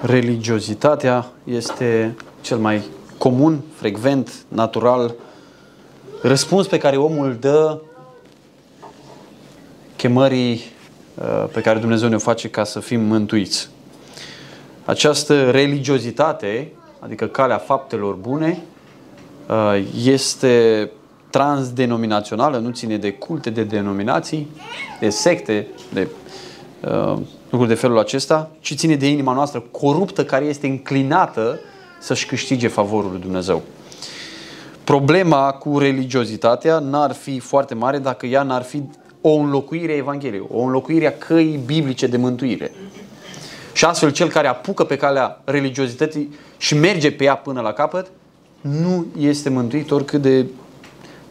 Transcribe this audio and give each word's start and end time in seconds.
religiozitatea 0.00 1.26
este 1.44 2.16
cel 2.40 2.58
mai 2.58 2.82
comun, 3.18 3.60
frecvent, 3.74 4.32
natural 4.48 5.14
răspuns 6.22 6.66
pe 6.66 6.78
care 6.78 6.96
omul 6.96 7.26
îl 7.26 7.36
dă 7.40 7.80
chemării 9.96 10.60
uh, 11.14 11.44
pe 11.52 11.60
care 11.60 11.78
Dumnezeu 11.78 12.08
ne 12.08 12.16
face 12.16 12.48
ca 12.48 12.64
să 12.64 12.80
fim 12.80 13.00
mântuiți. 13.00 13.68
Această 14.84 15.50
religiozitate, 15.50 16.72
adică 16.98 17.26
calea 17.26 17.58
faptelor 17.58 18.14
bune, 18.14 18.62
uh, 19.48 19.84
este 20.04 20.90
transdenominațională, 21.30 22.58
nu 22.58 22.70
ține 22.70 22.96
de 22.96 23.12
culte, 23.12 23.50
de 23.50 23.62
denominații, 23.62 24.48
de 25.00 25.08
secte, 25.08 25.66
de 25.92 26.08
uh, 26.88 27.18
lucruri 27.50 27.68
de 27.68 27.80
felul 27.80 27.98
acesta, 27.98 28.50
ci 28.60 28.74
ține 28.74 28.94
de 28.96 29.08
inima 29.08 29.32
noastră 29.32 29.64
coruptă 29.70 30.24
care 30.24 30.44
este 30.44 30.66
înclinată 30.66 31.60
să-și 32.00 32.26
câștige 32.26 32.68
favorul 32.68 33.10
lui 33.10 33.20
Dumnezeu. 33.20 33.62
Problema 34.84 35.52
cu 35.52 35.78
religiozitatea 35.78 36.78
n-ar 36.78 37.12
fi 37.12 37.38
foarte 37.38 37.74
mare 37.74 37.98
dacă 37.98 38.26
ea 38.26 38.42
n-ar 38.42 38.62
fi 38.62 38.82
o 39.20 39.30
înlocuire 39.30 39.92
a 39.92 39.96
Evangheliei, 39.96 40.46
o 40.50 40.60
înlocuire 40.60 41.06
a 41.06 41.18
căii 41.18 41.60
biblice 41.64 42.06
de 42.06 42.16
mântuire. 42.16 42.72
Și 43.72 43.84
astfel 43.84 44.10
cel 44.10 44.28
care 44.28 44.48
apucă 44.48 44.84
pe 44.84 44.96
calea 44.96 45.40
religiozității 45.44 46.34
și 46.56 46.74
merge 46.74 47.10
pe 47.10 47.24
ea 47.24 47.36
până 47.36 47.60
la 47.60 47.72
capăt, 47.72 48.06
nu 48.60 49.06
este 49.18 49.48
mântuit 49.48 49.90
oricât 49.90 50.22
de 50.22 50.46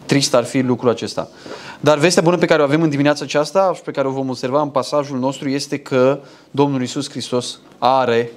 trist 0.05 0.33
ar 0.33 0.43
fi 0.43 0.59
lucrul 0.59 0.89
acesta. 0.89 1.29
Dar 1.79 1.97
vestea 1.97 2.21
bună 2.21 2.37
pe 2.37 2.45
care 2.45 2.61
o 2.61 2.65
avem 2.65 2.81
în 2.81 2.89
dimineața 2.89 3.23
aceasta 3.23 3.71
și 3.75 3.81
pe 3.81 3.91
care 3.91 4.07
o 4.07 4.11
vom 4.11 4.29
observa 4.29 4.61
în 4.61 4.69
pasajul 4.69 5.19
nostru 5.19 5.49
este 5.49 5.77
că 5.77 6.19
Domnul 6.51 6.81
Isus 6.81 7.09
Hristos 7.09 7.59
are 7.77 8.31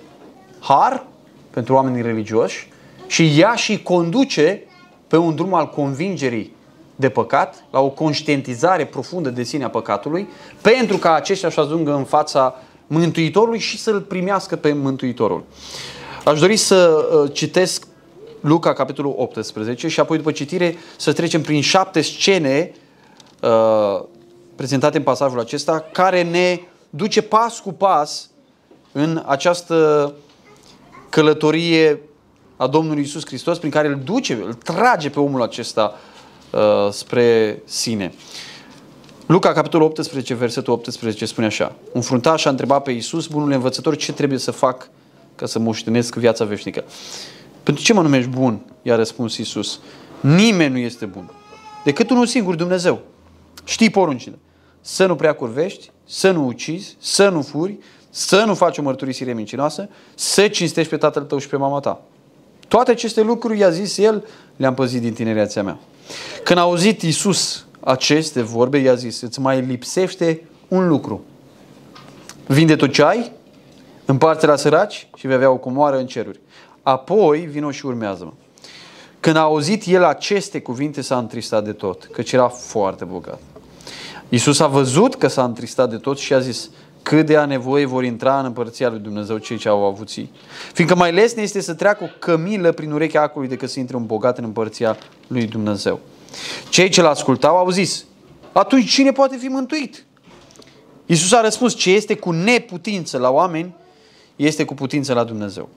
har 0.59 1.07
pentru 1.51 1.75
oamenii 1.75 2.03
religioși 2.03 2.69
și 3.07 3.41
ea 3.41 3.55
și 3.55 3.83
conduce 3.83 4.63
pe 5.07 5.17
un 5.17 5.35
drum 5.35 5.55
al 5.55 5.69
convingerii 5.69 6.57
de 6.97 7.09
păcat, 7.09 7.65
la 7.71 7.81
o 7.81 7.89
conștientizare 7.89 8.87
profundă 8.87 9.31
de 9.31 9.43
sine 9.43 9.65
a 9.65 9.71
păcatului, 9.71 10.29
pentru 10.61 10.97
ca 10.97 11.15
aceștia 11.15 11.51
să 11.51 11.61
ajungă 11.61 11.95
în 11.95 12.05
fața 12.05 12.55
Mântuitorului 12.87 13.59
și 13.59 13.79
să-L 13.79 14.01
primească 14.01 14.57
pe 14.57 14.73
Mântuitorul. 14.73 15.45
Aș 16.25 16.41
dori 16.41 16.57
să 16.57 17.09
uh, 17.23 17.33
citesc 17.33 17.87
Luca, 18.41 18.73
capitolul 18.73 19.15
18 19.17 19.89
și 19.89 20.01
apoi 20.01 20.17
după 20.17 20.33
citire 20.33 20.77
să 20.97 21.13
trecem 21.13 21.43
prin 21.43 21.61
șapte 21.61 22.01
scene 22.01 22.73
uh, 23.43 24.05
prezentate 24.57 24.97
în 24.97 25.03
pasajul 25.03 25.41
acesta, 25.41 25.85
care 25.93 26.23
ne 26.23 26.61
duce 26.91 27.23
pas 27.23 27.59
cu 27.59 27.73
pas 27.73 28.31
în 28.93 29.23
această 29.27 30.15
călătorie 31.09 32.01
a 32.57 32.67
Domnului 32.67 33.03
Isus 33.03 33.27
Hristos 33.27 33.59
prin 33.59 33.71
care 33.71 33.89
îl 33.89 34.01
duce, 34.05 34.35
îl 34.35 34.55
trage 34.55 35.11
pe 35.11 35.21
omul 35.21 35.43
acesta 35.43 35.95
uh, 36.51 36.91
spre 36.91 37.59
sine. 37.65 38.13
Luca, 39.27 39.53
capitolul 39.53 39.87
18, 39.87 40.35
versetul 40.35 40.73
18 40.73 41.27
spune 41.27 41.47
așa. 41.47 41.75
Un 41.93 42.01
fruntaș 42.01 42.45
a 42.45 42.51
întrebat 42.51 42.83
pe 42.83 42.91
Isus, 42.91 43.27
bunul 43.27 43.53
învățător, 43.53 43.97
ce 43.97 44.13
trebuie 44.13 44.39
să 44.39 44.51
fac 44.51 44.89
ca 45.35 45.47
să 45.47 45.59
moștenesc 45.59 46.15
viața 46.15 46.45
veșnică. 46.45 46.85
Pentru 47.63 47.85
ce 47.85 47.93
mă 47.93 48.03
numești 48.03 48.31
bun? 48.31 48.61
I-a 48.83 48.97
răspuns 48.97 49.37
Isus. 49.37 49.81
Nimeni 50.21 50.73
nu 50.73 50.79
este 50.79 51.07
bun. 51.07 51.31
Decât 51.85 52.11
unul 52.11 52.27
singur, 52.27 52.55
Dumnezeu. 52.55 53.01
Știi 53.69 53.91
poruncile. 53.91 54.39
Să 54.81 55.07
nu 55.07 55.17
prea 55.17 55.33
curvești, 55.33 55.91
să 56.07 56.31
nu 56.31 56.47
ucizi, 56.47 56.97
să 57.01 57.29
nu 57.29 57.43
furi, 57.43 57.79
să 58.11 58.45
nu 58.45 58.55
faci 58.55 58.79
o 58.79 58.83
mărturisire 58.83 59.33
mincinoasă, 59.33 59.89
să 60.15 60.49
cinstești 60.49 60.91
pe 60.91 60.97
tatăl 60.97 61.23
tău 61.23 61.39
și 61.39 61.49
pe 61.49 61.57
mama 61.57 61.81
ta. 61.81 62.01
Toate 62.69 62.91
aceste 62.91 63.21
lucruri, 63.21 63.59
i-a 63.59 63.71
zis 63.71 63.99
el, 63.99 64.27
le-am 64.57 64.75
păzit 64.75 65.01
din 65.01 65.13
tinerețea 65.13 65.63
mea. 65.63 65.79
Când 66.45 66.59
a 66.59 66.63
auzit 66.63 67.03
Iisus 67.03 67.67
aceste 67.81 68.43
vorbe, 68.43 68.79
i-a 68.79 68.95
zis, 68.95 69.21
îți 69.21 69.41
mai 69.41 69.61
lipsește 69.61 70.43
un 70.69 70.89
lucru. 70.89 71.25
Vinde 72.47 72.77
tot 72.77 72.93
ce 72.93 73.03
ai, 73.03 73.33
împarte 74.05 74.47
la 74.47 74.57
săraci 74.57 75.09
și 75.17 75.27
vei 75.27 75.37
avea 75.37 75.51
o 75.51 75.57
comoară 75.57 75.99
în 75.99 76.07
ceruri. 76.07 76.41
Apoi 76.83 77.39
vino 77.39 77.71
și 77.71 77.87
urmează-mă. 77.87 78.33
Când 79.21 79.37
a 79.37 79.41
auzit 79.41 79.87
el 79.87 80.05
aceste 80.05 80.61
cuvinte, 80.61 81.01
s-a 81.01 81.19
întristat 81.19 81.65
de 81.65 81.73
tot, 81.73 82.05
căci 82.05 82.33
era 82.33 82.49
foarte 82.49 83.05
bogat. 83.05 83.39
Iisus 84.29 84.61
a 84.61 84.67
văzut 84.67 85.15
că 85.15 85.29
s-a 85.29 85.45
întristat 85.45 85.91
de 85.91 85.97
tot 85.97 86.19
și 86.19 86.35
a 86.35 86.39
zis, 86.39 86.71
cât 87.03 87.27
de 87.27 87.37
a 87.37 87.45
nevoie 87.45 87.85
vor 87.85 88.05
intra 88.05 88.39
în 88.39 88.45
împărăția 88.45 88.89
lui 88.89 88.99
Dumnezeu 88.99 89.39
cei 89.39 89.57
ce 89.57 89.69
au 89.69 89.87
avuții. 89.87 90.33
Fiindcă 90.73 90.97
mai 90.97 91.13
lesne 91.13 91.43
este 91.43 91.61
să 91.61 91.75
treacă 91.75 92.05
o 92.05 92.09
cămilă 92.19 92.73
prin 92.73 92.93
urechea 92.93 93.23
acului 93.23 93.49
decât 93.49 93.71
să 93.71 93.79
intre 93.79 93.97
un 93.97 94.07
bogat 94.07 94.39
în 94.39 94.45
împărăția 94.45 94.97
lui 95.27 95.47
Dumnezeu. 95.47 96.01
Cei 96.69 96.89
ce 96.89 97.03
l-ascultau 97.03 97.57
au 97.57 97.71
zis, 97.71 98.05
atunci 98.53 98.91
cine 98.91 99.13
poate 99.13 99.37
fi 99.37 99.47
mântuit? 99.47 100.05
Iisus 101.07 101.33
a 101.33 101.41
răspuns, 101.41 101.75
ce 101.75 101.91
este 101.91 102.17
cu 102.17 102.31
neputință 102.31 103.19
la 103.19 103.31
oameni, 103.31 103.75
este 104.37 104.65
cu 104.65 104.75
putință 104.75 105.13
la 105.15 105.25
Dumnezeu. 105.25 105.69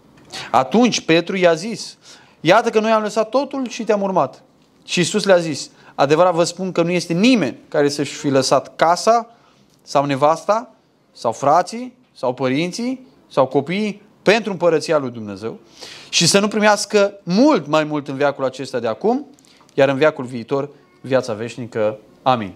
Atunci 0.52 1.02
Petru 1.02 1.38
i-a 1.38 1.54
zis, 1.54 1.98
iată 2.42 2.70
că 2.70 2.80
noi 2.80 2.92
am 2.92 3.02
lăsat 3.02 3.30
totul 3.30 3.68
și 3.68 3.84
te-am 3.84 4.02
urmat. 4.02 4.44
Și 4.86 5.00
Iisus 5.00 5.24
le-a 5.24 5.38
zis, 5.38 5.70
adevărat 5.96 6.34
vă 6.34 6.44
spun 6.44 6.72
că 6.72 6.82
nu 6.82 6.92
este 6.92 7.14
nimeni 7.14 7.58
care 7.68 7.90
să-și 7.90 8.14
fi 8.14 8.30
lăsat 8.30 8.76
casa 8.76 9.30
sau 9.82 10.06
nevasta 10.06 10.76
sau 11.12 11.32
frații, 11.32 11.94
sau 12.16 12.34
părinții, 12.34 13.08
sau 13.30 13.46
copiii 13.46 14.02
pentru 14.22 14.52
împărăția 14.52 14.98
lui 14.98 15.10
Dumnezeu 15.10 15.60
și 16.10 16.28
să 16.28 16.40
nu 16.40 16.48
primească 16.48 17.14
mult 17.24 17.68
mai 17.68 17.84
mult 17.84 18.08
în 18.08 18.16
viacul 18.16 18.44
acesta 18.44 18.80
de 18.80 18.88
acum, 18.88 19.26
iar 19.74 19.90
în 19.90 19.98
viacul 19.98 20.26
viitor 20.26 20.70
viața 21.02 21.34
veșnică. 21.34 21.98
Amin. 22.22 22.54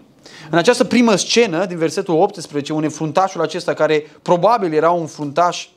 În 0.49 0.57
această 0.57 0.83
primă 0.83 1.15
scenă, 1.15 1.65
din 1.65 1.77
versetul 1.77 2.21
18, 2.21 2.73
unde 2.73 2.87
fruntașul 2.87 3.41
acesta, 3.41 3.73
care 3.73 4.05
probabil 4.21 4.73
era 4.73 4.91
un 4.91 5.05
fruntaș 5.05 5.67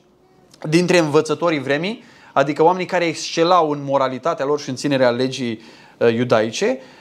dintre 0.69 0.97
învățătorii 0.97 1.59
vremii, 1.59 2.03
adică 2.33 2.63
oamenii 2.63 2.85
care 2.85 3.05
excelau 3.05 3.69
în 3.69 3.83
moralitatea 3.83 4.45
lor 4.45 4.59
și 4.59 4.69
în 4.69 4.75
ținerea 4.75 5.09
legii 5.09 5.61
uh, 5.97 6.13
iudaice, 6.13 6.77
uh, 6.79 6.98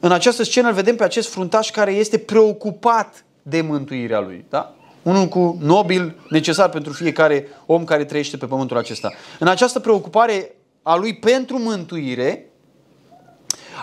în 0.00 0.12
această 0.12 0.42
scenă 0.42 0.68
îl 0.68 0.74
vedem 0.74 0.96
pe 0.96 1.04
acest 1.04 1.28
fruntaș 1.28 1.70
care 1.70 1.92
este 1.92 2.18
preocupat 2.18 3.24
de 3.42 3.60
mântuirea 3.60 4.20
lui. 4.20 4.44
Da? 4.48 4.74
Unul 5.02 5.26
cu 5.26 5.58
nobil 5.60 6.16
necesar 6.28 6.68
pentru 6.68 6.92
fiecare 6.92 7.46
om 7.66 7.84
care 7.84 8.04
trăiește 8.04 8.36
pe 8.36 8.46
pământul 8.46 8.76
acesta. 8.76 9.12
În 9.38 9.48
această 9.48 9.78
preocupare 9.78 10.54
a 10.82 10.96
lui 10.96 11.16
pentru 11.16 11.58
mântuire, 11.58 12.44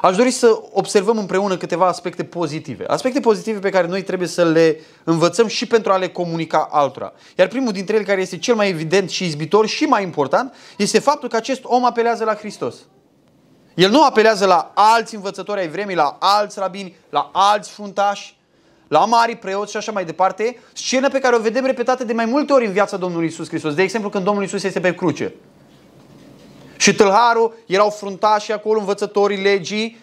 aș 0.02 0.16
dori 0.16 0.32
să 0.32 0.62
observăm 0.72 1.18
împreună 1.18 1.58
câteva 1.58 1.88
aspecte 1.88 2.24
pozitive. 2.24 2.86
Aspecte 2.88 3.20
pozitive 3.20 3.60
pe 3.60 3.70
care 3.70 3.88
noi 3.88 4.04
trebuie 4.04 4.28
să 4.28 4.46
le 4.46 4.80
învățăm 5.04 5.48
și 5.48 5.66
pentru 5.66 5.92
a 5.92 5.98
le 5.98 6.10
comunica 6.10 6.68
altora. 6.72 7.14
Iar 7.38 7.48
primul 7.48 7.72
dintre 7.72 7.96
ele, 7.96 8.04
care 8.04 8.22
este 8.22 8.38
cel 8.38 8.56
mai 8.56 8.70
evident 8.70 9.10
și 9.10 9.26
izbitor 9.26 9.68
și 9.68 9.84
mai 9.84 10.04
important, 10.04 10.54
este 10.78 11.00
faptul 11.00 11.30
că 11.30 11.36
acest 11.36 11.62
om 11.64 11.86
apelează 11.86 12.24
la 12.24 12.36
Hristos. 12.36 12.76
El 13.78 13.90
nu 13.90 14.04
apelează 14.04 14.46
la 14.46 14.72
alți 14.74 15.16
învățători 15.16 15.60
ai 15.60 15.68
vremii, 15.68 15.96
la 15.96 16.18
alți 16.20 16.60
rabini, 16.60 16.96
la 17.10 17.30
alți 17.34 17.72
fruntași, 17.72 18.38
la 18.88 19.06
mari 19.06 19.36
preoți 19.36 19.72
și 19.72 19.78
așa 19.78 19.92
mai 19.92 20.06
departe, 20.06 20.60
scenă 20.74 21.10
pe 21.10 21.20
care 21.20 21.36
o 21.36 21.40
vedem 21.40 21.66
repetată 21.66 22.04
de 22.04 22.14
mai 22.14 22.26
multe 22.26 22.54
ori 22.54 22.66
în 22.66 22.72
viața 22.72 22.98
Domnului 22.98 23.28
Isus 23.28 23.48
Hristos. 23.48 23.74
De 23.74 23.82
exemplu, 23.82 24.10
când 24.10 24.24
Domnul 24.24 24.44
Isus 24.44 24.64
este 24.64 24.80
pe 24.80 24.96
cruce. 24.96 25.34
Și 26.78 26.96
tâlharul, 26.96 27.54
erau 27.66 27.90
fruntași 27.90 28.52
acolo, 28.52 28.80
învățătorii 28.80 29.42
legii, 29.42 29.98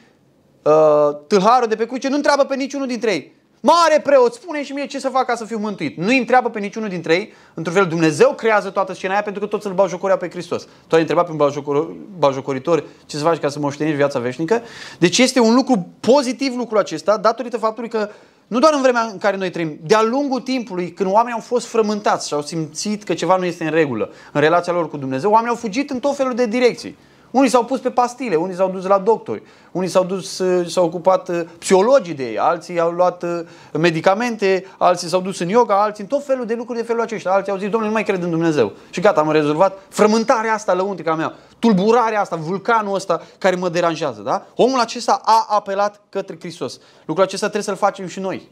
uh, 0.63 1.17
tâlharul 1.27 1.69
de 1.69 1.77
pe 1.77 1.87
cruce 1.87 2.09
nu 2.09 2.17
întreabă 2.17 2.45
pe 2.45 2.55
niciunul 2.55 2.87
dintre 2.87 3.13
ei. 3.13 3.33
Mare 3.67 4.01
preot, 4.01 4.35
spune 4.35 4.63
și 4.65 4.73
mie 4.73 4.87
ce 4.87 4.99
să 4.99 5.09
fac 5.09 5.27
ca 5.27 5.35
să 5.35 5.45
fiu 5.45 5.59
mântuit. 5.59 5.97
Nu 5.97 6.07
îi 6.07 6.19
întreabă 6.19 6.51
pe 6.51 6.59
niciunul 6.59 6.89
dintre 6.89 7.15
ei. 7.15 7.33
Într-un 7.55 7.75
fel, 7.77 7.87
Dumnezeu 7.87 8.33
creează 8.33 8.71
toată 8.71 8.95
scena 8.95 9.13
aia 9.13 9.23
pentru 9.23 9.41
că 9.41 9.47
toți 9.49 9.67
îl 9.67 9.73
baujocoreau 9.73 10.19
pe 10.19 10.31
Hristos. 10.31 10.67
Tu 10.87 10.95
ai 10.95 11.01
întrebat 11.01 11.25
pe 11.25 11.31
un 11.31 11.95
baujocoritor 12.19 12.85
ce 13.07 13.17
să 13.17 13.23
faci 13.23 13.39
ca 13.39 13.49
să 13.49 13.59
moștenești 13.59 13.97
viața 13.97 14.19
veșnică. 14.19 14.63
Deci 14.99 15.19
este 15.19 15.41
un 15.41 15.55
lucru 15.55 15.89
pozitiv 16.01 16.57
lucrul 16.57 16.79
acesta, 16.79 17.17
datorită 17.17 17.57
faptului 17.57 17.89
că 17.89 18.09
nu 18.47 18.59
doar 18.59 18.73
în 18.75 18.83
vremea 18.83 19.03
în 19.03 19.19
care 19.19 19.37
noi 19.37 19.51
trăim, 19.51 19.79
de-a 19.83 20.03
lungul 20.03 20.41
timpului, 20.41 20.93
când 20.93 21.13
oamenii 21.13 21.35
au 21.35 21.45
fost 21.47 21.67
frământați 21.67 22.29
și 22.29 22.35
au 22.35 22.43
simțit 22.43 23.03
că 23.03 23.15
ceva 23.15 23.37
nu 23.37 23.45
este 23.45 23.65
în 23.65 23.71
regulă 23.71 24.11
în 24.33 24.41
relația 24.41 24.73
lor 24.73 24.91
cu 24.91 24.97
Dumnezeu, 24.97 25.31
oamenii 25.31 25.51
au 25.51 25.61
fugit 25.61 25.91
în 25.91 26.01
tot 26.01 26.17
felul 26.17 26.35
de 26.35 26.47
direcții. 26.47 26.97
Unii 27.35 27.49
s-au 27.49 27.65
pus 27.65 27.81
pe 27.81 27.91
pastile, 27.91 28.35
unii 28.35 28.55
s-au 28.55 28.71
dus 28.71 28.87
la 28.87 28.99
doctori, 28.99 29.43
unii 29.73 29.89
s-au 29.89 30.05
dus, 30.05 30.39
uh, 30.39 30.67
s-au 30.67 30.85
ocupat 30.85 31.29
uh, 31.29 31.41
psihologii 31.59 32.15
de 32.15 32.29
ei, 32.29 32.39
alții 32.39 32.81
au 32.81 32.91
luat 32.91 33.23
uh, 33.23 33.41
medicamente, 33.73 34.67
alții 34.79 35.09
s-au 35.09 35.21
dus 35.21 35.39
în 35.39 35.49
yoga, 35.49 35.83
alții 35.83 36.03
în 36.03 36.09
tot 36.09 36.25
felul 36.25 36.47
de 36.47 36.55
lucruri 36.55 36.79
de 36.79 36.85
felul 36.85 37.03
acesta. 37.03 37.31
Alții 37.31 37.53
au 37.53 37.59
zis, 37.59 37.69
domnule, 37.69 37.87
nu 37.87 37.93
mai 37.93 38.05
cred 38.05 38.23
în 38.23 38.31
Dumnezeu. 38.31 38.73
Și 38.91 39.01
gata, 39.01 39.21
am 39.21 39.31
rezolvat 39.31 39.79
frământarea 39.89 40.55
asta 40.55 40.75
lăuntrică 40.75 41.11
a 41.11 41.15
mea, 41.15 41.35
tulburarea 41.59 42.21
asta, 42.21 42.37
vulcanul 42.37 42.95
ăsta 42.95 43.23
care 43.39 43.57
mă 43.57 43.69
deranjează. 43.69 44.21
Da? 44.21 44.47
Omul 44.55 44.81
acesta 44.81 45.21
a 45.25 45.47
apelat 45.49 46.01
către 46.09 46.37
Hristos. 46.41 46.81
Lucrul 47.05 47.25
acesta 47.25 47.49
trebuie 47.49 47.75
să-l 47.75 47.87
facem 47.87 48.07
și 48.07 48.21
noi. 48.21 48.49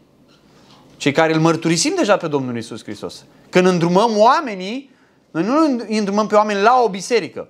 Cei 0.96 1.12
care 1.12 1.34
îl 1.34 1.40
mărturisim 1.40 1.92
deja 1.96 2.16
pe 2.16 2.28
Domnul 2.28 2.56
Isus 2.56 2.82
Hristos. 2.82 3.24
Când 3.50 3.66
îndrumăm 3.66 4.10
oamenii 4.16 4.90
Noi 5.30 5.44
nu 5.44 5.84
îi 5.88 5.98
îndrumăm 5.98 6.26
pe 6.26 6.34
oameni 6.34 6.60
la 6.60 6.82
o 6.84 6.88
biserică. 6.88 7.48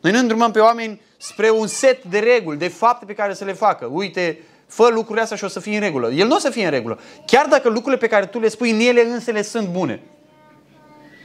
Noi 0.00 0.12
nu 0.12 0.18
îndrumăm 0.18 0.50
pe 0.50 0.58
oameni 0.58 1.00
spre 1.16 1.50
un 1.50 1.66
set 1.66 2.04
de 2.04 2.18
reguli, 2.18 2.58
de 2.58 2.68
fapte 2.68 3.04
pe 3.04 3.14
care 3.14 3.34
să 3.34 3.44
le 3.44 3.52
facă. 3.52 3.86
Uite, 3.86 4.38
fă 4.66 4.88
lucrurile 4.92 5.22
astea 5.22 5.36
și 5.36 5.44
o 5.44 5.48
să 5.48 5.60
fie 5.60 5.74
în 5.74 5.80
regulă. 5.80 6.10
El 6.10 6.26
nu 6.26 6.34
o 6.34 6.38
să 6.38 6.50
fie 6.50 6.64
în 6.64 6.70
regulă. 6.70 6.98
Chiar 7.26 7.46
dacă 7.46 7.68
lucrurile 7.68 8.00
pe 8.00 8.06
care 8.06 8.26
tu 8.26 8.40
le 8.40 8.48
spui 8.48 8.70
în 8.70 8.80
ele 8.80 9.06
însele 9.06 9.42
sunt 9.42 9.68
bune. 9.68 10.02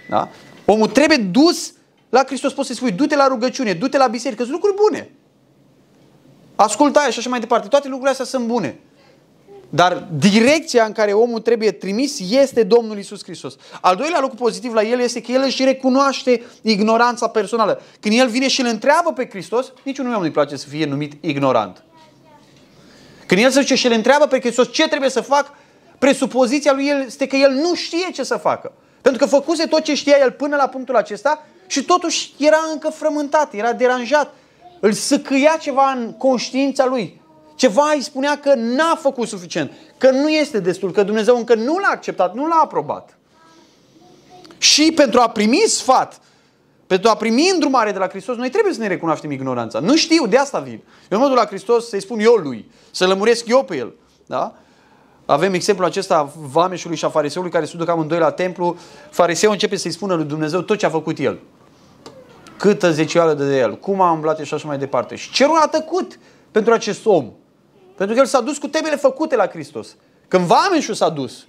Da? 0.10 0.30
Omul 0.66 0.88
trebuie 0.88 1.18
dus 1.18 1.74
la 2.10 2.24
Hristos. 2.24 2.54
Poți 2.54 2.68
să 2.68 2.74
spui, 2.74 2.92
du-te 2.92 3.16
la 3.16 3.27
rugăciune, 3.27 3.74
du-te 3.74 3.98
la 3.98 4.07
biserică, 4.07 4.42
sunt 4.42 4.54
lucruri 4.54 4.75
bune. 4.75 5.10
Ascultă 6.56 7.00
și 7.10 7.19
așa 7.19 7.30
mai 7.30 7.39
departe. 7.39 7.68
Toate 7.68 7.88
lucrurile 7.88 8.12
astea 8.12 8.25
sunt 8.25 8.45
bune. 8.48 8.80
Dar 9.70 10.08
direcția 10.18 10.86
în 10.86 10.92
care 10.92 11.12
omul 11.12 11.40
trebuie 11.40 11.72
trimis 11.72 12.20
este 12.20 12.64
Domnul 12.64 12.98
Isus 12.98 13.24
Hristos. 13.24 13.56
Al 13.82 13.96
doilea 13.96 14.20
lucru 14.20 14.36
pozitiv 14.36 14.74
la 14.74 14.84
el 14.84 15.00
este 15.00 15.22
că 15.22 15.32
el 15.32 15.42
își 15.46 15.64
recunoaște 15.64 16.42
ignoranța 16.62 17.28
personală. 17.28 17.82
Când 18.00 18.20
el 18.20 18.28
vine 18.28 18.48
și 18.48 18.62
îl 18.62 18.68
întreabă 18.68 19.14
pe 19.14 19.28
Hristos, 19.30 19.74
niciunul 19.84 20.14
om 20.14 20.22
nu-i 20.22 20.32
place 20.32 20.56
să 20.56 20.68
fie 20.68 20.86
numit 20.86 21.14
ignorant. 21.24 21.84
Când 23.26 23.42
el 23.42 23.50
se 23.50 23.60
duce 23.60 23.76
și 23.76 23.86
îl 23.86 23.92
întreabă 23.92 24.26
pe 24.26 24.40
Hristos 24.40 24.72
ce 24.72 24.88
trebuie 24.88 25.10
să 25.10 25.22
fac, 25.22 25.54
presupoziția 25.98 26.74
lui 26.74 26.92
este 27.06 27.28
că 27.28 27.36
el 27.36 27.52
nu 27.52 27.76
știe 27.76 28.12
ce 28.14 28.24
să 28.24 28.36
facă. 28.36 28.72
Pentru 29.02 29.24
că 29.24 29.30
făcuse 29.30 29.66
tot 29.66 29.84
ce 29.84 29.94
știa 29.94 30.18
el 30.20 30.32
până 30.32 30.56
la 30.56 30.68
punctul 30.68 30.96
acesta 30.96 31.46
și 31.68 31.84
totuși 31.84 32.34
era 32.38 32.58
încă 32.72 32.90
frământat, 32.90 33.54
era 33.54 33.74
deranjat. 33.74 34.34
Îl 34.80 34.92
săcăia 34.92 35.58
ceva 35.62 35.92
în 35.92 36.14
conștiința 36.14 36.86
lui. 36.86 37.22
Ceva 37.56 37.92
îi 37.96 38.02
spunea 38.02 38.40
că 38.40 38.54
n-a 38.56 38.96
făcut 39.02 39.28
suficient, 39.28 39.72
că 39.98 40.12
nu 40.12 40.30
este 40.30 40.60
destul, 40.60 40.92
că 40.92 41.04
Dumnezeu 41.04 41.38
încă 41.38 41.56
nu 41.56 41.78
l-a 41.78 41.90
acceptat, 41.92 42.34
nu 42.34 42.48
l-a 42.48 42.60
aprobat. 42.63 43.18
Și 44.57 44.92
pentru 44.96 45.19
a 45.19 45.30
primi 45.30 45.63
sfat, 45.68 46.19
pentru 46.88 47.10
a 47.10 47.16
primi 47.16 47.50
îndrumare 47.54 47.92
de 47.92 47.98
la 47.98 48.07
Hristos, 48.07 48.36
noi 48.36 48.50
trebuie 48.50 48.74
să 48.74 48.80
ne 48.80 48.88
recunoaștem 48.88 49.31
ignoranța. 49.31 49.80
Nu 49.80 49.96
știu, 49.96 50.28
de 50.28 50.38
asta 50.38 50.60
vin. 50.60 50.81
Eu 51.10 51.19
mă 51.19 51.28
duc 51.28 51.38
la 51.38 51.46
Hristos 51.46 51.90
să-i 51.90 52.02
spun 52.02 52.19
eu 52.19 52.34
lui, 52.34 52.72
să 52.92 53.07
lămuresc 53.07 53.48
eu 53.48 53.63
pe 53.63 53.75
el. 53.75 53.94
Da? 54.25 54.56
Avem 55.25 55.54
exemplul 55.54 55.88
acesta 55.88 56.34
vameșului 56.51 56.98
și 56.98 57.06
a 57.06 57.10
fariseului 57.10 57.51
care 57.51 57.66
se 57.66 57.78
duc 57.78 57.90
amândoi 57.90 58.19
la 58.19 58.31
templu. 58.31 58.78
Fariseul 59.10 59.51
începe 59.51 59.75
să-i 59.75 59.92
spună 59.92 60.13
lui 60.13 60.25
Dumnezeu 60.25 60.62
tot 60.62 60.78
ce 60.78 60.86
a 60.86 60.90
făcut 60.90 61.19
el. 61.19 61.40
Câtă 62.58 62.92
zecioală 62.92 63.34
de 63.34 63.58
el, 63.58 63.78
cum 63.78 64.01
a 64.01 64.12
umblat 64.12 64.40
și 64.40 64.54
așa 64.54 64.68
mai 64.68 64.78
departe. 64.78 65.16
Și 65.16 65.31
cerul 65.31 65.58
a 65.58 65.68
tăcut 65.68 66.19
pentru 66.51 66.74
acest 66.74 67.06
om. 67.06 67.31
Pentru 67.96 68.16
că 68.16 68.22
el 68.22 68.28
s-a 68.28 68.42
dus 68.42 68.58
cu 68.58 68.68
temele 68.68 68.96
făcute 68.96 69.36
la 69.36 69.48
Hristos. 69.48 69.96
Când 70.28 70.46
vameșul 70.46 70.94
s-a 70.94 71.10
dus, 71.10 71.46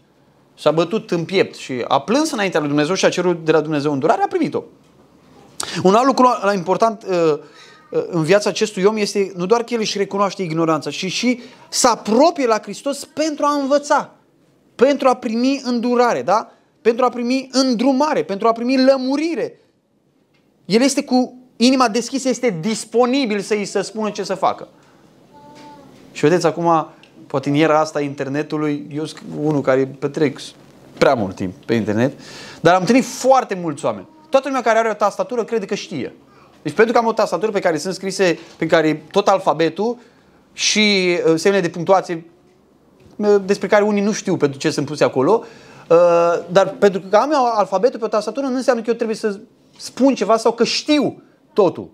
s-a 0.59 0.71
bătut 0.71 1.11
în 1.11 1.25
piept 1.25 1.55
și 1.55 1.85
a 1.89 2.01
plâns 2.01 2.31
înaintea 2.31 2.61
lui 2.61 2.69
Dumnezeu 2.69 2.95
și 2.95 3.05
a 3.05 3.09
cerut 3.09 3.45
de 3.45 3.53
la 3.53 3.61
Dumnezeu 3.61 3.93
îndurare, 3.93 4.23
a 4.23 4.29
primit-o. 4.29 4.63
Un 5.83 5.95
alt 5.95 6.07
lucru 6.07 6.29
important 6.55 7.05
uh, 7.09 7.39
uh, 7.91 8.05
în 8.07 8.23
viața 8.23 8.51
acestui 8.51 8.85
om 8.85 8.97
este 8.97 9.33
nu 9.37 9.47
doar 9.47 9.63
că 9.63 9.75
el 9.75 9.81
își 9.81 9.99
recunoaște 9.99 10.43
ignoranța, 10.43 10.91
ci 10.91 11.13
și 11.13 11.41
să 11.69 11.89
apropie 11.89 12.47
la 12.47 12.61
Hristos 12.61 13.05
pentru 13.05 13.45
a 13.45 13.55
învăța, 13.55 14.15
pentru 14.75 15.09
a 15.09 15.15
primi 15.15 15.61
îndurare, 15.65 16.23
da? 16.23 16.51
pentru 16.87 17.05
a 17.05 17.09
primi 17.09 17.49
îndrumare, 17.53 18.23
pentru 18.23 18.49
a 18.49 18.53
primi 18.53 18.85
lămurire. 18.85 19.61
El 20.65 20.81
este 20.81 21.05
cu 21.05 21.39
inima 21.57 21.89
deschisă, 21.89 22.29
este 22.29 22.59
disponibil 22.61 23.41
să 23.41 23.55
îi 23.55 23.65
se 23.65 23.83
spună 23.83 24.11
ce 24.11 24.23
să 24.23 24.35
facă. 24.35 24.69
Și 26.17 26.23
vedeți, 26.23 26.47
acum, 26.47 26.87
poate 27.27 27.49
în 27.49 27.55
era 27.55 27.81
asta 27.81 28.01
internetului, 28.01 28.87
eu 28.93 29.05
sunt 29.05 29.23
unul 29.43 29.61
care 29.61 29.97
petrec 29.99 30.39
prea 30.99 31.15
mult 31.15 31.35
timp 31.35 31.55
pe 31.65 31.75
internet, 31.75 32.21
dar 32.61 32.75
am 32.75 32.81
întâlnit 32.81 33.05
foarte 33.05 33.59
mulți 33.63 33.85
oameni. 33.85 34.09
Toată 34.29 34.47
lumea 34.49 34.63
care 34.63 34.79
are 34.79 34.89
o 34.89 34.93
tastatură 34.95 35.45
crede 35.45 35.67
că 35.67 35.75
știe. 35.75 36.15
Deci 36.63 36.73
pentru 36.73 36.93
că 36.93 36.99
am 36.99 37.07
o 37.07 37.13
tastatură 37.13 37.51
pe 37.51 37.61
care 37.61 37.79
sunt 37.79 37.95
scrise, 37.95 38.39
pe 38.57 38.67
care 38.67 39.03
tot 39.11 39.29
alfabetul 39.29 39.99
și 40.53 41.17
uh, 41.27 41.35
semne 41.35 41.61
de 41.61 41.69
punctuație 41.69 42.25
uh, 43.17 43.37
despre 43.45 43.67
care 43.67 43.85
unii 43.85 44.03
nu 44.03 44.13
știu 44.13 44.37
pentru 44.37 44.59
ce 44.59 44.71
sunt 44.71 44.87
puse 44.87 45.05
acolo, 45.05 45.43
uh, 45.89 46.45
dar 46.53 46.69
pentru 46.79 47.01
că 47.11 47.17
am 47.17 47.31
eu 47.33 47.45
alfabetul 47.45 47.99
pe 47.99 48.05
o 48.05 48.09
tastatură 48.09 48.47
nu 48.47 48.57
înseamnă 48.57 48.83
că 48.83 48.91
eu 48.91 48.97
trebuie 48.97 49.17
să 49.17 49.39
spun 49.77 50.15
ceva 50.15 50.37
sau 50.37 50.53
că 50.53 50.65
știu 50.65 51.23
totul. 51.53 51.89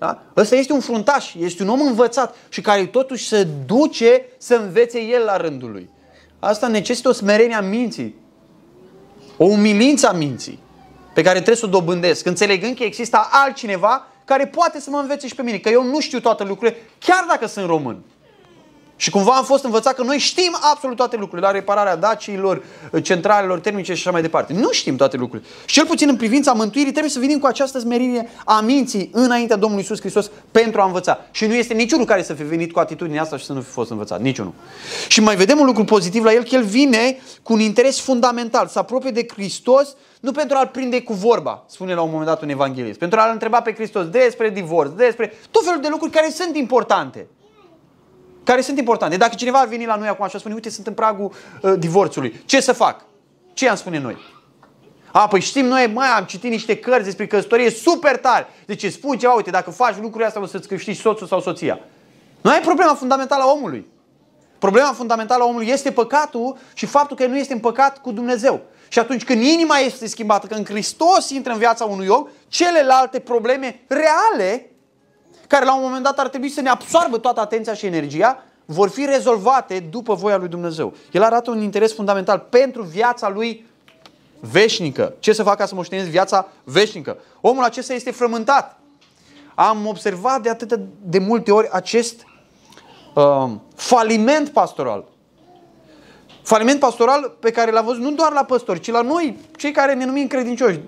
Da? 0.00 0.22
Ăsta 0.36 0.56
este 0.56 0.72
un 0.72 0.80
fruntaș, 0.80 1.34
este 1.34 1.62
un 1.62 1.68
om 1.68 1.80
învățat 1.80 2.36
și 2.48 2.60
care 2.60 2.86
totuși 2.86 3.28
se 3.28 3.46
duce 3.66 4.24
să 4.38 4.54
învețe 4.54 5.00
el 5.00 5.24
la 5.24 5.36
rândul 5.36 5.70
lui. 5.70 5.90
Asta 6.38 6.66
necesită 6.66 7.08
o 7.08 7.12
smerenie 7.12 7.54
a 7.54 7.60
minții, 7.60 8.14
o 9.36 9.44
umilință 9.44 10.08
a 10.08 10.12
minții 10.12 10.58
pe 11.14 11.22
care 11.22 11.34
trebuie 11.34 11.56
să 11.56 11.66
o 11.66 11.68
dobândesc, 11.68 12.26
înțelegând 12.26 12.76
că 12.76 12.82
există 12.82 13.28
altcineva 13.30 14.06
care 14.24 14.46
poate 14.46 14.80
să 14.80 14.90
mă 14.90 14.98
învețe 14.98 15.26
și 15.26 15.34
pe 15.34 15.42
mine, 15.42 15.58
că 15.58 15.68
eu 15.68 15.84
nu 15.84 16.00
știu 16.00 16.20
toate 16.20 16.44
lucrurile, 16.44 16.76
chiar 16.98 17.24
dacă 17.28 17.46
sunt 17.46 17.66
român. 17.66 18.02
Și 19.00 19.10
cumva 19.10 19.32
am 19.32 19.44
fost 19.44 19.64
învățat 19.64 19.94
că 19.94 20.02
noi 20.02 20.18
știm 20.18 20.56
absolut 20.72 20.96
toate 20.96 21.16
lucrurile, 21.16 21.46
la 21.46 21.52
repararea 21.52 21.96
daciilor, 21.96 22.62
centralelor 23.02 23.60
termice 23.60 23.94
și 23.94 24.00
așa 24.00 24.10
mai 24.10 24.22
departe. 24.22 24.52
Nu 24.52 24.70
știm 24.70 24.96
toate 24.96 25.16
lucrurile. 25.16 25.48
Și 25.64 25.74
cel 25.74 25.86
puțin 25.86 26.08
în 26.08 26.16
privința 26.16 26.52
mântuirii 26.52 26.90
trebuie 26.90 27.12
să 27.12 27.18
venim 27.18 27.38
cu 27.38 27.46
această 27.46 27.78
smerire 27.78 28.28
a 28.44 28.60
minții 28.60 29.10
înaintea 29.12 29.56
Domnului 29.56 29.84
Isus 29.84 30.00
Hristos 30.00 30.30
pentru 30.50 30.80
a 30.80 30.84
învăța. 30.84 31.18
Și 31.30 31.46
nu 31.46 31.54
este 31.54 31.74
niciunul 31.74 32.06
care 32.06 32.22
să 32.22 32.34
fi 32.34 32.42
venit 32.42 32.72
cu 32.72 32.78
atitudinea 32.78 33.22
asta 33.22 33.36
și 33.36 33.44
să 33.44 33.52
nu 33.52 33.60
fi 33.60 33.70
fost 33.70 33.90
învățat. 33.90 34.20
Niciunul. 34.20 34.52
Și 35.08 35.20
mai 35.20 35.36
vedem 35.36 35.58
un 35.58 35.66
lucru 35.66 35.84
pozitiv 35.84 36.24
la 36.24 36.32
el, 36.32 36.42
că 36.42 36.54
el 36.54 36.64
vine 36.64 37.18
cu 37.42 37.52
un 37.52 37.60
interes 37.60 38.00
fundamental, 38.00 38.66
să 38.66 38.78
apropie 38.78 39.10
de 39.10 39.26
Hristos, 39.32 39.96
nu 40.20 40.32
pentru 40.32 40.56
a-l 40.56 40.66
prinde 40.66 41.02
cu 41.02 41.12
vorba, 41.12 41.64
spune 41.68 41.94
la 41.94 42.02
un 42.02 42.10
moment 42.10 42.28
dat 42.28 42.42
un 42.42 42.48
evanghelist, 42.48 42.98
pentru 42.98 43.20
a-l 43.20 43.30
întreba 43.32 43.60
pe 43.60 43.72
Hristos 43.72 44.08
despre 44.08 44.50
divorț, 44.50 44.90
despre 44.90 45.32
tot 45.50 45.64
felul 45.64 45.80
de 45.80 45.88
lucruri 45.90 46.12
care 46.12 46.30
sunt 46.30 46.56
importante 46.56 47.26
care 48.50 48.62
sunt 48.62 48.78
importante. 48.78 49.16
Dacă 49.16 49.34
cineva 49.34 49.58
ar 49.58 49.66
veni 49.66 49.84
la 49.84 49.96
noi 49.96 50.08
acum 50.08 50.26
și 50.26 50.34
ar 50.34 50.40
spune, 50.40 50.54
uite, 50.54 50.70
sunt 50.70 50.86
în 50.86 50.92
pragul 50.92 51.32
uh, 51.62 51.72
divorțului, 51.78 52.42
ce 52.44 52.60
să 52.60 52.72
fac? 52.72 53.04
Ce 53.52 53.68
am 53.68 53.76
spune 53.76 53.98
noi? 53.98 54.16
A, 55.12 55.28
păi 55.28 55.40
știm 55.40 55.66
noi, 55.66 55.90
mai 55.94 56.08
am 56.08 56.24
citit 56.24 56.50
niște 56.50 56.76
cărți 56.76 57.04
despre 57.04 57.26
căsătorie 57.26 57.70
super 57.70 58.16
tare. 58.16 58.46
Deci 58.66 58.92
spui 58.92 59.16
ceva, 59.16 59.32
uite, 59.32 59.50
dacă 59.50 59.70
faci 59.70 59.94
lucrurile 59.94 60.26
astea 60.26 60.42
o 60.42 60.46
să-ți 60.46 60.68
câștigi 60.68 61.00
soțul 61.00 61.26
sau 61.26 61.40
soția. 61.40 61.80
Nu 62.40 62.50
ai 62.50 62.60
problema 62.60 62.94
fundamentală 62.94 63.42
a 63.42 63.50
omului. 63.50 63.86
Problema 64.58 64.92
fundamentală 64.92 65.42
a 65.42 65.46
omului 65.46 65.68
este 65.68 65.90
păcatul 65.90 66.56
și 66.74 66.86
faptul 66.86 67.16
că 67.16 67.26
nu 67.26 67.36
este 67.36 67.52
în 67.52 67.58
păcat 67.60 67.98
cu 67.98 68.12
Dumnezeu. 68.12 68.60
Și 68.88 68.98
atunci 68.98 69.24
când 69.24 69.42
inima 69.42 69.76
este 69.76 70.06
schimbată, 70.06 70.46
când 70.46 70.68
Hristos 70.68 71.30
intră 71.30 71.52
în 71.52 71.58
viața 71.58 71.84
unui 71.84 72.06
om, 72.06 72.26
celelalte 72.48 73.18
probleme 73.18 73.80
reale 73.86 74.69
care 75.50 75.64
la 75.64 75.74
un 75.74 75.82
moment 75.82 76.02
dat 76.02 76.18
ar 76.18 76.28
trebui 76.28 76.48
să 76.48 76.60
ne 76.60 76.68
absoarbă 76.68 77.18
toată 77.18 77.40
atenția 77.40 77.74
și 77.74 77.86
energia, 77.86 78.42
vor 78.64 78.88
fi 78.88 79.04
rezolvate 79.04 79.86
după 79.90 80.14
voia 80.14 80.36
lui 80.36 80.48
Dumnezeu. 80.48 80.94
El 81.12 81.22
arată 81.22 81.50
un 81.50 81.62
interes 81.62 81.94
fundamental 81.94 82.38
pentru 82.38 82.82
viața 82.82 83.28
lui 83.28 83.66
veșnică. 84.40 85.14
Ce 85.18 85.32
să 85.32 85.42
fac 85.42 85.56
ca 85.56 85.66
să 85.66 85.74
moștenesc 85.74 86.08
viața 86.08 86.48
veșnică? 86.64 87.16
Omul 87.40 87.64
acesta 87.64 87.92
este 87.92 88.10
frământat. 88.10 88.78
Am 89.54 89.86
observat 89.86 90.42
de 90.42 90.50
atât 90.50 90.80
de 91.02 91.18
multe 91.18 91.52
ori 91.52 91.68
acest 91.72 92.24
uh, 93.14 93.50
faliment 93.74 94.48
pastoral. 94.48 95.04
Faliment 96.42 96.80
pastoral 96.80 97.36
pe 97.40 97.50
care 97.50 97.70
l-am 97.70 97.84
văzut 97.84 98.02
nu 98.02 98.10
doar 98.10 98.32
la 98.32 98.44
păstori, 98.44 98.80
ci 98.80 98.90
la 98.90 99.02
noi, 99.02 99.38
cei 99.56 99.72
care 99.72 99.94
ne 99.94 100.04
numim 100.04 100.26
credincioși. 100.26 100.80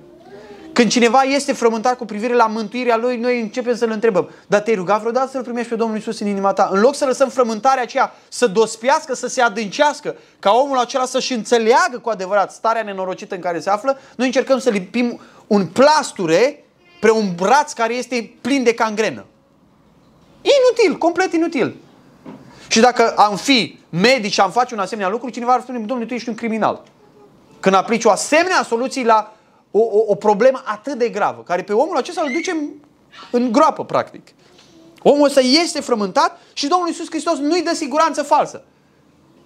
Când 0.73 0.91
cineva 0.91 1.23
este 1.23 1.52
frământat 1.52 1.97
cu 1.97 2.05
privire 2.05 2.35
la 2.35 2.47
mântuirea 2.47 2.97
lui, 2.97 3.17
noi 3.17 3.41
începem 3.41 3.76
să-l 3.76 3.91
întrebăm, 3.91 4.31
dar 4.47 4.61
te-ai 4.61 4.76
rugat 4.76 5.00
vreodată 5.00 5.31
să-L 5.31 5.43
primești 5.43 5.69
pe 5.69 5.75
Domnul 5.75 5.99
Isus 5.99 6.21
în 6.21 6.26
inima 6.26 6.52
ta? 6.52 6.69
În 6.73 6.81
loc 6.81 6.95
să 6.95 7.05
lăsăm 7.05 7.29
frământarea 7.29 7.83
aceea 7.83 8.14
să 8.29 8.47
dospiască, 8.47 9.14
să 9.14 9.26
se 9.26 9.41
adâncească, 9.41 10.14
ca 10.38 10.50
omul 10.50 10.79
acela 10.79 11.05
să-și 11.05 11.33
înțeleagă 11.33 11.99
cu 12.02 12.09
adevărat 12.09 12.52
starea 12.52 12.83
nenorocită 12.83 13.35
în 13.35 13.41
care 13.41 13.61
se 13.61 13.71
află, 13.71 13.99
noi 14.17 14.26
încercăm 14.26 14.59
să 14.59 14.71
lipim 14.71 15.21
un 15.47 15.67
plasture 15.67 16.64
pre 17.00 17.11
un 17.11 17.35
braț 17.35 17.73
care 17.73 17.95
este 17.95 18.35
plin 18.41 18.62
de 18.62 18.75
cangrenă. 18.75 19.25
Inutil, 20.43 20.99
complet 20.99 21.33
inutil. 21.33 21.76
Și 22.69 22.81
dacă 22.81 23.14
am 23.17 23.37
fi 23.37 23.79
medici 23.88 24.33
și 24.33 24.41
am 24.41 24.50
face 24.50 24.75
un 24.75 24.81
asemenea 24.81 25.11
lucru, 25.11 25.29
cineva 25.29 25.52
ar 25.52 25.61
spune, 25.61 25.79
domnule, 25.79 26.09
tu 26.09 26.14
ești 26.14 26.29
un 26.29 26.35
criminal. 26.35 26.83
Când 27.61 27.75
aplici 27.75 28.05
o 28.05 28.11
asemenea 28.11 28.62
soluție 28.62 29.05
la 29.05 29.37
o, 29.73 29.81
o, 29.81 30.05
o 30.07 30.14
problemă 30.14 30.62
atât 30.64 30.99
de 30.99 31.09
gravă, 31.09 31.43
care 31.43 31.62
pe 31.62 31.73
omul 31.73 31.97
acesta 31.97 32.23
îl 32.26 32.33
duce 32.33 32.57
în 33.31 33.52
groapă, 33.52 33.85
practic. 33.85 34.29
Omul 35.02 35.25
ăsta 35.25 35.41
este 35.41 35.81
frământat 35.81 36.41
și 36.52 36.67
Domnul 36.67 36.88
Iisus 36.88 37.07
Hristos 37.09 37.38
nu-i 37.38 37.62
dă 37.62 37.75
siguranță 37.75 38.23
falsă. 38.23 38.64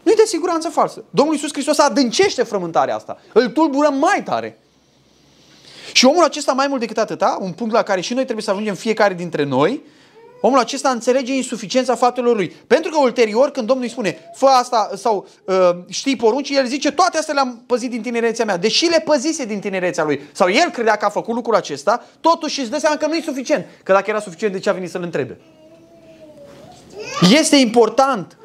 Nu-i 0.02 0.14
dă 0.14 0.22
siguranță 0.26 0.68
falsă. 0.68 1.04
Domnul 1.10 1.34
Iisus 1.34 1.52
Hristos 1.52 1.78
adâncește 1.78 2.42
frământarea 2.42 2.94
asta. 2.94 3.18
Îl 3.32 3.48
tulbură 3.48 3.88
mai 3.88 4.22
tare. 4.22 4.60
Și 5.92 6.04
omul 6.04 6.24
acesta, 6.24 6.52
mai 6.52 6.66
mult 6.66 6.80
decât 6.80 6.98
atâta, 6.98 7.38
un 7.40 7.52
punct 7.52 7.72
la 7.72 7.82
care 7.82 8.00
și 8.00 8.14
noi 8.14 8.22
trebuie 8.22 8.44
să 8.44 8.50
ajungem 8.50 8.74
fiecare 8.74 9.14
dintre 9.14 9.44
noi, 9.44 9.82
Omul 10.40 10.58
acesta 10.58 10.88
înțelege 10.88 11.34
insuficiența 11.34 11.94
faptelor 11.94 12.36
lui. 12.36 12.48
Pentru 12.66 12.90
că 12.90 12.98
ulterior, 12.98 13.50
când 13.50 13.66
Domnul 13.66 13.84
îi 13.84 13.90
spune, 13.90 14.18
fă 14.34 14.46
asta 14.46 14.90
sau 14.94 15.28
uh, 15.44 15.70
știi 15.88 16.16
porunci, 16.16 16.50
el 16.50 16.66
zice, 16.66 16.92
toate 16.92 17.18
astea 17.18 17.34
le-am 17.34 17.62
păzit 17.66 17.90
din 17.90 18.02
tinerețea 18.02 18.44
mea. 18.44 18.56
Deși 18.56 18.86
le 18.86 19.02
păzise 19.04 19.44
din 19.44 19.60
tinerețea 19.60 20.04
lui, 20.04 20.20
sau 20.32 20.50
el 20.50 20.70
credea 20.70 20.96
că 20.96 21.04
a 21.04 21.08
făcut 21.08 21.34
lucrul 21.34 21.54
acesta, 21.54 22.04
totuși 22.20 22.60
își 22.60 22.70
dă 22.70 22.78
seama 22.78 22.96
că 22.96 23.06
nu 23.06 23.14
e 23.14 23.20
suficient. 23.20 23.66
Că 23.82 23.92
dacă 23.92 24.10
era 24.10 24.20
suficient, 24.20 24.52
de 24.52 24.58
ce 24.58 24.68
a 24.68 24.72
venit 24.72 24.90
să-l 24.90 25.02
întrebe? 25.02 25.40
Este 27.30 27.56
important 27.56 28.36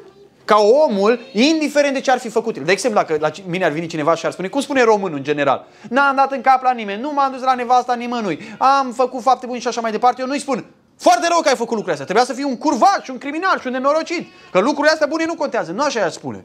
ca 0.44 0.56
omul, 0.58 1.20
indiferent 1.32 1.94
de 1.94 2.00
ce 2.00 2.10
ar 2.10 2.18
fi 2.18 2.28
făcut 2.28 2.56
el. 2.56 2.64
De 2.64 2.72
exemplu, 2.72 3.00
dacă 3.00 3.16
la 3.20 3.30
mine 3.46 3.64
ar 3.64 3.70
veni 3.70 3.86
cineva 3.86 4.14
și 4.14 4.26
ar 4.26 4.32
spune, 4.32 4.48
cum 4.48 4.60
spune 4.60 4.82
românul 4.82 5.16
în 5.16 5.24
general, 5.24 5.66
n-am 5.88 6.16
dat 6.16 6.32
în 6.32 6.40
cap 6.40 6.62
la 6.62 6.72
nimeni, 6.72 7.00
nu 7.00 7.12
m-am 7.12 7.32
dus 7.32 7.42
la 7.42 7.54
nevasta 7.54 7.94
nimănui, 7.94 8.38
am 8.58 8.92
făcut 8.92 9.22
fapte 9.22 9.46
bune 9.46 9.58
și 9.58 9.68
așa 9.68 9.80
mai 9.80 9.90
departe, 9.90 10.20
eu 10.20 10.26
nu-i 10.26 10.38
spun, 10.38 10.64
foarte 11.02 11.28
rău 11.28 11.40
că 11.40 11.48
ai 11.48 11.56
făcut 11.56 11.76
lucrurile 11.76 11.92
astea. 11.92 12.04
Trebuia 12.04 12.24
să 12.24 12.32
fii 12.32 12.44
un 12.44 12.58
curvat 12.58 13.00
și 13.02 13.10
un 13.10 13.18
criminal 13.18 13.60
și 13.60 13.66
un 13.66 13.72
nenorocit. 13.72 14.26
Că 14.52 14.58
lucrurile 14.58 14.92
astea 14.92 15.06
bune 15.06 15.24
nu 15.24 15.34
contează. 15.34 15.72
Nu 15.72 15.82
așa 15.82 16.00
i-aș 16.00 16.12
spune. 16.12 16.44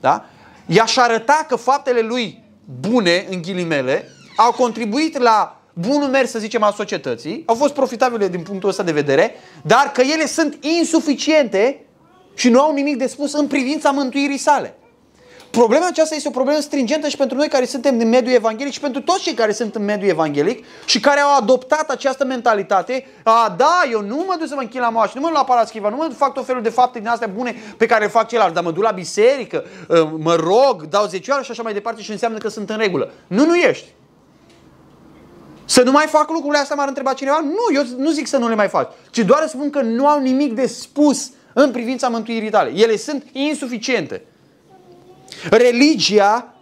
Da? 0.00 0.24
I-aș 0.66 0.96
arăta 0.96 1.44
că 1.48 1.56
faptele 1.56 2.00
lui 2.00 2.44
bune, 2.80 3.26
în 3.30 3.42
ghilimele, 3.42 4.08
au 4.36 4.52
contribuit 4.52 5.18
la 5.18 5.60
bunul 5.72 6.08
mers, 6.08 6.30
să 6.30 6.38
zicem, 6.38 6.62
al 6.62 6.72
societății, 6.72 7.42
au 7.46 7.54
fost 7.54 7.74
profitabile 7.74 8.28
din 8.28 8.42
punctul 8.42 8.68
ăsta 8.68 8.82
de 8.82 8.92
vedere, 8.92 9.34
dar 9.62 9.90
că 9.92 10.00
ele 10.00 10.26
sunt 10.26 10.64
insuficiente 10.64 11.86
și 12.34 12.48
nu 12.48 12.60
au 12.60 12.72
nimic 12.72 12.96
de 12.96 13.06
spus 13.06 13.32
în 13.32 13.46
privința 13.46 13.90
mântuirii 13.90 14.38
sale. 14.38 14.77
Problema 15.58 15.86
aceasta 15.86 16.14
este 16.14 16.28
o 16.28 16.30
problemă 16.30 16.60
stringentă 16.60 17.08
și 17.08 17.16
pentru 17.16 17.36
noi 17.36 17.48
care 17.48 17.64
suntem 17.64 17.98
din 17.98 18.08
mediul 18.08 18.34
evanghelic 18.34 18.72
și 18.72 18.80
pentru 18.80 19.00
toți 19.02 19.22
cei 19.22 19.34
care 19.34 19.52
sunt 19.52 19.74
în 19.74 19.84
mediul 19.84 20.10
evanghelic 20.10 20.64
și 20.84 21.00
care 21.00 21.20
au 21.20 21.36
adoptat 21.36 21.90
această 21.90 22.24
mentalitate. 22.24 23.06
A, 23.22 23.54
da, 23.56 23.82
eu 23.90 24.00
nu 24.00 24.24
mă 24.26 24.34
duc 24.38 24.48
să 24.48 24.54
mă 24.54 24.60
închin 24.60 24.80
la 24.80 24.88
moașă, 24.88 25.12
nu 25.14 25.20
mă 25.20 25.26
duc 25.26 25.36
la 25.36 25.44
paraschiva, 25.44 25.88
nu 25.88 25.96
mă 25.96 26.08
fac 26.16 26.32
tot 26.32 26.46
felul 26.46 26.62
de 26.62 26.68
fapte 26.68 26.98
din 26.98 27.08
astea 27.08 27.30
bune 27.34 27.56
pe 27.76 27.86
care 27.86 28.04
le 28.04 28.10
fac 28.10 28.28
ceilalți, 28.28 28.54
dar 28.54 28.64
mă 28.64 28.70
duc 28.70 28.82
la 28.82 28.90
biserică, 28.90 29.64
ă, 29.90 30.12
mă 30.18 30.34
rog, 30.34 30.88
dau 30.88 31.06
zecioară 31.06 31.42
și 31.42 31.50
așa 31.50 31.62
mai 31.62 31.72
departe 31.72 32.02
și 32.02 32.10
înseamnă 32.10 32.38
că 32.38 32.48
sunt 32.48 32.70
în 32.70 32.76
regulă. 32.76 33.10
Nu, 33.26 33.44
nu 33.44 33.54
ești. 33.54 33.86
Să 35.64 35.82
nu 35.82 35.90
mai 35.90 36.06
fac 36.06 36.30
lucrurile 36.30 36.58
astea, 36.58 36.76
m-ar 36.76 36.88
întreba 36.88 37.12
cineva? 37.12 37.40
Nu, 37.40 37.74
eu 37.74 37.82
nu 37.96 38.10
zic 38.10 38.26
să 38.26 38.36
nu 38.36 38.48
le 38.48 38.54
mai 38.54 38.68
faci, 38.68 38.88
ci 39.10 39.18
doar 39.18 39.40
să 39.42 39.48
spun 39.48 39.70
că 39.70 39.80
nu 39.80 40.06
au 40.06 40.20
nimic 40.20 40.54
de 40.54 40.66
spus 40.66 41.30
în 41.52 41.70
privința 41.70 42.08
mântuirii 42.08 42.50
tale. 42.50 42.70
Ele 42.74 42.96
sunt 42.96 43.24
insuficiente. 43.32 44.22
Religia 45.50 46.54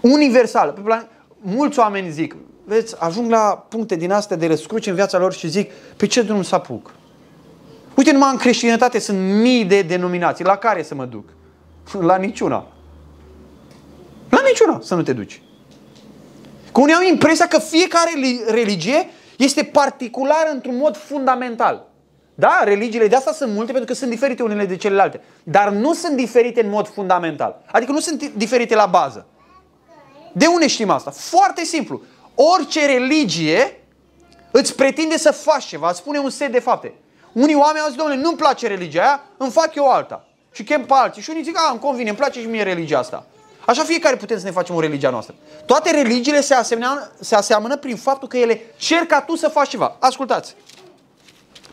universală. 0.00 0.72
Pe 0.72 0.80
plan... 0.80 1.08
Mulți 1.40 1.78
oameni 1.78 2.10
zic, 2.10 2.36
vezi, 2.64 2.94
ajung 2.98 3.30
la 3.30 3.66
puncte 3.68 3.96
din 3.96 4.12
astea 4.12 4.36
de 4.36 4.46
răscruce 4.46 4.88
în 4.88 4.94
viața 4.94 5.18
lor 5.18 5.32
și 5.32 5.48
zic, 5.48 5.72
pe 5.96 6.06
ce 6.06 6.22
drum 6.22 6.42
să 6.42 6.54
apuc? 6.54 6.94
Uite, 7.94 8.12
numai 8.12 8.30
în 8.30 8.36
creștinătate 8.36 8.98
sunt 8.98 9.18
mii 9.18 9.64
de 9.64 9.82
denominații. 9.82 10.44
La 10.44 10.56
care 10.56 10.82
să 10.82 10.94
mă 10.94 11.04
duc? 11.04 11.28
La 12.10 12.16
niciuna. 12.16 12.66
La 14.28 14.40
niciuna 14.46 14.80
să 14.82 14.94
nu 14.94 15.02
te 15.02 15.12
duci. 15.12 15.42
Că 16.72 16.80
unii 16.80 16.94
au 16.94 17.02
impresia 17.02 17.46
că 17.46 17.58
fiecare 17.58 18.10
religie 18.48 19.08
este 19.36 19.62
particulară 19.62 20.50
într-un 20.52 20.76
mod 20.76 20.96
fundamental. 20.96 21.86
Da, 22.34 22.60
religiile 22.64 23.06
de 23.06 23.16
asta 23.16 23.32
sunt 23.32 23.52
multe 23.52 23.72
pentru 23.72 23.92
că 23.92 23.98
sunt 23.98 24.10
diferite 24.10 24.42
unele 24.42 24.64
de 24.64 24.76
celelalte. 24.76 25.20
Dar 25.42 25.68
nu 25.68 25.94
sunt 25.94 26.16
diferite 26.16 26.62
în 26.62 26.70
mod 26.70 26.88
fundamental. 26.88 27.62
Adică 27.66 27.92
nu 27.92 28.00
sunt 28.00 28.22
diferite 28.22 28.74
la 28.74 28.86
bază. 28.86 29.26
De 30.32 30.46
unde 30.46 30.66
știm 30.66 30.90
asta? 30.90 31.10
Foarte 31.10 31.64
simplu. 31.64 32.02
Orice 32.34 32.86
religie 32.86 33.80
îți 34.50 34.74
pretinde 34.74 35.18
să 35.18 35.32
faci 35.32 35.64
ceva, 35.64 35.88
îți 35.88 35.98
spune 35.98 36.18
un 36.18 36.30
set 36.30 36.52
de 36.52 36.58
fapte. 36.58 36.94
Unii 37.32 37.54
oameni 37.54 37.80
au 37.80 37.88
zis, 37.88 37.96
domnule, 37.96 38.20
nu-mi 38.20 38.36
place 38.36 38.66
religia 38.66 39.02
aia, 39.02 39.20
îmi 39.36 39.50
fac 39.50 39.74
eu 39.74 39.90
alta. 39.90 40.24
Și 40.52 40.64
chem 40.64 40.84
pe 40.84 40.92
alții. 40.94 41.22
Și 41.22 41.30
unii 41.30 41.42
zic, 41.42 41.58
a, 41.58 41.70
îmi 41.70 41.80
convine, 41.80 42.08
îmi 42.08 42.18
place 42.18 42.40
și 42.40 42.46
mie 42.46 42.62
religia 42.62 42.98
asta. 42.98 43.26
Așa 43.66 43.82
fiecare 43.82 44.16
putem 44.16 44.38
să 44.38 44.44
ne 44.44 44.50
facem 44.50 44.74
o 44.74 44.80
religia 44.80 45.10
noastră. 45.10 45.34
Toate 45.66 45.90
religiile 45.90 46.40
se, 46.40 46.54
aseamnă, 46.54 47.10
se 47.20 47.34
aseamănă 47.34 47.76
prin 47.76 47.96
faptul 47.96 48.28
că 48.28 48.36
ele 48.36 48.60
cer 48.76 48.98
ca 48.98 49.20
tu 49.20 49.36
să 49.36 49.48
faci 49.48 49.68
ceva. 49.68 49.96
Ascultați. 50.00 50.54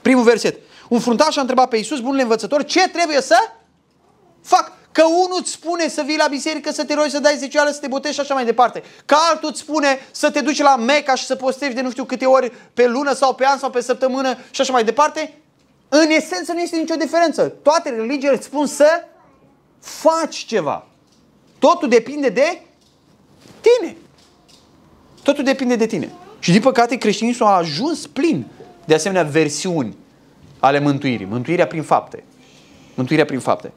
Primul 0.01 0.24
verset. 0.24 0.58
Un 0.89 1.00
fruntaș 1.00 1.38
a 1.38 1.41
întrebat 1.41 1.67
pe 1.67 1.77
Iisus, 1.77 2.00
bunule 2.00 2.22
învățător, 2.22 2.63
ce 2.63 2.89
trebuie 2.89 3.22
să 3.22 3.38
fac? 4.41 4.72
Că 4.91 5.03
unul 5.03 5.38
îți 5.39 5.51
spune 5.51 5.88
să 5.88 6.01
vii 6.05 6.17
la 6.17 6.27
biserică, 6.27 6.72
să 6.72 6.86
te 6.86 6.93
rogi, 6.93 7.10
să 7.10 7.20
dai 7.20 7.36
zecioară, 7.38 7.72
să 7.72 7.79
te 7.79 7.88
botești 7.88 8.15
și 8.15 8.22
așa 8.22 8.34
mai 8.34 8.46
departe. 8.46 8.84
Că 9.05 9.15
altul 9.31 9.50
îți 9.50 9.60
spune 9.60 10.08
să 10.12 10.31
te 10.31 10.41
duci 10.41 10.62
la 10.62 10.75
Meca 10.75 11.15
și 11.15 11.25
să 11.25 11.36
postești 11.36 11.75
de 11.75 11.81
nu 11.81 11.91
știu 11.91 12.03
câte 12.03 12.25
ori 12.25 12.51
pe 12.74 12.88
lună 12.88 13.13
sau 13.13 13.36
pe 13.36 13.46
an 13.46 13.58
sau 13.58 13.70
pe 13.70 13.81
săptămână 13.81 14.38
și 14.51 14.62
așa 14.62 14.72
mai 14.72 14.84
departe. 14.84 15.34
În 15.89 16.10
esență 16.10 16.53
nu 16.53 16.60
este 16.60 16.77
nicio 16.77 16.96
diferență. 16.96 17.43
Toate 17.43 17.89
religiile 17.89 18.36
îți 18.36 18.46
spun 18.46 18.67
să 18.67 18.88
faci 19.79 20.36
ceva. 20.36 20.88
Totul 21.60 21.89
depinde 21.89 22.29
de 22.29 22.62
tine. 23.62 23.98
Totul 25.24 25.43
depinde 25.43 25.75
de 25.75 25.86
tine. 25.86 26.12
Și 26.39 26.51
din 26.51 26.62
păcate 26.62 26.96
creștinismul 26.98 27.48
a 27.48 27.55
ajuns 27.55 28.08
plin 28.08 28.48
de 28.86 28.94
asemenea 28.94 29.24
versiuni 29.24 29.98
ale 30.60 30.80
mântuirii. 30.80 31.26
Mântuirea 31.26 31.68
prin 31.68 31.84
fapte. 31.84 32.24
Mântuirea 32.96 33.26
prin 33.26 33.40
fapte. 33.40 33.72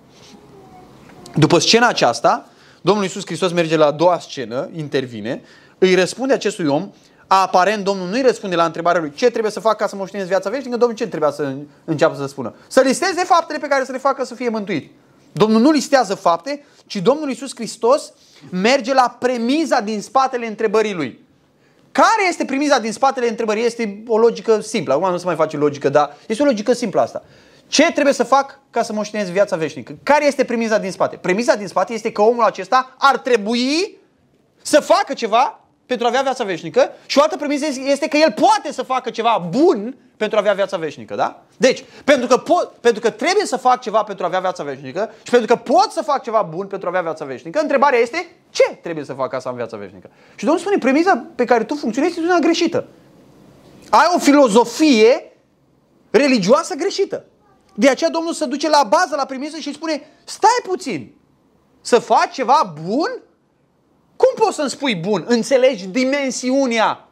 După 1.35 1.59
scena 1.59 1.89
aceasta, 1.89 2.49
Domnul 2.81 3.05
Iisus 3.05 3.27
Hristos 3.27 3.53
merge 3.53 3.77
la 3.77 3.87
a 3.87 3.91
doua 3.91 4.19
scenă, 4.19 4.69
intervine, 4.77 5.43
îi 5.79 5.95
răspunde 5.95 6.33
acestui 6.33 6.67
om, 6.67 6.91
aparent 7.27 7.85
Domnul 7.85 8.07
nu 8.09 8.15
îi 8.15 8.23
răspunde 8.23 8.57
la 8.57 8.65
întrebarea 8.65 9.01
lui 9.01 9.13
ce 9.15 9.31
trebuie 9.31 9.53
să 9.53 9.61
fac 9.61 9.77
ca 9.77 9.87
să 9.87 9.97
moștenesc 9.97 10.29
viața 10.29 10.51
veșnică, 10.51 10.77
Domnul 10.77 10.97
ce 10.97 11.07
trebuia 11.07 11.31
să 11.31 11.55
înceapă 11.85 12.17
să 12.17 12.27
spună? 12.27 12.55
Să 12.67 12.81
listeze 12.81 13.25
faptele 13.25 13.59
pe 13.59 13.67
care 13.67 13.85
să 13.85 13.93
le 13.93 13.99
facă 13.99 14.25
să 14.25 14.35
fie 14.35 14.49
mântuit. 14.49 14.93
Domnul 15.33 15.61
nu 15.61 15.71
listează 15.71 16.15
fapte, 16.15 16.65
ci 16.87 16.97
Domnul 16.97 17.29
Iisus 17.29 17.51
Hristos 17.55 18.13
merge 18.51 18.95
la 18.95 19.17
premiza 19.19 19.81
din 19.81 20.01
spatele 20.01 20.47
întrebării 20.47 20.95
lui. 20.95 21.24
Care 21.95 22.29
este 22.29 22.45
primiza 22.45 22.79
din 22.79 22.93
spatele 22.93 23.29
întrebării? 23.29 23.65
Este 23.65 24.03
o 24.07 24.19
logică 24.19 24.61
simplă. 24.61 24.95
Acum 24.95 25.11
nu 25.11 25.17
se 25.17 25.25
mai 25.25 25.35
face 25.35 25.57
logică, 25.57 25.89
dar 25.89 26.17
este 26.27 26.43
o 26.43 26.47
logică 26.47 26.73
simplă 26.73 27.01
asta. 27.01 27.23
Ce 27.67 27.93
trebuie 27.93 28.15
să 28.15 28.25
fac 28.25 28.61
ca 28.71 28.83
să 28.83 28.93
moștenesc 28.93 29.31
viața 29.31 29.57
veșnică? 29.57 29.97
Care 30.03 30.27
este 30.27 30.45
premiza 30.45 30.79
din 30.79 30.91
spate? 30.91 31.17
Premiza 31.17 31.55
din 31.55 31.67
spate 31.67 31.93
este 31.93 32.13
că 32.13 32.23
omul 32.23 32.43
acesta 32.43 32.95
ar 32.99 33.19
trebui 33.19 33.97
să 34.63 34.81
facă 34.81 35.13
ceva 35.13 35.64
pentru 35.87 36.07
a 36.07 36.09
avea 36.09 36.23
viața 36.23 36.45
veșnică 36.45 36.91
și 37.07 37.19
o 37.19 37.23
altă 37.23 37.37
premisă 37.37 37.67
este 37.85 38.09
că 38.09 38.17
el 38.17 38.33
poate 38.33 38.73
să 38.73 38.83
facă 38.83 39.11
ceva 39.11 39.47
bun 39.51 39.97
pentru 40.17 40.37
a 40.37 40.41
avea 40.41 40.53
viața 40.53 40.77
veșnică, 40.77 41.15
da? 41.15 41.43
Deci, 41.57 41.85
pentru 42.05 42.27
că, 42.27 42.37
pot, 42.37 42.73
pentru 42.81 43.01
că 43.01 43.11
trebuie 43.11 43.47
să 43.47 43.57
fac 43.57 43.81
ceva 43.81 44.03
pentru 44.03 44.25
a 44.25 44.27
avea 44.27 44.41
viața 44.41 44.63
veșnică 44.63 45.11
și 45.23 45.31
pentru 45.31 45.55
că 45.55 45.63
pot 45.73 45.91
să 45.91 46.03
fac 46.03 46.23
ceva 46.23 46.49
bun 46.51 46.67
pentru 46.67 46.87
a 46.87 46.91
avea 46.91 47.03
viața 47.03 47.25
veșnică, 47.25 47.61
întrebarea 47.61 47.99
este 47.99 48.37
ce 48.51 48.79
trebuie 48.83 49.05
să 49.05 49.13
fac 49.13 49.31
ca 49.31 49.39
să 49.39 49.49
am 49.49 49.55
viața 49.55 49.77
veșnică? 49.77 50.11
Și 50.35 50.45
Domnul 50.45 50.63
spune, 50.63 50.79
premiza 50.79 51.27
pe 51.35 51.45
care 51.45 51.65
tu 51.65 51.75
funcționezi 51.75 52.19
este 52.19 52.31
una 52.31 52.39
greșită. 52.39 52.87
Ai 53.91 54.07
o 54.15 54.19
filozofie 54.19 55.33
religioasă 56.11 56.75
greșită. 56.75 57.25
De 57.75 57.89
aceea 57.89 58.11
Domnul 58.11 58.33
se 58.33 58.45
duce 58.45 58.69
la 58.69 58.87
bază, 58.89 59.15
la 59.17 59.25
premisă 59.25 59.57
și 59.57 59.69
îi 59.69 59.75
spune, 59.75 60.03
stai 60.25 60.61
puțin, 60.63 61.15
să 61.81 61.99
faci 61.99 62.33
ceva 62.33 62.75
bun? 62.87 63.23
Cum 64.17 64.45
poți 64.45 64.57
să-mi 64.57 64.71
spui 64.71 64.95
bun? 64.95 65.25
Înțelegi 65.29 65.87
dimensiunea 65.87 67.09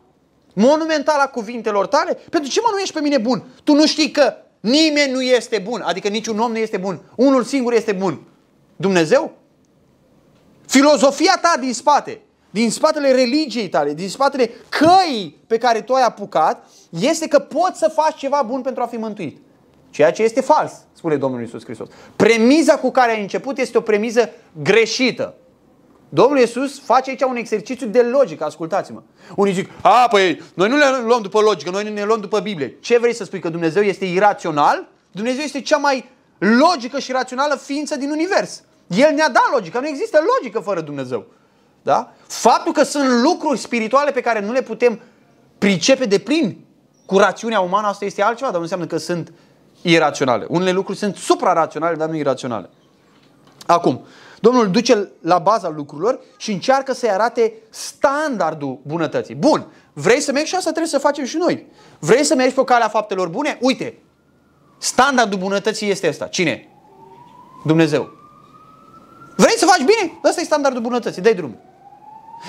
monumentală 0.52 1.22
a 1.22 1.28
cuvintelor 1.28 1.86
tale? 1.86 2.18
Pentru 2.30 2.50
ce 2.50 2.60
mă 2.62 2.68
numești 2.70 2.94
pe 2.94 3.00
mine 3.00 3.18
bun? 3.18 3.44
Tu 3.64 3.74
nu 3.74 3.86
știi 3.86 4.10
că 4.10 4.34
nimeni 4.60 5.12
nu 5.12 5.22
este 5.22 5.58
bun, 5.58 5.80
adică 5.80 6.08
niciun 6.08 6.38
om 6.38 6.50
nu 6.50 6.58
este 6.58 6.76
bun. 6.76 7.00
Unul 7.14 7.44
singur 7.44 7.72
este 7.72 7.92
bun. 7.92 8.20
Dumnezeu? 8.76 9.32
Filozofia 10.66 11.38
ta 11.42 11.54
din 11.60 11.74
spate, 11.74 12.20
din 12.50 12.70
spatele 12.70 13.12
religiei 13.12 13.68
tale, 13.68 13.94
din 13.94 14.08
spatele 14.08 14.50
căii 14.68 15.42
pe 15.46 15.58
care 15.58 15.80
tu 15.80 15.92
ai 15.92 16.02
apucat, 16.02 16.64
este 16.90 17.28
că 17.28 17.38
poți 17.38 17.78
să 17.78 17.92
faci 17.94 18.18
ceva 18.18 18.42
bun 18.46 18.60
pentru 18.60 18.82
a 18.82 18.86
fi 18.86 18.96
mântuit. 18.96 19.40
Ceea 19.90 20.12
ce 20.12 20.22
este 20.22 20.40
fals, 20.40 20.72
spune 20.92 21.16
Domnul 21.16 21.42
Isus 21.42 21.64
Hristos. 21.64 21.88
Premiza 22.16 22.78
cu 22.78 22.90
care 22.90 23.12
ai 23.12 23.20
început 23.20 23.58
este 23.58 23.78
o 23.78 23.80
premiză 23.80 24.30
greșită. 24.62 25.34
Domnul 26.14 26.38
Iisus 26.38 26.80
face 26.80 27.10
aici 27.10 27.22
un 27.22 27.36
exercițiu 27.36 27.86
de 27.86 28.02
logică, 28.02 28.44
ascultați-mă. 28.44 29.02
Unii 29.36 29.52
zic, 29.52 29.70
a, 29.82 30.06
păi, 30.10 30.42
noi 30.54 30.68
nu 30.68 30.76
ne 30.76 30.84
luăm 31.04 31.22
după 31.22 31.40
logică, 31.40 31.70
noi 31.70 31.92
ne 31.92 32.04
luăm 32.04 32.20
după 32.20 32.40
Biblie. 32.40 32.76
Ce 32.80 32.98
vrei 32.98 33.14
să 33.14 33.24
spui, 33.24 33.40
că 33.40 33.48
Dumnezeu 33.48 33.82
este 33.82 34.04
irațional? 34.04 34.88
Dumnezeu 35.10 35.42
este 35.42 35.60
cea 35.60 35.76
mai 35.76 36.10
logică 36.38 36.98
și 36.98 37.12
rațională 37.12 37.54
ființă 37.54 37.96
din 37.96 38.10
univers. 38.10 38.62
El 38.86 39.14
ne-a 39.14 39.28
dat 39.28 39.50
logică, 39.52 39.80
nu 39.80 39.86
există 39.86 40.18
logică 40.38 40.60
fără 40.60 40.80
Dumnezeu. 40.80 41.26
Da? 41.82 42.12
Faptul 42.26 42.72
că 42.72 42.82
sunt 42.82 43.08
lucruri 43.22 43.58
spirituale 43.58 44.10
pe 44.10 44.20
care 44.20 44.40
nu 44.40 44.52
le 44.52 44.62
putem 44.62 45.00
pricepe 45.58 46.04
de 46.04 46.18
plin 46.18 46.64
cu 47.06 47.18
rațiunea 47.18 47.60
umană, 47.60 47.86
asta 47.86 48.04
este 48.04 48.22
altceva, 48.22 48.48
dar 48.48 48.56
nu 48.56 48.62
înseamnă 48.62 48.86
că 48.86 48.96
sunt 48.96 49.32
iraționale. 49.82 50.46
Unele 50.48 50.72
lucruri 50.72 50.98
sunt 50.98 51.16
supraraționale, 51.16 51.96
dar 51.96 52.08
nu 52.08 52.16
iraționale. 52.16 52.70
Acum, 53.66 54.04
Domnul 54.42 54.70
duce 54.70 55.10
la 55.20 55.38
baza 55.38 55.68
lucrurilor 55.68 56.20
și 56.36 56.52
încearcă 56.52 56.92
să-i 56.92 57.10
arate 57.10 57.52
standardul 57.70 58.80
bunătății. 58.86 59.34
Bun, 59.34 59.66
vrei 59.92 60.20
să 60.20 60.32
mergi 60.32 60.48
și 60.48 60.54
asta 60.54 60.70
trebuie 60.70 60.90
să 60.90 60.98
facem 60.98 61.24
și 61.24 61.36
noi. 61.36 61.66
Vrei 61.98 62.24
să 62.24 62.34
mergi 62.34 62.54
pe 62.54 62.64
calea 62.64 62.88
faptelor 62.88 63.28
bune? 63.28 63.58
Uite, 63.60 63.98
standardul 64.78 65.38
bunătății 65.38 65.90
este 65.90 66.08
ăsta. 66.08 66.26
Cine? 66.26 66.68
Dumnezeu. 67.64 68.10
Vrei 69.36 69.56
să 69.56 69.66
faci 69.66 69.84
bine? 69.84 70.18
Ăsta 70.24 70.40
e 70.40 70.44
standardul 70.44 70.82
bunătății. 70.82 71.22
Dai 71.22 71.34
drumul. 71.34 71.58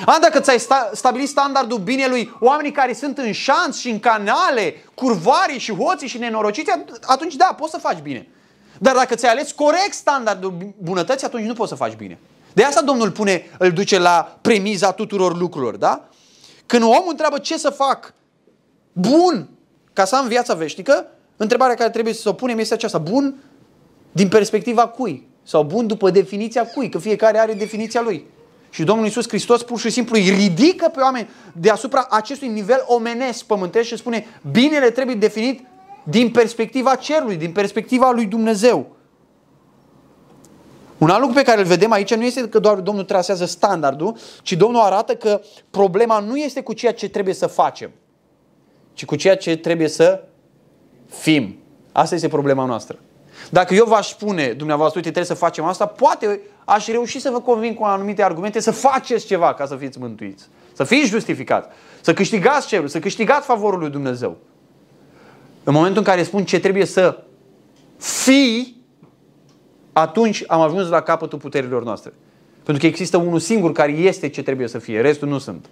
A, 0.06 0.18
dacă 0.22 0.40
ți-ai 0.40 0.60
sta- 0.60 0.90
stabilit 0.94 1.28
standardul 1.28 1.78
binelui 1.78 2.34
oamenii 2.40 2.72
care 2.72 2.94
sunt 2.94 3.18
în 3.18 3.32
șanț 3.32 3.78
și 3.78 3.90
în 3.90 4.00
canale, 4.00 4.76
curvarii 4.94 5.60
și 5.60 5.76
hoții 5.76 6.08
și 6.08 6.18
nenorociți, 6.18 6.72
atunci 7.02 7.36
da, 7.36 7.56
poți 7.60 7.72
să 7.72 7.78
faci 7.78 8.00
bine. 8.00 8.28
Dar 8.80 8.96
dacă 8.96 9.16
ți-ai 9.16 9.32
ales 9.32 9.52
corect 9.52 9.94
standardul 9.94 10.74
bunătății, 10.78 11.28
atunci 11.28 11.46
nu 11.46 11.54
poți 11.54 11.70
să 11.70 11.76
faci 11.76 11.96
bine. 11.96 12.20
De 12.54 12.64
asta 12.64 12.82
Domnul 12.82 13.12
pune, 13.12 13.44
îl 13.58 13.72
duce 13.72 14.00
la 14.00 14.38
premiza 14.42 14.92
tuturor 14.92 15.38
lucrurilor, 15.38 15.76
da? 15.76 16.10
Când 16.66 16.84
omul 16.84 17.06
întreabă 17.10 17.38
ce 17.38 17.58
să 17.58 17.70
fac 17.70 18.14
bun 18.94 19.50
ca 19.94 20.06
să 20.06 20.16
am 20.16 20.28
viața 20.28 20.54
veșnică, 20.54 21.06
întrebarea 21.38 21.76
care 21.76 21.90
trebuie 21.90 22.14
să 22.14 22.30
o 22.30 22.34
punem 22.34 22.60
este 22.60 22.74
aceasta. 22.74 22.98
Bun 22.98 23.36
din 24.12 24.28
perspectiva 24.28 24.88
cui? 24.88 25.28
Sau 25.44 25.64
bun 25.64 25.88
după 25.88 26.10
definiția 26.10 26.66
cui? 26.66 26.90
Că 26.90 26.98
fiecare 26.98 27.40
are 27.40 27.54
definiția 27.54 28.02
lui. 28.02 28.26
Și 28.70 28.84
Domnul 28.84 29.06
Iisus 29.06 29.28
Hristos 29.28 29.64
pur 29.64 29.80
și 29.80 29.90
simplu 29.90 30.16
îi 30.16 30.30
ridică 30.30 30.90
pe 30.94 31.00
oameni 31.00 31.30
deasupra 31.54 32.08
acestui 32.10 32.48
nivel 32.48 32.84
omenesc 32.86 33.44
pământesc 33.44 33.88
și 33.88 33.98
spune 33.98 34.26
binele 34.52 34.90
trebuie 34.90 35.16
definit 35.16 35.66
din 36.04 36.32
perspectiva 36.32 36.96
cerului, 36.96 37.36
din 37.36 37.52
perspectiva 37.52 38.12
lui 38.12 38.26
Dumnezeu. 38.26 38.96
Un 40.98 41.10
alt 41.10 41.20
lucru 41.20 41.36
pe 41.36 41.44
care 41.44 41.60
îl 41.60 41.66
vedem 41.66 41.92
aici 41.92 42.14
nu 42.14 42.24
este 42.24 42.50
că 42.50 42.60
doar 42.60 42.80
Domnul 42.80 43.04
trasează 43.04 43.46
standardul, 43.46 44.16
ci 44.42 44.54
Domnul 44.54 44.82
arată 44.82 45.16
că 45.16 45.42
problema 45.70 46.20
nu 46.20 46.38
este 46.38 46.62
cu 46.62 46.74
ceea 46.74 46.94
ce 46.94 47.10
trebuie 47.10 47.34
să 47.34 47.48
facem, 47.48 47.92
ci 48.94 49.06
cu 49.06 49.16
ceea 49.16 49.38
ce 49.38 49.58
trebuie 49.58 49.88
să 49.88 50.24
fim. 51.10 51.58
Asta 51.92 52.16
este 52.16 52.28
problema 52.28 52.66
noastră. 52.66 52.98
Dacă 53.50 53.74
eu 53.74 53.86
v-aș 53.86 54.10
spune, 54.10 54.48
dumneavoastră, 54.48 55.00
uite, 55.00 55.12
trebuie 55.12 55.38
să 55.38 55.44
facem 55.44 55.64
asta, 55.64 55.86
poate 55.86 56.40
aș 56.66 56.88
reuși 56.88 57.20
să 57.20 57.30
vă 57.30 57.40
convin 57.40 57.74
cu 57.74 57.84
anumite 57.84 58.24
argumente 58.24 58.60
să 58.60 58.72
faceți 58.72 59.26
ceva 59.26 59.54
ca 59.54 59.66
să 59.66 59.76
fiți 59.76 60.00
mântuiți. 60.00 60.48
Să 60.74 60.84
fiți 60.84 61.10
justificați. 61.10 61.68
Să 62.02 62.14
câștigați 62.14 62.68
cerul, 62.68 62.88
să 62.88 63.00
câștigați 63.00 63.46
favorul 63.46 63.80
lui 63.80 63.90
Dumnezeu. 63.90 64.38
În 65.64 65.74
momentul 65.74 65.98
în 65.98 66.04
care 66.04 66.24
spun 66.24 66.46
ce 66.46 66.60
trebuie 66.60 66.86
să 66.86 67.24
fii, 67.98 68.82
atunci 69.94 70.44
am 70.48 70.62
ajuns 70.62 70.90
la 70.90 71.02
capătul 71.02 71.40
puterilor 71.40 71.84
noastre. 71.84 72.14
Pentru 72.64 72.82
că 72.82 72.86
există 72.86 73.18
unul 73.18 73.40
singur 73.40 73.72
care 73.72 73.92
este 73.92 74.30
ce 74.30 74.44
trebuie 74.44 74.68
să 74.68 74.80
fie, 74.80 75.02
restul 75.02 75.28
nu 75.28 75.38
sunt. 75.38 75.66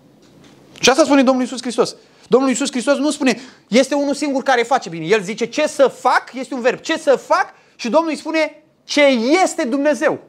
Și 0.79 0.89
asta 0.89 1.03
spune 1.03 1.23
Domnul 1.23 1.43
Iisus 1.43 1.61
Hristos. 1.61 1.95
Domnul 2.27 2.49
Iisus 2.49 2.71
Hristos 2.71 2.97
nu 2.97 3.11
spune, 3.11 3.39
este 3.67 3.95
unul 3.95 4.13
singur 4.13 4.43
care 4.43 4.63
face 4.63 4.89
bine. 4.89 5.05
El 5.05 5.21
zice, 5.21 5.45
ce 5.45 5.67
să 5.67 5.87
fac, 5.87 6.23
este 6.33 6.53
un 6.53 6.61
verb. 6.61 6.79
Ce 6.79 6.97
să 6.97 7.15
fac 7.15 7.53
și 7.75 7.89
Domnul 7.89 8.09
îi 8.09 8.17
spune, 8.17 8.63
ce 8.83 9.01
este 9.43 9.63
Dumnezeu. 9.63 10.19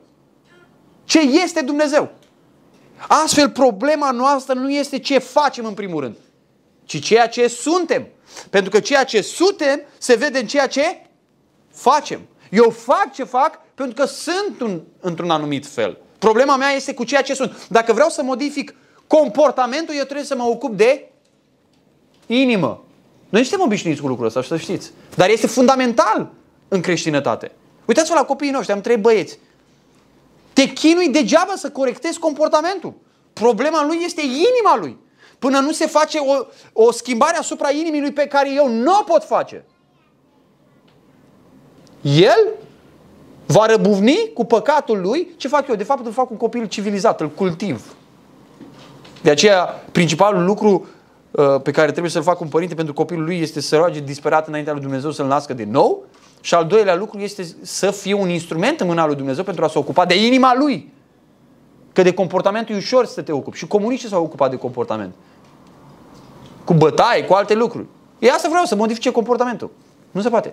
Ce 1.05 1.21
este 1.21 1.61
Dumnezeu. 1.61 2.13
Astfel, 3.09 3.51
problema 3.51 4.11
noastră 4.11 4.55
nu 4.55 4.71
este 4.71 4.99
ce 4.99 5.19
facem 5.19 5.65
în 5.65 5.75
primul 5.75 6.01
rând, 6.01 6.17
ci 6.85 7.05
ceea 7.05 7.29
ce 7.29 7.49
suntem. 7.49 8.07
Pentru 8.51 8.71
că 8.71 8.81
ceea 8.81 9.05
ce 9.05 9.21
suntem 9.21 9.81
se 9.99 10.15
vede 10.15 10.39
în 10.39 10.47
ceea 10.47 10.67
ce 10.67 11.07
facem. 11.73 12.21
Eu 12.51 12.71
fac 12.71 13.13
ce 13.13 13.25
fac 13.25 13.61
pentru 13.75 13.95
că 13.95 14.05
sunt 14.05 14.61
un, 14.61 14.81
într-un 15.01 15.31
anumit 15.31 15.67
fel. 15.67 15.99
Problema 16.19 16.57
mea 16.57 16.71
este 16.71 16.95
cu 16.95 17.05
ceea 17.05 17.23
ce 17.23 17.35
sunt. 17.35 17.67
Dacă 17.69 17.93
vreau 17.93 18.09
să 18.09 18.23
modific 18.23 18.75
comportamentul, 19.07 19.95
eu 19.95 20.05
trebuie 20.05 20.27
să 20.27 20.37
mă 20.37 20.45
ocup 20.45 20.77
de 20.77 21.11
inimă. 22.27 22.85
Noi 23.29 23.45
suntem 23.45 23.67
obișnuiți 23.67 24.01
cu 24.01 24.09
lucrul 24.09 24.27
ăsta, 24.27 24.43
să 24.43 24.57
știți. 24.57 24.93
Dar 25.15 25.29
este 25.29 25.47
fundamental 25.47 26.33
în 26.69 26.81
creștinătate. 26.81 27.53
Uitați-vă 27.85 28.15
la 28.15 28.25
copiii 28.25 28.51
noștri, 28.51 28.73
am 28.73 28.81
trei 28.81 28.97
băieți. 28.97 29.39
Te 30.53 30.67
chinui 30.67 31.09
degeaba 31.09 31.53
să 31.57 31.71
corectezi 31.71 32.19
comportamentul. 32.19 32.95
Problema 33.33 33.85
lui 33.87 33.99
este 34.05 34.21
inima 34.21 34.77
lui. 34.79 34.99
Până 35.43 35.59
nu 35.59 35.73
se 35.73 35.87
face 35.87 36.19
o, 36.19 36.47
o 36.85 36.93
schimbare 36.93 37.37
asupra 37.37 37.71
inimii 37.71 38.01
lui 38.01 38.13
pe 38.13 38.27
care 38.27 38.55
eu 38.55 38.69
nu 38.69 38.93
o 39.01 39.03
pot 39.03 39.25
face. 39.25 39.65
El 42.01 42.49
va 43.47 43.67
răbuvni 43.67 44.31
cu 44.35 44.45
păcatul 44.45 45.01
lui. 45.01 45.29
Ce 45.37 45.49
fac 45.49 45.69
eu? 45.69 45.75
De 45.75 45.85
fapt 45.85 46.07
îl 46.07 46.13
fac 46.13 46.31
un 46.31 46.37
copil 46.37 46.67
civilizat, 46.67 47.21
îl 47.21 47.31
cultiv. 47.31 47.95
De 49.23 49.31
aceea, 49.31 49.83
principalul 49.93 50.45
lucru 50.45 50.87
uh, 51.31 51.61
pe 51.63 51.71
care 51.71 51.91
trebuie 51.91 52.11
să-l 52.11 52.23
facă 52.23 52.39
un 52.43 52.49
părinte 52.49 52.75
pentru 52.75 52.93
copilul 52.93 53.25
lui 53.25 53.41
este 53.41 53.61
să 53.61 53.77
roage 53.77 54.01
disperat 54.01 54.49
înaintea 54.49 54.73
lui 54.73 54.83
Dumnezeu 54.83 55.11
să-l 55.11 55.27
nască 55.27 55.55
din 55.55 55.71
nou 55.71 56.05
și 56.41 56.55
al 56.55 56.67
doilea 56.67 56.95
lucru 56.95 57.19
este 57.19 57.47
să 57.63 57.91
fie 57.91 58.15
un 58.15 58.29
instrument 58.29 58.81
în 58.81 58.87
mâna 58.87 59.07
lui 59.07 59.17
Dumnezeu 59.17 59.45
pentru 59.45 59.65
a 59.65 59.69
se 59.69 59.79
ocupa 59.79 60.07
de 60.07 60.27
inima 60.27 60.55
lui. 60.57 60.93
Că 61.93 62.03
de 62.03 62.15
comportamentul 62.15 62.75
e 62.75 62.79
ușor 62.79 63.07
să 63.07 63.23
te 63.23 63.33
ocupi. 63.33 63.57
Și 63.57 63.67
comuniștii 63.67 64.09
s-au 64.09 64.25
ocupat 64.25 64.51
de 64.51 64.57
comportament. 64.57 65.15
Cu 66.65 66.75
bătaie, 66.75 67.25
cu 67.25 67.33
alte 67.33 67.55
lucruri. 67.55 67.87
E 68.19 68.31
asta 68.31 68.49
vreau, 68.49 68.65
să 68.65 68.75
modifice 68.75 69.11
comportamentul. 69.11 69.71
Nu 70.11 70.21
se 70.21 70.29
poate. 70.29 70.53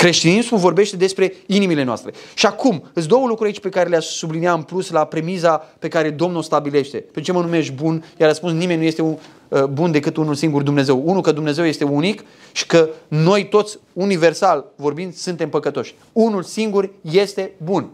Creștinismul 0.00 0.60
vorbește 0.60 0.96
despre 0.96 1.34
inimile 1.46 1.82
noastre. 1.82 2.12
Și 2.34 2.46
acum, 2.46 2.84
sunt 2.92 3.06
două 3.06 3.26
lucruri 3.26 3.48
aici 3.48 3.60
pe 3.60 3.68
care 3.68 3.88
le-aș 3.88 4.04
sublinia 4.04 4.52
în 4.52 4.62
plus 4.62 4.90
la 4.90 5.04
premiza 5.04 5.56
pe 5.78 5.88
care 5.88 6.10
Domnul 6.10 6.42
stabilește. 6.42 6.96
Pe 6.98 7.20
ce 7.20 7.32
mă 7.32 7.40
numești 7.40 7.72
bun? 7.72 8.04
Iar 8.16 8.28
răspuns, 8.28 8.52
nimeni 8.52 8.80
nu 8.80 8.86
este 8.86 9.02
un, 9.02 9.16
uh, 9.48 9.64
bun 9.64 9.90
decât 9.90 10.16
unul 10.16 10.34
singur 10.34 10.62
Dumnezeu. 10.62 11.02
Unul, 11.04 11.22
că 11.22 11.32
Dumnezeu 11.32 11.64
este 11.64 11.84
unic 11.84 12.24
și 12.52 12.66
că 12.66 12.88
noi 13.08 13.48
toți, 13.48 13.78
universal 13.92 14.72
vorbind, 14.76 15.14
suntem 15.14 15.48
păcătoși. 15.48 15.94
Unul 16.12 16.42
singur 16.42 16.90
este 17.00 17.52
bun. 17.64 17.90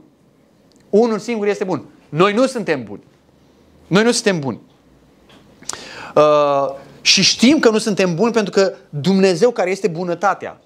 Unul 0.90 1.18
singur 1.18 1.46
este 1.46 1.64
bun. 1.64 1.84
Noi 2.08 2.32
nu 2.32 2.46
suntem 2.46 2.84
buni. 2.84 3.02
Noi 3.86 4.02
nu 4.02 4.10
suntem 4.10 4.40
buni. 4.40 4.60
Uh, 6.16 6.74
și 7.00 7.22
știm 7.22 7.58
că 7.58 7.70
nu 7.70 7.78
suntem 7.78 8.14
buni 8.14 8.32
pentru 8.32 8.52
că 8.52 8.72
Dumnezeu, 8.88 9.50
care 9.50 9.70
este 9.70 9.88
bunătatea, 9.88 10.60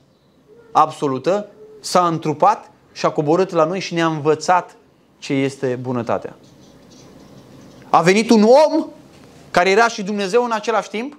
absolută, 0.72 1.46
s-a 1.80 2.06
întrupat 2.06 2.70
și 2.92 3.06
a 3.06 3.10
coborât 3.10 3.50
la 3.50 3.64
noi 3.64 3.80
și 3.80 3.94
ne-a 3.94 4.06
învățat 4.06 4.76
ce 5.18 5.32
este 5.32 5.78
bunătatea. 5.80 6.36
A 7.90 8.00
venit 8.02 8.30
un 8.30 8.42
om 8.42 8.86
care 9.50 9.70
era 9.70 9.88
și 9.88 10.02
Dumnezeu 10.02 10.44
în 10.44 10.50
același 10.52 10.88
timp 10.88 11.18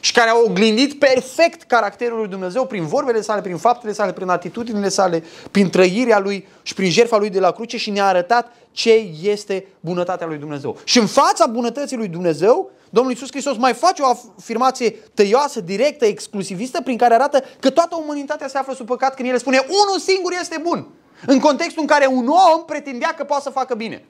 și 0.00 0.12
care 0.12 0.30
a 0.30 0.36
oglindit 0.44 0.98
perfect 0.98 1.62
caracterul 1.62 2.18
lui 2.18 2.28
Dumnezeu 2.28 2.66
prin 2.66 2.86
vorbele 2.86 3.20
sale, 3.20 3.40
prin 3.40 3.56
faptele 3.56 3.92
sale, 3.92 4.12
prin 4.12 4.28
atitudinile 4.28 4.88
sale, 4.88 5.24
prin 5.50 5.70
trăirea 5.70 6.18
lui 6.18 6.46
și 6.62 6.74
prin 6.74 6.90
jertfa 6.90 7.16
lui 7.16 7.30
de 7.30 7.40
la 7.40 7.50
cruce 7.50 7.76
și 7.76 7.90
ne-a 7.90 8.06
arătat 8.06 8.52
ce 8.72 8.92
este 9.22 9.66
bunătatea 9.80 10.26
lui 10.26 10.36
Dumnezeu. 10.36 10.76
Și 10.84 10.98
în 10.98 11.06
fața 11.06 11.46
bunătății 11.46 11.96
lui 11.96 12.08
Dumnezeu, 12.08 12.70
Domnul 12.90 13.12
Iisus 13.12 13.30
Hristos 13.30 13.56
mai 13.56 13.74
face 13.74 14.02
o 14.02 14.06
afirmație 14.36 14.90
tăioasă, 14.90 15.60
directă, 15.60 16.04
exclusivistă, 16.04 16.80
prin 16.82 16.96
care 16.96 17.14
arată 17.14 17.42
că 17.60 17.70
toată 17.70 17.96
umanitatea 18.02 18.48
se 18.48 18.58
află 18.58 18.74
sub 18.74 18.86
păcat 18.86 19.14
când 19.14 19.28
El 19.28 19.38
spune 19.38 19.58
unul 19.68 19.98
singur 19.98 20.32
este 20.40 20.58
bun. 20.62 20.86
În 21.26 21.38
contextul 21.38 21.80
în 21.80 21.86
care 21.86 22.06
un 22.06 22.26
om 22.26 22.64
pretindea 22.64 23.14
că 23.16 23.24
poate 23.24 23.42
să 23.42 23.50
facă 23.50 23.74
bine. 23.74 24.04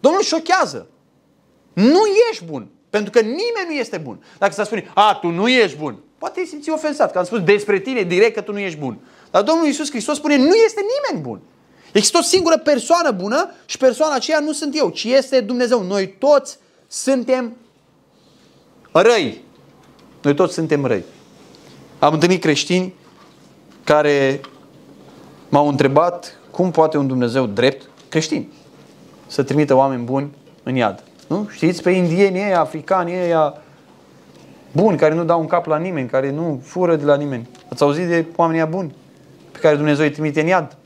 Domnul 0.00 0.22
șochează. 0.22 0.86
Nu 1.72 2.00
ești 2.30 2.44
bun. 2.44 2.68
Pentru 2.90 3.10
că 3.10 3.20
nimeni 3.20 3.66
nu 3.66 3.72
este 3.72 3.96
bun. 3.96 4.24
Dacă 4.38 4.52
s-a 4.52 4.64
spune, 4.64 4.90
a, 4.94 5.14
tu 5.20 5.28
nu 5.28 5.48
ești 5.48 5.76
bun, 5.76 5.98
poate 6.18 6.40
îi 6.40 6.46
simți 6.46 6.70
ofensat, 6.70 7.12
că 7.12 7.18
am 7.18 7.24
spus 7.24 7.42
despre 7.42 7.78
tine 7.78 8.02
direct 8.02 8.34
că 8.34 8.40
tu 8.40 8.52
nu 8.52 8.58
ești 8.58 8.78
bun. 8.78 8.98
Dar 9.30 9.42
Domnul 9.42 9.66
Iisus 9.66 9.90
Hristos 9.90 10.16
spune, 10.16 10.36
nu 10.36 10.54
este 10.54 10.80
nimeni 10.80 11.26
bun. 11.26 11.40
Există 11.92 12.18
o 12.18 12.22
singură 12.22 12.58
persoană 12.58 13.10
bună 13.10 13.50
și 13.66 13.78
persoana 13.78 14.14
aceea 14.14 14.40
nu 14.40 14.52
sunt 14.52 14.76
eu, 14.76 14.88
ci 14.88 15.04
este 15.04 15.40
Dumnezeu. 15.40 15.82
Noi 15.82 16.08
toți 16.18 16.58
suntem 16.86 17.56
răi. 18.92 19.44
Noi 20.22 20.34
toți 20.34 20.54
suntem 20.54 20.84
răi. 20.84 21.04
Am 21.98 22.12
întâlnit 22.12 22.40
creștini 22.40 22.94
care 23.84 24.40
m-au 25.48 25.68
întrebat 25.68 26.38
cum 26.50 26.70
poate 26.70 26.98
un 26.98 27.06
Dumnezeu 27.06 27.46
drept, 27.46 27.88
creștin, 28.08 28.52
să 29.26 29.42
trimită 29.42 29.74
oameni 29.74 30.04
buni 30.04 30.30
în 30.62 30.74
iad. 30.74 31.04
Nu? 31.26 31.48
Știți 31.50 31.82
pe 31.82 31.90
indieni 31.90 32.38
ei, 32.38 32.54
africani 32.54 33.12
ei, 33.12 33.52
buni, 34.72 34.96
care 34.96 35.14
nu 35.14 35.24
dau 35.24 35.40
un 35.40 35.46
cap 35.46 35.66
la 35.66 35.76
nimeni, 35.76 36.08
care 36.08 36.30
nu 36.30 36.60
fură 36.64 36.96
de 36.96 37.04
la 37.04 37.16
nimeni. 37.16 37.48
Ați 37.68 37.82
auzit 37.82 38.06
de 38.06 38.24
oamenii 38.36 38.64
buni 38.64 38.94
pe 39.52 39.58
care 39.58 39.76
Dumnezeu 39.76 40.04
îi 40.04 40.10
trimite 40.10 40.40
în 40.40 40.46
iad? 40.46 40.76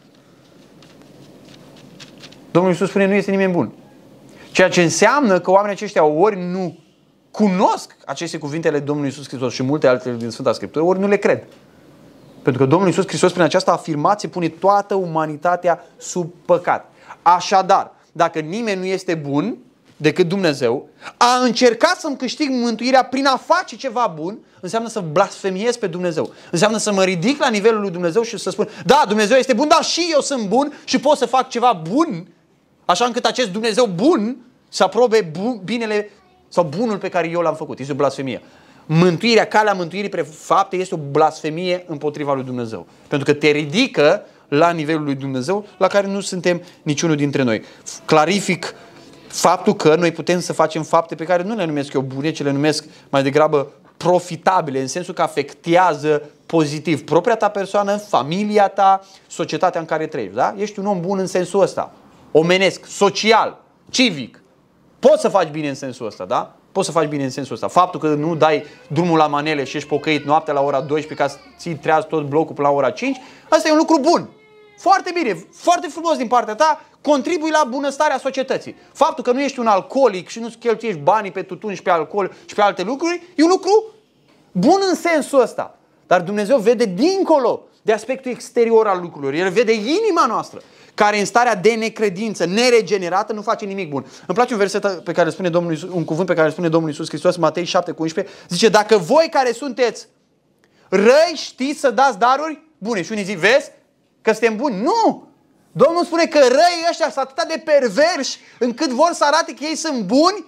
Domnul 2.51 2.71
Iisus 2.71 2.89
spune, 2.89 3.07
nu 3.07 3.15
este 3.15 3.31
nimeni 3.31 3.53
bun. 3.53 3.73
Ceea 4.53 4.69
ce 4.69 4.83
înseamnă 4.83 5.41
că 5.41 5.51
oamenii 5.51 5.77
aceștia 5.77 6.05
ori 6.05 6.39
nu 6.39 6.79
cunosc 7.31 7.97
aceste 8.05 8.39
cuvintele 8.39 8.79
Domnului 8.79 9.09
Iisus 9.09 9.29
Hristos 9.29 9.53
și 9.53 9.63
multe 9.63 9.87
altele 9.87 10.17
din 10.17 10.31
Sfânta 10.31 10.53
Scriptură, 10.53 10.85
ori 10.85 10.99
nu 10.99 11.07
le 11.07 11.17
cred. 11.17 11.45
Pentru 12.43 12.63
că 12.63 12.69
Domnul 12.69 12.89
Iisus 12.89 13.07
Hristos 13.07 13.31
prin 13.31 13.43
această 13.43 13.71
afirmație 13.71 14.29
pune 14.29 14.49
toată 14.49 14.95
umanitatea 14.95 15.85
sub 15.97 16.33
păcat. 16.45 16.93
Așadar, 17.23 17.93
dacă 18.13 18.39
nimeni 18.39 18.79
nu 18.79 18.87
este 18.87 19.15
bun 19.15 19.57
decât 20.01 20.29
Dumnezeu, 20.29 20.89
a 21.17 21.39
încerca 21.45 21.95
să-mi 21.99 22.17
câștig 22.17 22.51
mântuirea 22.51 23.05
prin 23.05 23.27
a 23.27 23.37
face 23.37 23.77
ceva 23.77 24.13
bun, 24.17 24.39
înseamnă 24.61 24.89
să 24.89 25.01
blasfemiez 25.13 25.77
pe 25.77 25.87
Dumnezeu. 25.87 26.33
Înseamnă 26.51 26.79
să 26.79 26.93
mă 26.93 27.05
ridic 27.05 27.41
la 27.41 27.49
nivelul 27.49 27.81
lui 27.81 27.91
Dumnezeu 27.91 28.23
și 28.23 28.39
să 28.39 28.51
spun, 28.51 28.69
da, 28.85 29.05
Dumnezeu 29.09 29.37
este 29.37 29.53
bun, 29.53 29.69
dar 29.69 29.85
și 29.85 30.09
eu 30.13 30.21
sunt 30.21 30.49
bun 30.49 30.73
și 30.85 30.99
pot 30.99 31.17
să 31.17 31.27
fac 31.27 31.49
ceva 31.49 31.83
bun, 31.89 32.27
așa 32.85 33.05
încât 33.05 33.25
acest 33.25 33.49
Dumnezeu 33.49 33.87
bun 33.87 34.37
să 34.69 34.83
aprobe 34.83 35.31
bun, 35.39 35.61
binele 35.65 36.11
sau 36.49 36.65
bunul 36.65 36.99
pe 36.99 37.09
care 37.09 37.29
eu 37.29 37.41
l-am 37.41 37.55
făcut. 37.55 37.79
Este 37.79 37.93
o 37.93 37.95
blasfemie. 37.95 38.43
Mântuirea, 38.87 39.47
calea 39.47 39.73
mântuirii 39.73 40.09
pre 40.09 40.23
fapte 40.23 40.77
este 40.77 40.95
o 40.95 40.99
blasfemie 41.11 41.85
împotriva 41.87 42.35
lui 42.35 42.45
Dumnezeu. 42.45 42.87
Pentru 43.09 43.33
că 43.33 43.39
te 43.39 43.51
ridică 43.51 44.23
la 44.49 44.71
nivelul 44.71 45.05
lui 45.05 45.15
Dumnezeu, 45.15 45.67
la 45.79 45.87
care 45.87 46.07
nu 46.07 46.21
suntem 46.21 46.63
niciunul 46.83 47.17
dintre 47.17 47.43
noi. 47.43 47.63
Clarific 48.05 48.75
faptul 49.31 49.75
că 49.75 49.95
noi 49.95 50.13
putem 50.13 50.41
să 50.41 50.53
facem 50.53 50.83
fapte 50.83 51.15
pe 51.15 51.25
care 51.25 51.43
nu 51.43 51.55
le 51.55 51.65
numesc 51.65 51.93
eu 51.93 52.01
bune, 52.01 52.31
ci 52.31 52.43
le 52.43 52.51
numesc 52.51 52.85
mai 53.09 53.23
degrabă 53.23 53.73
profitabile, 53.97 54.81
în 54.81 54.87
sensul 54.87 55.15
că 55.15 55.23
afectează 55.23 56.23
pozitiv 56.47 57.05
propria 57.05 57.37
ta 57.37 57.49
persoană, 57.49 57.97
familia 57.97 58.69
ta, 58.69 59.01
societatea 59.27 59.81
în 59.81 59.87
care 59.87 60.07
trăiești. 60.07 60.37
Da? 60.37 60.55
Ești 60.59 60.79
un 60.79 60.87
om 60.87 61.01
bun 61.01 61.19
în 61.19 61.27
sensul 61.27 61.61
ăsta. 61.61 61.93
Omenesc, 62.33 62.87
social, 62.87 63.59
civic. 63.91 64.43
Poți 64.99 65.21
să 65.21 65.29
faci 65.29 65.49
bine 65.49 65.69
în 65.69 65.75
sensul 65.75 66.07
ăsta, 66.07 66.25
da? 66.25 66.55
Poți 66.73 66.87
să 66.87 66.93
faci 66.93 67.09
bine 67.09 67.25
în 67.25 67.31
sensul 67.31 67.55
ăsta. 67.55 67.69
Faptul 67.69 68.01
că 68.01 68.09
nu 68.09 68.35
dai 68.35 68.65
drumul 68.89 69.19
la 69.19 69.27
manele 69.27 69.65
și 69.65 69.77
ești 69.77 69.89
pocăit 69.89 70.25
noaptea 70.25 70.55
la 70.55 70.61
ora 70.61 70.81
12 70.81 71.15
ca 71.15 71.29
să 71.29 71.37
ții 71.59 71.75
treaz 71.75 72.05
tot 72.05 72.25
blocul 72.25 72.55
până 72.55 72.69
la 72.69 72.75
ora 72.75 72.91
5, 72.91 73.17
asta 73.49 73.69
e 73.69 73.73
un 73.73 73.79
lucru 73.79 73.99
bun. 74.01 74.29
Foarte 74.81 75.11
bine, 75.15 75.47
foarte 75.53 75.89
frumos 75.89 76.17
din 76.17 76.27
partea 76.27 76.55
ta, 76.55 76.85
contribui 77.01 77.51
la 77.51 77.67
bunăstarea 77.69 78.19
societății. 78.19 78.77
Faptul 78.93 79.25
că 79.25 79.33
nu 79.33 79.41
ești 79.41 79.59
un 79.59 79.67
alcoolic 79.67 80.29
și 80.29 80.39
nu-ți 80.39 80.57
cheltuiești 80.57 81.01
banii 81.01 81.31
pe 81.31 81.43
tutun 81.43 81.75
și 81.75 81.83
pe 81.83 81.91
alcool 81.91 82.33
și 82.45 82.55
pe 82.55 82.63
alte 82.63 82.83
lucruri, 82.83 83.23
e 83.35 83.43
un 83.43 83.49
lucru 83.49 83.85
bun 84.53 84.81
în 84.89 84.95
sensul 84.95 85.41
ăsta. 85.41 85.79
Dar 86.07 86.21
Dumnezeu 86.21 86.59
vede 86.59 86.85
dincolo 86.85 87.63
de 87.83 87.93
aspectul 87.93 88.31
exterior 88.31 88.87
al 88.87 89.01
lucrurilor. 89.01 89.35
El 89.35 89.51
vede 89.51 89.73
inima 89.73 90.27
noastră, 90.27 90.63
care 90.95 91.19
în 91.19 91.25
starea 91.25 91.55
de 91.55 91.75
necredință, 91.75 92.45
neregenerată, 92.45 93.33
nu 93.33 93.43
face 93.43 93.65
nimic 93.65 93.89
bun. 93.89 94.07
Îmi 94.27 94.37
place 94.37 94.53
un 94.53 94.59
verset 94.59 95.01
pe 95.05 95.13
care 95.13 95.31
spune 95.31 95.49
Domnul 95.49 95.73
Iisus, 95.73 95.91
un 95.93 96.05
cuvânt 96.05 96.27
pe 96.27 96.35
care 96.35 96.51
spune 96.51 96.69
Domnul 96.69 96.91
Iisus 96.91 97.09
Hristos, 97.09 97.37
Matei 97.37 97.65
7 97.65 97.93
cu 97.93 98.03
11, 98.03 98.35
zice, 98.49 98.69
dacă 98.69 98.97
voi 98.97 99.29
care 99.31 99.53
sunteți 99.53 100.07
răi 100.89 101.33
știți 101.35 101.81
să 101.81 101.91
dați 101.91 102.19
daruri 102.19 102.63
bune. 102.79 103.03
Și 103.03 103.13
unii 103.13 103.25
zic, 103.25 103.39
vezi, 103.39 103.71
Că 104.23 104.33
suntem 104.33 104.57
buni. 104.57 104.83
Nu! 104.83 105.29
Domnul 105.73 106.05
spune 106.05 106.27
că 106.27 106.39
răii 106.39 106.87
ăștia 106.91 107.11
sunt 107.11 107.27
atât 107.27 107.49
de 107.49 107.63
perverși 107.65 108.39
încât 108.59 108.91
vor 108.91 109.11
să 109.13 109.25
arate 109.25 109.55
că 109.55 109.65
ei 109.65 109.75
sunt 109.75 110.03
buni 110.03 110.45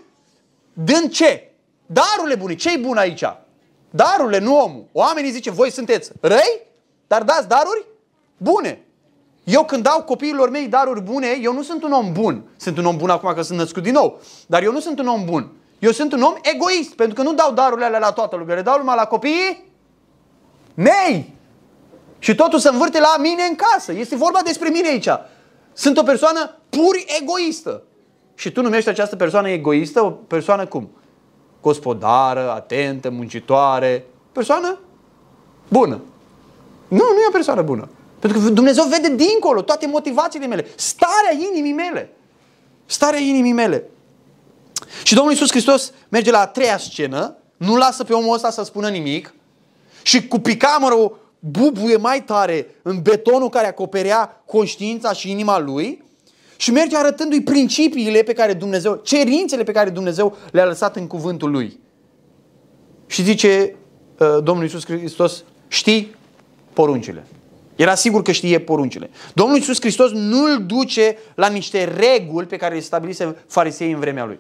dând 0.73 1.11
ce? 1.11 1.53
Darurile 1.87 2.35
bune. 2.35 2.55
Ce-i 2.55 2.79
bun 2.79 2.97
aici? 2.97 3.25
Darurile, 3.91 4.39
nu 4.39 4.61
omul. 4.61 4.85
Oamenii 4.93 5.31
zice, 5.31 5.51
voi 5.51 5.71
sunteți 5.71 6.11
răi, 6.21 6.63
dar 7.07 7.23
dați 7.23 7.49
daruri 7.49 7.87
bune. 8.37 8.85
Eu 9.45 9.65
când 9.65 9.83
dau 9.83 10.03
copiilor 10.03 10.51
mei 10.51 10.69
daruri 10.69 11.01
bune, 11.01 11.39
eu 11.41 11.53
nu 11.53 11.63
sunt 11.63 11.83
un 11.83 11.93
om 11.93 12.13
bun. 12.13 12.43
Sunt 12.57 12.79
un 12.79 12.85
om 12.85 12.97
bun 12.97 13.11
acum 13.11 13.35
că 13.35 13.43
sunt 13.43 13.59
născut 13.59 13.83
din 13.83 13.93
nou. 13.93 14.21
Dar 14.47 14.63
eu 14.63 14.73
nu 14.73 14.81
sunt 14.81 14.99
un 14.99 15.07
om 15.07 15.25
bun. 15.25 15.53
Eu 15.79 15.91
sunt 15.91 16.13
un 16.13 16.23
om 16.23 16.35
egoist, 16.43 16.95
pentru 16.95 17.15
că 17.15 17.23
nu 17.23 17.35
dau 17.35 17.53
darurile 17.53 17.87
alea 17.87 17.99
la 17.99 18.13
toată 18.13 18.37
lumea. 18.37 18.55
Le 18.55 18.63
dau 18.63 18.79
numai 18.79 18.97
la 18.97 19.05
copiii 19.05 19.65
mei. 20.75 21.35
Și 22.23 22.35
totul 22.35 22.59
se 22.59 22.69
învârte 22.69 22.99
la 22.99 23.15
mine 23.19 23.43
în 23.43 23.55
casă. 23.55 23.93
Este 23.93 24.17
vorba 24.17 24.41
despre 24.45 24.69
mine 24.69 24.89
aici. 24.89 25.09
Sunt 25.73 25.99
o 25.99 26.03
persoană 26.03 26.59
pur 26.69 26.97
egoistă. 27.21 27.83
Și 28.35 28.51
tu 28.51 28.63
numești 28.63 28.89
această 28.89 29.17
persoană 29.17 29.49
egoistă 29.49 30.05
o 30.05 30.11
persoană 30.11 30.67
cum? 30.67 30.91
Gospodară, 31.61 32.51
atentă, 32.51 33.11
muncitoare. 33.11 34.05
Persoană 34.33 34.79
bună. 35.69 36.01
Nu, 36.89 36.97
nu 36.97 37.21
e 37.25 37.29
o 37.29 37.33
persoană 37.33 37.63
bună. 37.63 37.89
Pentru 38.19 38.41
că 38.41 38.49
Dumnezeu 38.49 38.85
vede 38.85 39.15
dincolo 39.15 39.63
toate 39.63 39.87
motivațiile 39.87 40.47
mele. 40.47 40.67
Starea 40.77 41.47
inimii 41.51 41.73
mele. 41.73 42.13
Starea 42.87 43.19
inimii 43.19 43.53
mele. 43.53 43.85
Și 45.03 45.15
Domnul 45.15 45.33
Iisus 45.33 45.51
Hristos 45.51 45.93
merge 46.09 46.31
la 46.31 46.41
a 46.41 46.47
treia 46.47 46.79
scenă, 46.79 47.37
nu 47.57 47.77
lasă 47.77 48.05
pe 48.05 48.13
omul 48.13 48.35
ăsta 48.35 48.51
să 48.51 48.63
spună 48.63 48.89
nimic 48.89 49.35
și 50.03 50.29
cu 50.29 50.39
picamărul 50.39 51.22
bubuie 51.45 51.97
mai 51.97 52.25
tare 52.25 52.67
în 52.83 53.03
betonul 53.03 53.49
care 53.49 53.67
acoperea 53.67 54.43
conștiința 54.47 55.13
și 55.13 55.31
inima 55.31 55.59
lui 55.59 56.03
și 56.57 56.71
merge 56.71 56.97
arătându-i 56.97 57.43
principiile 57.43 58.23
pe 58.23 58.33
care 58.33 58.53
Dumnezeu, 58.53 59.01
cerințele 59.05 59.63
pe 59.63 59.73
care 59.73 59.91
Dumnezeu 59.91 60.37
le-a 60.51 60.65
lăsat 60.65 60.97
în 60.97 61.07
cuvântul 61.07 61.51
lui. 61.51 61.81
Și 63.07 63.23
zice 63.23 63.75
uh, 64.19 64.43
Domnul 64.43 64.65
Iisus 64.65 64.85
Hristos, 64.85 65.45
știi 65.69 66.15
poruncile. 66.73 67.27
Era 67.77 67.95
sigur 67.95 68.23
că 68.23 68.33
știe 68.33 68.61
poruncile. 68.61 69.11
Domnul 69.35 69.57
Iisus 69.57 69.81
Hristos 69.81 70.11
nu 70.11 70.45
îl 70.45 70.65
duce 70.67 71.17
la 71.35 71.49
niște 71.49 71.85
reguli 71.85 72.47
pe 72.47 72.57
care 72.57 72.75
le 72.75 72.81
stabilise 72.81 73.37
farisei 73.47 73.93
în 73.93 73.99
vremea 73.99 74.25
lui. 74.25 74.39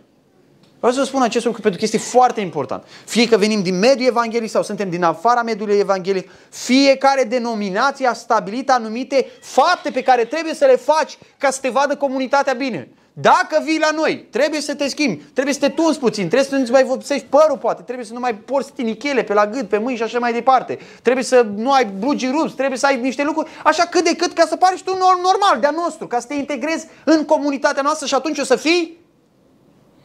Vreau 0.82 0.96
să 0.96 1.04
spun 1.04 1.22
acest 1.22 1.44
lucru 1.44 1.60
pentru 1.60 1.78
că 1.78 1.84
este 1.84 1.98
foarte 1.98 2.40
important. 2.40 2.84
Fie 3.04 3.28
că 3.28 3.36
venim 3.36 3.62
din 3.62 3.78
mediul 3.78 4.08
evanghelic 4.08 4.50
sau 4.50 4.62
suntem 4.62 4.90
din 4.90 5.02
afara 5.02 5.42
mediului 5.42 5.78
evanghelic, 5.78 6.30
fiecare 6.50 7.24
denominație 7.24 8.06
a 8.06 8.12
stabilit 8.12 8.70
anumite 8.70 9.26
fapte 9.40 9.90
pe 9.90 10.02
care 10.02 10.24
trebuie 10.24 10.54
să 10.54 10.64
le 10.64 10.76
faci 10.76 11.18
ca 11.38 11.50
să 11.50 11.58
te 11.60 11.68
vadă 11.68 11.96
comunitatea 11.96 12.52
bine. 12.52 12.88
Dacă 13.12 13.62
vii 13.64 13.78
la 13.78 13.90
noi, 13.90 14.26
trebuie 14.30 14.60
să 14.60 14.74
te 14.74 14.88
schimbi, 14.88 15.22
trebuie 15.22 15.54
să 15.54 15.60
te 15.60 15.68
tunzi 15.68 15.98
puțin, 15.98 16.28
trebuie 16.28 16.48
să 16.48 16.56
nu-ți 16.56 16.70
mai 16.70 16.84
vopsești 16.84 17.26
părul 17.26 17.58
poate, 17.58 17.82
trebuie 17.82 18.06
să 18.06 18.12
nu 18.12 18.20
mai 18.20 18.34
porți 18.34 18.72
tinichele 18.72 19.22
pe 19.22 19.32
la 19.32 19.46
gât, 19.46 19.68
pe 19.68 19.78
mâini 19.78 19.96
și 19.96 20.02
așa 20.02 20.18
mai 20.18 20.32
departe. 20.32 20.78
Trebuie 21.02 21.24
să 21.24 21.46
nu 21.56 21.72
ai 21.72 21.84
blugi 21.84 22.26
rupți, 22.26 22.54
trebuie 22.54 22.78
să 22.78 22.86
ai 22.86 23.00
niște 23.00 23.24
lucruri 23.24 23.50
așa 23.64 23.84
cât 23.84 24.04
de 24.04 24.16
cât 24.16 24.32
ca 24.32 24.46
să 24.46 24.56
pari 24.56 24.76
și 24.76 24.84
tu 24.84 24.96
normal 25.22 25.60
de-a 25.60 25.70
nostru, 25.70 26.06
ca 26.06 26.20
să 26.20 26.26
te 26.26 26.34
integrezi 26.34 26.86
în 27.04 27.24
comunitatea 27.24 27.82
noastră 27.82 28.06
și 28.06 28.14
atunci 28.14 28.38
o 28.38 28.44
să 28.44 28.56
fii 28.56 29.00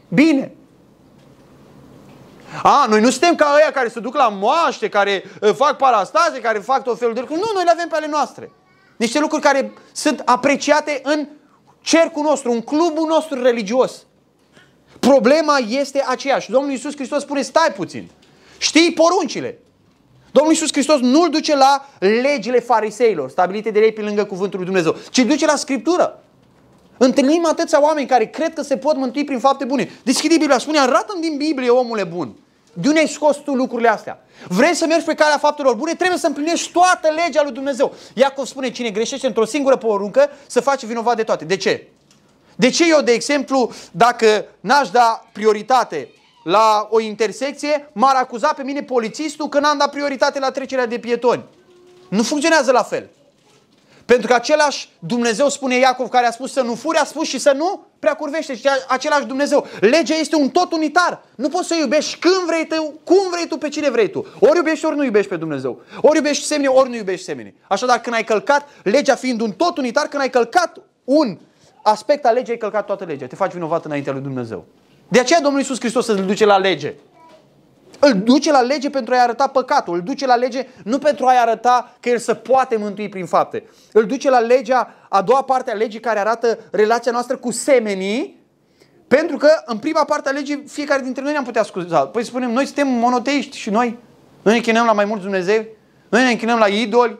bine. 0.09 0.51
A, 2.63 2.85
noi 2.89 3.01
nu 3.01 3.09
suntem 3.09 3.35
ca 3.35 3.53
ăia 3.55 3.71
care 3.71 3.87
se 3.87 3.99
duc 3.99 4.15
la 4.15 4.29
moaște, 4.29 4.89
care 4.89 5.23
uh, 5.41 5.53
fac 5.53 5.77
parastaze, 5.77 6.39
care 6.39 6.59
fac 6.59 6.83
tot 6.83 6.97
felul 6.97 7.13
de 7.13 7.19
lucruri. 7.19 7.41
Nu, 7.41 7.51
noi 7.53 7.63
le 7.63 7.71
avem 7.71 7.87
pe 7.87 7.95
ale 7.95 8.07
noastre. 8.07 8.51
Niște 8.97 9.19
lucruri 9.19 9.41
care 9.41 9.73
sunt 9.91 10.21
apreciate 10.25 10.99
în 11.03 11.27
cercul 11.81 12.23
nostru, 12.23 12.51
în 12.51 12.61
clubul 12.61 13.07
nostru 13.07 13.41
religios. 13.41 14.05
Problema 14.99 15.57
este 15.57 16.03
aceeași. 16.07 16.51
Domnul 16.51 16.71
Iisus 16.71 16.95
Hristos 16.95 17.21
spune, 17.21 17.41
stai 17.41 17.73
puțin. 17.75 18.09
Știi 18.57 18.93
poruncile. 18.93 19.59
Domnul 20.31 20.53
Iisus 20.53 20.71
Hristos 20.71 20.99
nu 20.99 21.21
îl 21.21 21.29
duce 21.29 21.55
la 21.55 21.85
legile 21.99 22.59
fariseilor, 22.59 23.29
stabilite 23.29 23.71
de 23.71 23.79
ei 23.79 23.91
pe 23.91 24.01
lângă 24.01 24.25
cuvântul 24.25 24.57
lui 24.57 24.67
Dumnezeu, 24.67 24.95
ci 25.11 25.17
îl 25.17 25.25
duce 25.25 25.45
la 25.45 25.55
Scriptură. 25.55 26.23
Întâlnim 26.97 27.45
atâția 27.45 27.81
oameni 27.81 28.07
care 28.07 28.25
cred 28.25 28.53
că 28.53 28.61
se 28.61 28.77
pot 28.77 28.95
mântui 28.95 29.23
prin 29.23 29.39
fapte 29.39 29.65
bune. 29.65 29.89
Deschide 30.03 30.37
Biblia, 30.37 30.57
spune, 30.57 30.79
arată 30.79 31.17
din 31.19 31.37
Biblie, 31.37 31.69
omule 31.69 32.03
bun. 32.03 32.35
De 32.73 32.87
unde 32.87 32.99
ai 32.99 33.07
scos 33.07 33.37
tu 33.37 33.53
lucrurile 33.53 33.89
astea? 33.89 34.19
Vrei 34.47 34.75
să 34.75 34.85
mergi 34.85 35.05
pe 35.05 35.13
calea 35.13 35.37
faptelor 35.37 35.75
bune? 35.75 35.93
Trebuie 35.93 36.17
să 36.17 36.27
împlinești 36.27 36.71
toată 36.71 37.09
legea 37.25 37.43
lui 37.43 37.51
Dumnezeu. 37.51 37.93
Iacov 38.13 38.45
spune, 38.45 38.71
cine 38.71 38.89
greșește 38.89 39.27
într-o 39.27 39.45
singură 39.45 39.75
poruncă, 39.75 40.29
să 40.47 40.61
face 40.61 40.85
vinovat 40.85 41.15
de 41.15 41.23
toate. 41.23 41.45
De 41.45 41.55
ce? 41.55 41.87
De 42.55 42.69
ce 42.69 42.89
eu, 42.89 43.01
de 43.01 43.11
exemplu, 43.11 43.71
dacă 43.91 44.45
n-aș 44.59 44.89
da 44.89 45.23
prioritate 45.31 46.09
la 46.43 46.87
o 46.89 46.99
intersecție, 46.99 47.89
m-ar 47.93 48.15
acuza 48.15 48.53
pe 48.53 48.63
mine 48.63 48.83
polițistul 48.83 49.49
că 49.49 49.59
n-am 49.59 49.77
dat 49.77 49.89
prioritate 49.89 50.39
la 50.39 50.51
trecerea 50.51 50.85
de 50.85 50.99
pietoni? 50.99 51.43
Nu 52.09 52.23
funcționează 52.23 52.71
la 52.71 52.83
fel. 52.83 53.09
Pentru 54.07 54.27
că 54.27 54.33
același 54.33 54.89
Dumnezeu, 54.99 55.49
spune 55.49 55.77
Iacov, 55.77 56.07
care 56.09 56.25
a 56.25 56.31
spus 56.31 56.51
să 56.51 56.61
nu 56.61 56.75
furi, 56.75 56.97
a 56.97 57.03
spus 57.03 57.27
și 57.27 57.39
să 57.39 57.51
nu 57.55 57.85
prea 57.99 58.13
curvește. 58.13 58.55
Și 58.55 58.69
același 58.87 59.25
Dumnezeu. 59.25 59.67
Legea 59.79 60.15
este 60.15 60.35
un 60.35 60.49
tot 60.49 60.71
unitar. 60.71 61.23
Nu 61.35 61.49
poți 61.49 61.67
să 61.67 61.75
iubești 61.79 62.17
când 62.19 62.45
vrei 62.45 62.67
tu, 62.67 62.99
cum 63.03 63.29
vrei 63.31 63.47
tu, 63.47 63.57
pe 63.57 63.69
cine 63.69 63.89
vrei 63.89 64.09
tu. 64.09 64.25
Ori 64.39 64.57
iubești, 64.57 64.85
ori 64.85 64.95
nu 64.95 65.03
iubești 65.03 65.29
pe 65.29 65.35
Dumnezeu. 65.35 65.81
Ori 66.01 66.15
iubești 66.15 66.45
semne, 66.45 66.67
ori 66.67 66.89
nu 66.89 66.95
iubești 66.95 67.25
semne. 67.25 67.53
Așadar, 67.67 67.99
când 67.99 68.15
ai 68.15 68.23
călcat, 68.23 68.67
legea 68.83 69.15
fiind 69.15 69.41
un 69.41 69.51
tot 69.51 69.77
unitar, 69.77 70.05
când 70.05 70.21
ai 70.21 70.29
călcat 70.29 70.77
un 71.03 71.37
aspect 71.81 72.25
al 72.25 72.33
legii, 72.33 72.51
ai 72.51 72.57
călcat 72.57 72.85
toată 72.85 73.03
legea. 73.03 73.27
Te 73.27 73.35
faci 73.35 73.53
vinovat 73.53 73.85
înaintea 73.85 74.13
lui 74.13 74.21
Dumnezeu. 74.21 74.65
De 75.07 75.19
aceea 75.19 75.41
Domnul 75.41 75.59
Iisus 75.59 75.79
Hristos 75.79 76.07
îl 76.07 76.25
duce 76.25 76.45
la 76.45 76.57
lege. 76.57 76.93
Îl 77.99 78.13
duce 78.13 78.51
la 78.51 78.61
lege 78.61 78.89
pentru 78.89 79.13
a-i 79.13 79.19
arăta 79.19 79.47
păcatul, 79.47 79.93
îl 79.93 80.01
duce 80.01 80.25
la 80.25 80.35
lege 80.35 80.67
nu 80.83 80.97
pentru 80.97 81.25
a-i 81.25 81.37
arăta 81.37 81.95
că 81.99 82.09
el 82.09 82.17
se 82.17 82.33
poate 82.35 82.75
mântui 82.77 83.09
prin 83.09 83.25
fapte. 83.25 83.63
Îl 83.91 84.05
duce 84.05 84.29
la 84.29 84.39
legea, 84.39 84.93
a 85.09 85.21
doua 85.21 85.41
parte 85.41 85.71
a 85.71 85.75
legii 85.75 85.99
care 85.99 86.19
arată 86.19 86.59
relația 86.71 87.11
noastră 87.11 87.37
cu 87.37 87.51
semenii, 87.51 88.45
pentru 89.07 89.37
că 89.37 89.49
în 89.65 89.77
prima 89.77 90.03
parte 90.03 90.29
a 90.29 90.31
legii 90.31 90.63
fiecare 90.67 91.01
dintre 91.01 91.23
noi 91.23 91.31
ne-am 91.31 91.43
putea 91.43 91.63
scuza. 91.63 91.99
Păi 92.05 92.23
spunem, 92.23 92.51
noi 92.51 92.65
suntem 92.65 92.87
monoteiști 92.87 93.57
și 93.57 93.69
noi, 93.69 93.87
noi 94.41 94.53
ne 94.53 94.55
închinăm 94.55 94.85
la 94.85 94.91
mai 94.93 95.05
mulți 95.05 95.23
Dumnezeu, 95.23 95.65
noi 96.09 96.23
ne 96.23 96.29
închinăm 96.29 96.59
la 96.59 96.67
idoli. 96.67 97.19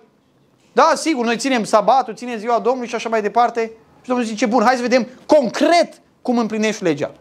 Da, 0.74 0.92
sigur, 0.96 1.26
noi 1.26 1.38
ținem 1.38 1.64
sabatul, 1.64 2.16
ținem 2.16 2.38
ziua 2.38 2.60
Domnului 2.60 2.88
și 2.88 2.96
așa 2.96 3.10
mai 3.10 3.22
departe. 3.22 3.72
Și 4.02 4.08
Domnul 4.08 4.26
zice, 4.26 4.46
bun, 4.46 4.64
hai 4.64 4.76
să 4.76 4.82
vedem 4.82 5.08
concret 5.26 6.02
cum 6.22 6.38
împlinești 6.38 6.84
legea. 6.84 7.12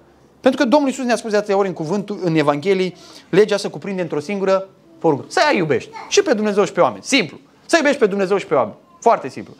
Pentru 0.46 0.64
că 0.64 0.70
Domnul 0.70 0.88
Iisus 0.88 1.04
ne-a 1.04 1.16
spus 1.16 1.30
de 1.30 1.36
atâtea 1.36 1.56
ori 1.56 1.68
în 1.68 1.74
cuvântul, 1.74 2.20
în 2.22 2.34
Evanghelii, 2.34 2.96
legea 3.28 3.56
se 3.56 3.68
cuprinde 3.68 4.02
într-o 4.02 4.20
singură 4.20 4.68
poruncă. 4.98 5.24
Să 5.28 5.40
ea 5.44 5.52
iubești. 5.52 5.90
Și 6.08 6.22
pe 6.22 6.34
Dumnezeu 6.34 6.64
și 6.64 6.72
pe 6.72 6.80
oameni. 6.80 7.02
Simplu. 7.02 7.38
Să 7.66 7.76
iubești 7.76 7.98
pe 7.98 8.06
Dumnezeu 8.06 8.36
și 8.36 8.46
pe 8.46 8.54
oameni. 8.54 8.76
Foarte 9.00 9.28
simplu. 9.28 9.54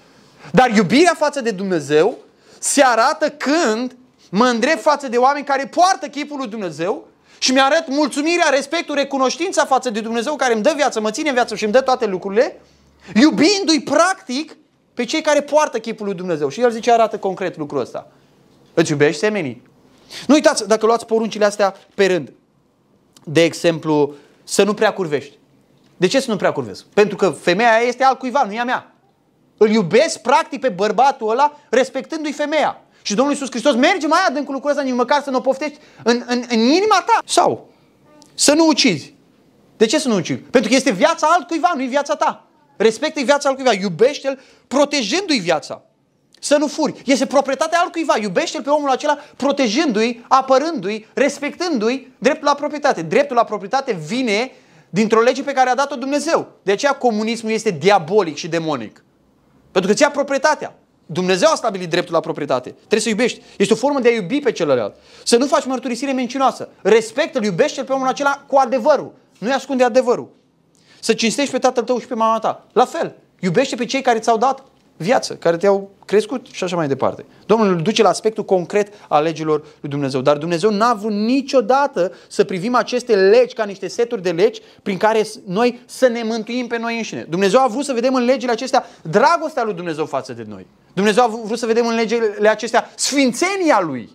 Dar 0.53 0.71
iubirea 0.71 1.15
față 1.17 1.41
de 1.41 1.51
Dumnezeu 1.51 2.19
se 2.59 2.83
arată 2.83 3.29
când 3.31 3.97
mă 4.31 4.47
îndrept 4.47 4.81
față 4.81 5.09
de 5.09 5.17
oameni 5.17 5.45
care 5.45 5.67
poartă 5.67 6.07
chipul 6.07 6.37
lui 6.37 6.49
Dumnezeu 6.49 7.09
și 7.39 7.53
mi-arăt 7.53 7.89
mulțumirea, 7.89 8.49
respectul, 8.49 8.95
recunoștința 8.95 9.65
față 9.65 9.91
de 9.91 10.01
Dumnezeu 10.01 10.37
care 10.37 10.53
îmi 10.53 10.63
dă 10.63 10.73
viață, 10.77 11.01
mă 11.01 11.11
ține 11.11 11.33
viață 11.33 11.55
și 11.55 11.65
îmi 11.65 11.73
dă 11.73 11.81
toate 11.81 12.07
lucrurile, 12.07 12.61
iubindu-i 13.15 13.83
practic 13.85 14.57
pe 14.95 15.05
cei 15.05 15.21
care 15.21 15.41
poartă 15.41 15.79
chipul 15.79 16.07
lui 16.07 16.15
Dumnezeu. 16.15 16.49
Și 16.49 16.61
el 16.61 16.71
zice, 16.71 16.93
arată 16.93 17.19
concret 17.19 17.57
lucrul 17.57 17.81
ăsta. 17.81 18.11
Îți 18.75 18.91
iubești 18.91 19.21
semenii. 19.21 19.75
Nu 20.27 20.35
uitați, 20.35 20.69
dacă 20.69 20.87
luați 20.87 21.07
poruncile 21.07 21.45
astea 21.45 21.75
pe 21.95 22.07
rând, 22.07 22.33
de 23.25 23.43
exemplu, 23.43 24.15
să 24.45 24.63
nu 24.63 24.75
prea 24.75 24.93
curvești. 24.93 25.39
De 25.97 26.07
ce 26.07 26.21
să 26.21 26.31
nu 26.31 26.37
prea 26.37 26.53
curvesc? 26.53 26.85
Pentru 26.85 27.17
că 27.17 27.31
femeia 27.31 27.79
este 27.87 28.05
al 28.05 28.17
cuiva, 28.17 28.45
nu 28.47 28.53
e 28.53 28.59
a 28.59 28.65
mea. 28.65 28.95
Îl 29.57 29.71
iubesc 29.71 30.19
practic 30.19 30.61
pe 30.61 30.69
bărbatul 30.69 31.31
ăla 31.31 31.61
respectându-i 31.71 32.33
femeia. 32.33 32.81
Și 33.03 33.15
Domnul 33.15 33.35
Iisus 33.35 33.51
Hristos 33.51 33.75
merge 33.75 34.07
mai 34.07 34.21
adânc 34.29 34.47
cu 34.47 34.53
lucrul 34.53 34.71
ăsta, 34.71 34.83
nici 34.83 34.95
măcar 34.95 35.23
să 35.23 35.31
nu 35.31 35.37
o 35.37 35.41
poftești 35.41 35.79
în, 36.03 36.23
în, 36.27 36.45
în 36.49 36.59
inima 36.59 37.03
ta. 37.07 37.19
Sau 37.25 37.69
să 38.35 38.55
nu 38.55 38.67
ucizi. 38.67 39.15
De 39.77 39.87
ce 39.87 39.99
să 39.99 40.09
nu 40.09 40.15
ucizi? 40.15 40.39
Pentru 40.39 40.71
că 40.71 40.77
este 40.77 40.91
viața 40.91 41.27
altcuiva, 41.27 41.73
nu 41.75 41.83
e 41.83 41.87
viața 41.87 42.15
ta. 42.15 42.47
Respectă-i 42.77 43.25
viața 43.25 43.49
altcuiva, 43.49 43.73
iubește-l 43.73 44.41
protejându-i 44.69 45.39
viața. 45.39 45.83
Să 46.47 46.57
nu 46.57 46.67
furi. 46.67 47.03
Este 47.05 47.27
proprietatea 47.27 47.79
altcuiva. 47.79 48.17
Iubește-l 48.21 48.63
pe 48.63 48.71
omul 48.71 48.91
acela 48.91 49.19
protejându-i, 49.37 50.25
apărându-i, 50.29 51.07
respectându-i 51.15 52.13
dreptul 52.19 52.45
la 52.45 52.55
proprietate. 52.55 53.03
Dreptul 53.03 53.37
la 53.37 53.45
proprietate 53.45 53.93
vine 54.07 54.53
dintr-o 54.91 55.21
lege 55.21 55.43
pe 55.43 55.53
care 55.53 55.71
a 55.71 55.75
dat-o 55.75 55.97
Dumnezeu. 55.97 56.49
De 56.63 56.73
aceea 56.73 56.93
comunismul 56.93 57.53
este 57.53 57.71
diabolic 57.71 58.37
și 58.37 58.49
demonic. 58.49 59.05
Pentru 59.73 59.91
că 59.91 59.97
ți-a 59.97 60.11
proprietatea. 60.11 60.75
Dumnezeu 61.07 61.51
a 61.51 61.55
stabilit 61.55 61.91
dreptul 61.91 62.15
la 62.15 62.21
proprietate. 62.21 62.71
Trebuie 62.71 63.01
să 63.01 63.09
iubești. 63.09 63.41
Este 63.57 63.73
o 63.73 63.77
formă 63.77 64.01
de 64.01 64.09
a 64.09 64.13
iubi 64.13 64.41
pe 64.41 64.53
celălalt. 64.53 64.95
Să 65.25 65.37
nu 65.37 65.47
faci 65.47 65.65
mărturisire 65.65 66.13
mincinoasă. 66.13 66.69
Respectă-l, 66.83 67.45
iubește-l 67.45 67.85
pe 67.85 67.93
omul 67.93 68.09
acela 68.09 68.45
cu 68.47 68.57
adevărul. 68.57 69.13
Nu-i 69.39 69.53
ascunde 69.53 69.85
adevărul. 69.85 70.29
Să 71.01 71.13
cinstești 71.13 71.53
pe 71.53 71.59
tatăl 71.59 71.85
tău 71.85 71.99
și 71.99 72.07
pe 72.07 72.15
mama 72.15 72.39
ta. 72.39 72.67
La 72.73 72.85
fel. 72.85 73.17
Iubește 73.41 73.77
pe 73.77 73.85
cei 73.85 74.03
care 74.03 74.19
ți-au 74.19 74.37
dat 74.37 74.65
viață, 74.97 75.35
care 75.35 75.57
te-au 75.57 75.91
crescut 76.05 76.47
și 76.51 76.65
așa 76.65 76.77
mai 76.77 76.89
departe. 76.89 77.25
Domnul 77.47 77.69
îl 77.69 77.83
duce 77.83 78.03
la 78.03 78.09
aspectul 78.09 78.45
concret 78.45 78.93
al 79.09 79.23
legilor 79.23 79.65
lui 79.81 79.91
Dumnezeu. 79.91 80.21
Dar 80.21 80.37
Dumnezeu 80.37 80.71
n-a 80.71 80.95
vrut 80.95 81.13
niciodată 81.13 82.13
să 82.29 82.45
privim 82.45 82.75
aceste 82.75 83.15
legi 83.15 83.55
ca 83.55 83.65
niște 83.65 83.89
seturi 83.89 84.23
de 84.23 84.31
legi 84.31 84.61
prin 84.83 84.97
care 84.97 85.27
noi 85.47 85.81
să 85.87 86.07
ne 86.09 86.23
mântuim 86.23 86.67
pe 86.67 86.79
noi 86.79 86.97
înșine. 86.97 87.27
Dumnezeu 87.29 87.61
a 87.61 87.67
vrut 87.67 87.85
să 87.85 87.93
vedem 87.93 88.15
în 88.15 88.25
legile 88.25 88.53
acestea 88.53 88.87
dragostea 89.03 89.65
lui 89.65 89.75
Dumnezeu 89.75 90.05
față 90.05 90.33
de 90.33 90.45
noi. 90.49 90.67
Dumnezeu 90.93 91.25
a 91.25 91.41
vrut 91.45 91.59
să 91.59 91.67
vedem 91.67 91.87
în 91.87 91.95
legile 91.95 92.49
acestea 92.49 92.91
sfințenia 92.95 93.81
Lui. 93.81 94.11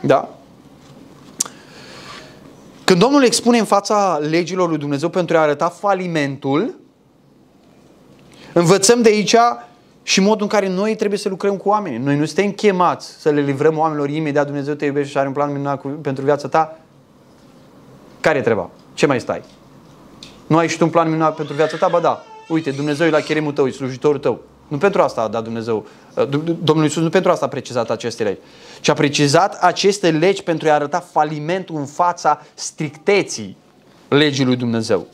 Da? 0.00 0.28
Când 2.84 3.00
Domnul 3.00 3.24
expune 3.24 3.58
în 3.58 3.64
fața 3.64 4.18
legilor 4.20 4.68
lui 4.68 4.78
Dumnezeu 4.78 5.08
pentru 5.08 5.36
a 5.36 5.40
arăta 5.40 5.68
falimentul, 5.68 6.74
Învățăm 8.54 9.02
de 9.02 9.08
aici 9.08 9.36
și 10.02 10.20
modul 10.20 10.42
în 10.42 10.48
care 10.48 10.68
noi 10.68 10.96
trebuie 10.96 11.18
să 11.18 11.28
lucrăm 11.28 11.56
cu 11.56 11.68
oamenii. 11.68 11.98
Noi 11.98 12.16
nu 12.16 12.24
suntem 12.24 12.50
chemați 12.50 13.08
să 13.18 13.30
le 13.30 13.40
livrăm 13.40 13.78
oamenilor 13.78 14.08
imediat 14.08 14.46
Dumnezeu 14.46 14.74
te 14.74 14.84
iubește 14.84 15.10
și 15.10 15.18
are 15.18 15.26
un 15.26 15.32
plan 15.32 15.52
minunat 15.52 15.82
pentru 16.02 16.24
viața 16.24 16.48
ta. 16.48 16.78
Care 18.20 18.40
treba? 18.40 18.70
Ce 18.94 19.06
mai 19.06 19.20
stai? 19.20 19.42
Nu 20.46 20.56
ai 20.56 20.68
și 20.68 20.78
tu 20.78 20.84
un 20.84 20.90
plan 20.90 21.08
minunat 21.08 21.34
pentru 21.34 21.54
viața 21.54 21.76
ta? 21.76 21.88
Ba 21.88 22.00
da. 22.00 22.24
Uite, 22.48 22.70
Dumnezeu 22.70 23.06
e 23.06 23.10
la 23.10 23.20
cheremul 23.20 23.52
tău, 23.52 23.66
e 23.66 23.70
slujitorul 23.70 24.18
tău. 24.18 24.40
Nu 24.68 24.78
pentru 24.78 25.02
asta 25.02 25.20
a 25.20 25.28
dat 25.28 25.42
Dumnezeu, 25.44 25.86
uh, 26.14 26.28
Domnul 26.62 26.84
Iisus 26.84 27.02
nu 27.02 27.08
pentru 27.08 27.30
asta 27.30 27.44
a 27.44 27.48
precizat 27.48 27.90
aceste 27.90 28.22
legi, 28.22 28.38
ci 28.80 28.88
a 28.88 28.92
precizat 28.92 29.62
aceste 29.62 30.10
legi 30.10 30.42
pentru 30.42 30.68
a 30.68 30.72
arăta 30.72 31.00
falimentul 31.00 31.76
în 31.76 31.86
fața 31.86 32.40
stricteții 32.54 33.56
legii 34.08 34.44
lui 34.44 34.56
Dumnezeu. 34.56 35.06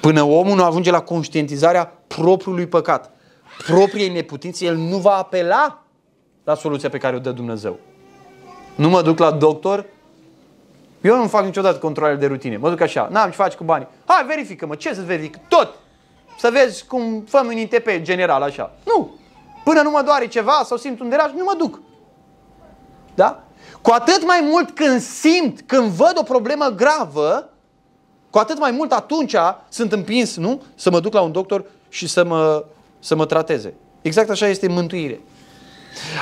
Până 0.00 0.22
omul 0.22 0.56
nu 0.56 0.64
ajunge 0.64 0.90
la 0.90 1.00
conștientizarea 1.00 1.92
propriului 2.06 2.66
păcat, 2.66 3.10
propriei 3.66 4.08
neputințe, 4.08 4.64
el 4.64 4.76
nu 4.76 4.96
va 4.96 5.16
apela 5.16 5.82
la 6.44 6.54
soluția 6.54 6.88
pe 6.88 6.98
care 6.98 7.16
o 7.16 7.18
dă 7.18 7.30
Dumnezeu. 7.30 7.78
Nu 8.74 8.88
mă 8.88 9.02
duc 9.02 9.18
la 9.18 9.30
doctor, 9.30 9.86
eu 11.00 11.16
nu 11.16 11.26
fac 11.26 11.44
niciodată 11.44 11.78
controle 11.78 12.14
de 12.14 12.26
rutine. 12.26 12.56
Mă 12.56 12.68
duc 12.68 12.80
așa, 12.80 13.08
n-am 13.10 13.30
ce 13.30 13.36
faci 13.36 13.54
cu 13.54 13.64
banii. 13.64 13.88
Hai, 14.04 14.24
verifică-mă, 14.26 14.74
ce 14.74 14.94
să 14.94 15.02
verific? 15.02 15.36
Tot! 15.48 15.74
Să 16.38 16.50
vezi 16.52 16.86
cum 16.86 17.24
făm 17.28 17.46
în 17.46 17.56
ITP 17.56 17.88
general, 18.02 18.42
așa. 18.42 18.72
Nu! 18.84 19.14
Până 19.64 19.80
nu 19.80 19.90
mă 19.90 20.02
doare 20.04 20.26
ceva 20.26 20.62
sau 20.64 20.76
simt 20.76 21.00
un 21.00 21.08
deraj, 21.08 21.32
nu 21.32 21.44
mă 21.44 21.54
duc. 21.58 21.80
Da? 23.14 23.42
Cu 23.82 23.90
atât 23.90 24.26
mai 24.26 24.40
mult 24.50 24.70
când 24.70 25.00
simt, 25.00 25.60
când 25.66 25.90
văd 25.90 26.12
o 26.14 26.22
problemă 26.22 26.66
gravă, 26.66 27.49
cu 28.30 28.38
atât 28.38 28.58
mai 28.58 28.70
mult 28.70 28.92
atunci 28.92 29.34
sunt 29.68 29.92
împins, 29.92 30.36
nu? 30.36 30.62
Să 30.74 30.90
mă 30.90 31.00
duc 31.00 31.12
la 31.12 31.20
un 31.20 31.32
doctor 31.32 31.64
și 31.88 32.06
să 32.06 32.24
mă, 32.24 32.64
să 32.98 33.14
mă 33.14 33.26
trateze. 33.26 33.74
Exact 34.02 34.30
așa 34.30 34.46
este 34.46 34.68
mântuire. 34.68 35.20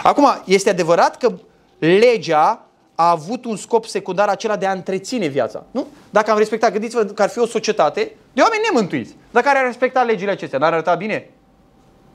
Acum, 0.03 0.27
este 0.45 0.71
adevărat 0.71 1.17
că 1.17 1.33
legea 1.79 2.69
a 2.95 3.11
avut 3.11 3.45
un 3.45 3.57
scop 3.57 3.85
secundar 3.85 4.29
acela 4.29 4.57
de 4.57 4.67
a 4.67 4.73
întreține 4.73 5.27
viața. 5.27 5.65
Nu? 5.71 5.87
Dacă 6.11 6.31
am 6.31 6.39
respectat, 6.39 6.73
gândiți-vă 6.73 7.05
că 7.05 7.23
ar 7.23 7.29
fi 7.29 7.39
o 7.39 7.47
societate 7.47 8.17
de 8.33 8.41
oameni 8.41 8.63
nemântuiți. 8.73 9.17
Dacă 9.31 9.49
ar 9.49 9.65
respecta 9.65 10.03
legile 10.03 10.31
acestea, 10.31 10.59
n-ar 10.59 10.73
arăta 10.73 10.95
bine? 10.95 11.31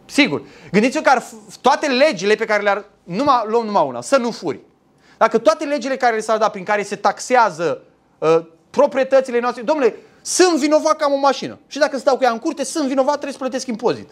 Sigur. 0.06 0.42
Gândiți-vă 0.72 1.02
că 1.04 1.10
ar, 1.10 1.24
toate 1.62 1.88
legile 1.88 2.36
pe 2.36 2.46
care 2.46 2.64
le-ar... 2.64 2.86
Numai, 3.04 3.44
luăm 3.48 3.66
numai 3.66 3.86
una, 3.88 4.02
să 4.02 4.18
nu 4.18 4.32
furi. 4.32 4.60
Dacă 5.18 5.38
toate 5.38 5.66
legile 5.66 5.98
care 5.98 6.16
le 6.16 6.22
s-ar 6.22 6.38
da, 6.38 6.50
prin 6.50 6.64
care 6.64 6.84
se 6.84 6.96
taxează 6.96 7.82
uh, 8.18 8.40
proprietățile 8.80 9.40
noastre. 9.40 9.62
Domnule, 9.62 9.96
sunt 10.22 10.58
vinovat 10.58 10.96
că 10.96 11.04
am 11.04 11.14
o 11.14 11.18
mașină. 11.18 11.60
Și 11.68 11.80
dacă 11.80 11.98
stau 11.98 12.18
cu 12.18 12.24
ea 12.24 12.32
în 12.32 12.40
curte, 12.40 12.64
sunt 12.64 12.88
vinovat, 12.88 13.12
trebuie 13.12 13.32
să 13.32 13.38
plătesc 13.38 13.68
impozit. 13.68 14.10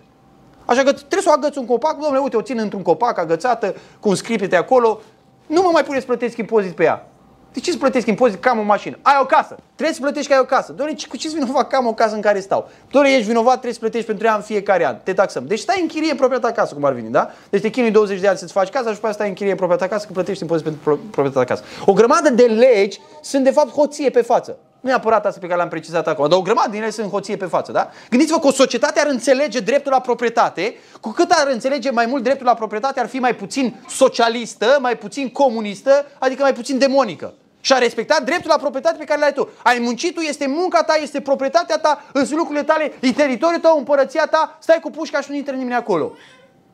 Așa 0.66 0.84
că 0.84 0.92
trebuie 0.92 1.22
să 1.22 1.30
o 1.30 1.32
agăț 1.32 1.56
un 1.56 1.66
copac, 1.66 1.98
domnule, 2.00 2.20
uite, 2.20 2.38
o 2.38 2.42
țin 2.42 2.60
într-un 2.60 2.82
copac 2.82 3.18
agățată, 3.18 3.76
cu 4.00 4.10
un 4.10 4.16
scripete 4.16 4.56
acolo, 4.56 5.02
nu 5.48 5.62
mă 5.62 5.70
mai 5.72 5.84
puneți 5.84 6.06
să 6.06 6.08
plătesc 6.08 6.38
impozit 6.38 6.76
pe 6.76 6.84
ea. 6.84 7.11
De 7.54 7.60
ce 7.60 7.72
să 7.72 7.78
plătesc 7.78 8.08
impozit 8.08 8.42
că 8.42 8.50
am 8.50 8.60
o 8.60 8.62
mașină? 8.62 8.98
Ai 9.02 9.18
o 9.22 9.26
casă. 9.26 9.58
Trebuie 9.76 9.96
să 9.96 10.02
plătești 10.02 10.28
că 10.28 10.34
ai 10.34 10.40
o 10.40 10.46
casă. 10.46 10.72
Doamne, 10.72 10.96
cu 11.10 11.18
ce 11.18 11.28
vinovat 11.28 11.68
că 11.68 11.76
am 11.76 11.88
o 11.88 11.94
casă 11.94 12.16
în 12.16 12.22
care 12.22 12.40
stau? 12.40 12.70
Doamne, 12.92 13.12
ești 13.12 13.28
vinovat, 13.28 13.52
trebuie 13.52 13.74
să 13.74 13.80
plătești 13.80 14.06
pentru 14.06 14.26
ea 14.26 14.36
în 14.36 14.42
fiecare 14.42 14.86
an. 14.86 14.98
Te 15.04 15.14
taxăm. 15.14 15.44
Deci 15.48 15.60
stai 15.60 15.82
în 15.82 15.88
chirie 15.88 16.16
propria 16.16 16.40
ta 16.40 16.52
casă, 16.52 16.74
cum 16.74 16.84
ar 16.84 16.94
veni, 16.94 17.10
da? 17.10 17.30
Deci 17.50 17.62
te 17.62 17.70
chinui 17.70 17.92
20 17.92 18.20
de 18.20 18.28
ani 18.28 18.38
să-ți 18.38 18.52
faci 18.52 18.70
casa 18.70 18.90
și 18.90 18.96
după 18.96 19.12
stai 19.12 19.28
în 19.28 19.34
chirie 19.34 19.56
propria 19.56 19.78
ta 19.78 19.88
casă, 19.88 20.06
că 20.06 20.14
plătești 20.14 20.42
impozit 20.42 20.64
pentru 20.64 21.00
propria 21.12 21.34
ta 21.34 21.44
casă. 21.44 21.64
O 21.86 21.94
grămadă 21.94 22.30
de 22.30 22.44
legi 22.44 23.00
sunt 23.22 23.44
de 23.44 23.52
fapt 23.52 23.70
hoție 23.70 24.10
pe 24.10 24.22
față. 24.22 24.58
Nu 24.82 24.90
e 24.90 24.94
apărat 24.94 25.26
asta 25.26 25.40
pe 25.40 25.48
care 25.48 25.60
l-am 25.60 25.70
precizat 25.70 26.08
acum, 26.08 26.30
dar 26.30 26.38
o 26.38 26.42
grămadă 26.42 26.70
din 26.70 26.82
ele 26.82 26.90
sunt 26.90 27.10
hoție 27.10 27.36
pe 27.36 27.46
față, 27.46 27.72
da? 27.72 27.90
Gândiți-vă 28.10 28.40
că 28.40 28.48
o 28.48 28.52
societate 28.52 29.00
ar 29.00 29.08
înțelege 29.08 29.60
dreptul 29.60 29.92
la 29.92 30.00
proprietate, 30.00 30.76
cu 31.02 31.10
cât 31.10 31.32
ar 31.32 31.48
înțelege 31.52 31.92
mai 31.92 32.06
mult 32.06 32.24
dreptul 32.24 32.46
la 32.46 32.54
proprietate, 32.54 33.00
ar 33.00 33.08
fi 33.08 33.20
mai 33.20 33.36
puțin 33.36 33.76
socialistă, 33.90 34.78
mai 34.82 34.98
puțin 34.98 35.30
comunistă, 35.30 36.06
adică 36.20 36.42
mai 36.42 36.54
puțin 36.54 36.78
demonică. 36.78 37.34
Și 37.62 37.74
a 37.74 37.78
respectat 37.78 38.24
dreptul 38.24 38.50
la 38.50 38.58
proprietate 38.58 38.98
pe 38.98 39.04
care 39.04 39.20
l-ai 39.20 39.34
tu. 39.34 39.50
Ai 39.64 39.80
muncit 39.80 40.14
tu, 40.14 40.20
este 40.20 40.48
munca 40.48 40.84
ta, 40.84 40.94
este 41.02 41.22
proprietatea 41.22 41.78
ta, 41.78 42.04
sunt 42.14 42.32
lucrurile 42.32 42.64
tale, 42.64 42.94
e 43.00 43.12
teritoriul 43.12 43.62
tău, 43.62 43.78
împărăția 43.78 44.26
ta, 44.26 44.58
stai 44.62 44.80
cu 44.82 44.90
pușca 44.90 45.22
și 45.22 45.30
nu 45.30 45.36
intră 45.36 45.56
nimeni 45.56 45.76
acolo. 45.76 46.14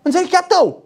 Înțelegi 0.02 0.32
chiar 0.32 0.43
tău. 0.43 0.84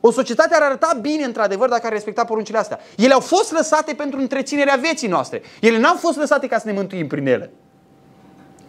O 0.00 0.10
societate 0.10 0.54
ar 0.54 0.62
arăta 0.62 0.98
bine, 1.00 1.24
într-adevăr, 1.24 1.68
dacă 1.68 1.86
ar 1.86 1.92
respecta 1.92 2.24
poruncile 2.24 2.58
astea. 2.58 2.80
Ele 2.96 3.12
au 3.12 3.20
fost 3.20 3.52
lăsate 3.52 3.94
pentru 3.94 4.20
întreținerea 4.20 4.76
vieții 4.76 5.08
noastre. 5.08 5.42
Ele 5.60 5.78
n-au 5.78 5.96
fost 5.96 6.16
lăsate 6.16 6.46
ca 6.46 6.58
să 6.58 6.66
ne 6.66 6.72
mântuim 6.72 7.06
prin 7.06 7.26
ele. 7.26 7.50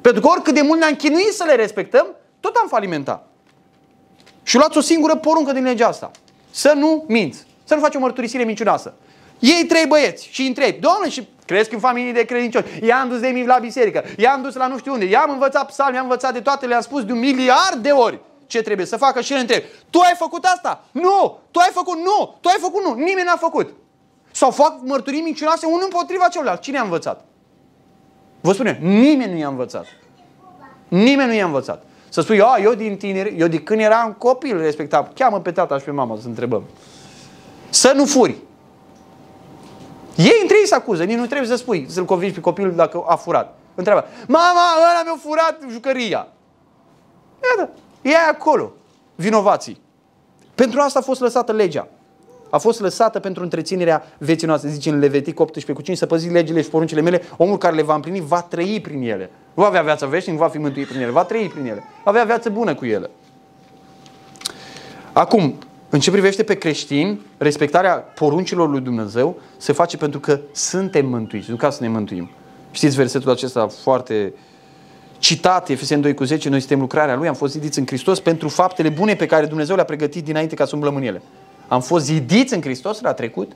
Pentru 0.02 0.22
că 0.22 0.28
oricât 0.28 0.54
de 0.54 0.62
mult 0.62 0.80
ne-am 0.80 0.96
chinuit 0.96 1.34
să 1.34 1.44
le 1.44 1.56
respectăm, 1.56 2.08
tot 2.40 2.56
am 2.56 2.68
falimentat. 2.68 3.28
Și 4.44 4.58
luați 4.58 4.78
o 4.78 4.82
singură 4.82 5.16
poruncă 5.16 5.52
din 5.52 5.64
legea 5.64 5.88
asta. 5.88 6.12
Să 6.52 6.74
nu 6.76 7.06
minți. 7.08 7.46
Să 7.64 7.76
nu 7.76 7.82
faci 7.82 7.96
o 7.96 8.00
mărturisire 8.00 8.44
mincinoasă. 8.44 8.96
Ei 9.40 9.66
trei 9.68 9.86
băieți 9.88 10.28
și 10.32 10.42
întrebi, 10.42 10.80
Doamne, 10.80 11.10
și 11.10 11.28
crezi 11.46 11.74
în 11.74 11.80
familie 11.80 12.12
de 12.12 12.26
credincioși, 12.26 12.66
i-am 12.82 13.10
dus 13.10 13.20
de 13.20 13.28
mic 13.28 13.48
la 13.48 13.58
biserică, 13.58 14.04
i-am 14.18 14.42
dus 14.42 14.56
la 14.56 14.68
nu 14.68 14.78
știu 14.78 14.94
unde, 14.94 15.06
i-am 15.06 15.32
învățat 15.32 15.68
psalmi, 15.68 15.96
i-am 15.96 16.04
învățat 16.04 16.34
de 16.34 16.40
toate, 16.40 16.66
le-am 16.66 16.82
spus 16.82 17.06
de 17.06 17.12
un 17.12 17.20
miliard 17.20 17.76
de 17.76 17.90
ori 17.90 18.20
ce 18.48 18.62
trebuie 18.62 18.86
să 18.86 18.98
facă 18.98 19.22
și 19.22 19.34
el 19.34 19.40
întreb, 19.40 19.64
tu 19.90 20.00
ai 20.00 20.14
făcut 20.18 20.46
asta? 20.46 20.84
Nu! 20.92 21.40
Tu 21.52 21.60
ai 21.60 21.70
făcut? 21.74 21.98
Nu! 21.98 22.38
Tu 22.42 22.48
ai 22.48 22.58
făcut? 22.60 22.84
Nu! 22.84 22.94
Nimeni 22.94 23.26
n-a 23.26 23.36
făcut. 23.36 23.74
Sau 24.32 24.52
fac 24.52 24.76
mărturii 24.82 25.22
mincinoase 25.22 25.66
unul 25.66 25.82
împotriva 25.84 26.28
celuilalt. 26.28 26.62
Cine 26.62 26.78
a 26.78 26.84
învățat? 26.84 27.26
Vă 28.42 28.54
spune, 28.54 28.80
nimeni 28.82 29.32
nu 29.32 29.38
i-a 29.38 29.48
învățat. 29.48 29.86
Nimeni 30.88 31.30
nu 31.30 31.36
i-a 31.36 31.46
învățat. 31.46 31.84
Să 32.10 32.22
spui, 32.22 32.42
a, 32.42 32.58
eu 32.62 32.74
din 32.74 32.98
tineri, 32.98 33.36
eu 33.38 33.48
de 33.48 33.60
când 33.60 33.80
eram 33.80 34.16
copil 34.18 34.58
respectabil, 34.58 35.12
cheamă 35.16 35.40
pe 35.40 35.52
tata 35.52 35.78
și 35.78 35.84
pe 35.84 35.92
mama 35.92 36.18
să 36.22 36.28
întrebăm. 36.28 36.64
Să 37.70 37.92
nu 37.96 38.06
furi. 38.06 38.36
Ei 40.18 40.40
între 40.42 40.58
ei 40.60 40.68
se 40.68 40.76
acuză, 40.76 41.04
nici 41.04 41.18
nu 41.18 41.26
trebuie 41.26 41.48
să 41.48 41.56
spui, 41.56 41.86
să-l 41.90 42.06
convingi 42.06 42.34
pe 42.36 42.42
copil 42.42 42.72
dacă 42.76 43.04
a 43.08 43.16
furat. 43.16 43.58
Întreabă, 43.76 44.06
mama, 44.28 44.62
ăla 44.78 45.02
mi-a 45.04 45.20
furat 45.24 45.58
jucăria. 45.72 46.28
Iată, 47.44 47.70
e 48.02 48.16
acolo, 48.30 48.72
vinovații. 49.16 49.82
Pentru 50.56 50.80
asta 50.80 51.00
a 51.00 51.02
fost 51.02 51.22
lăsată 51.22 51.52
legea. 51.52 51.88
A 52.50 52.58
fost 52.58 52.80
lăsată 52.80 53.20
pentru 53.20 53.44
întreținerea 53.44 54.04
vieții 54.18 54.48
noastre. 54.48 54.70
Zice 54.70 54.90
în 54.90 55.00
Levitic 55.00 55.40
18 55.40 55.74
cu 55.74 55.82
5, 55.82 55.98
să 55.98 56.06
păziți 56.06 56.34
legile 56.34 56.62
și 56.62 56.70
poruncile 56.70 57.02
mele, 57.02 57.22
omul 57.38 57.58
care 57.58 57.76
le 57.76 57.82
va 57.82 57.94
împlini 57.94 58.20
va 58.20 58.42
trăi 58.42 58.80
prin 58.82 59.02
ele. 59.02 59.32
Nu 59.54 59.64
va 59.64 59.68
avea 59.68 59.82
viață 59.82 60.06
veșnică, 60.06 60.40
nu 60.40 60.46
va 60.46 60.52
fi 60.52 60.58
mântuit 60.58 60.88
prin 60.88 61.02
ele, 61.02 61.12
va 61.12 61.24
trăi 61.24 61.48
prin 61.48 61.66
ele. 61.66 61.84
Va 62.04 62.10
avea 62.10 62.24
viață 62.24 62.50
bună 62.50 62.76
cu 62.76 62.86
ele. 62.86 63.10
Acum, 65.14 65.58
în 65.98 66.04
ce 66.04 66.12
privește 66.12 66.44
pe 66.44 66.54
creștini, 66.54 67.20
respectarea 67.38 67.94
poruncilor 67.94 68.70
lui 68.70 68.80
Dumnezeu 68.80 69.40
se 69.58 69.74
face 69.74 69.98
pentru 69.98 70.20
că 70.20 70.40
suntem 70.52 71.06
mântuiți, 71.06 71.50
nu 71.50 71.56
ca 71.56 71.70
să 71.70 71.78
ne 71.82 71.88
mântuim. 71.88 72.30
Știți 72.72 72.96
versetul 72.96 73.32
acesta 73.32 73.68
foarte 73.68 74.34
citat, 75.18 75.70
Efeseni 75.70 76.02
2 76.02 76.14
cu 76.14 76.24
10, 76.24 76.50
noi 76.50 76.60
suntem 76.60 76.80
lucrarea 76.80 77.16
Lui, 77.16 77.28
am 77.28 77.34
fost 77.34 77.54
zidiți 77.54 77.80
în 77.80 77.86
Hristos 77.86 78.20
pentru 78.20 78.50
faptele 78.50 78.90
bune 78.90 79.16
pe 79.16 79.26
care 79.26 79.46
Dumnezeu 79.46 79.76
le-a 79.76 79.86
pregătit 79.86 80.24
dinainte 80.24 80.56
ca 80.56 80.66
să 80.66 80.76
umblăm 80.76 80.96
în 80.96 81.04
ele. 81.04 81.22
Am 81.68 81.82
fost 81.82 82.06
zidiți 82.06 82.54
în 82.54 82.62
Hristos 82.62 83.02
la 83.02 83.14
trecut 83.14 83.52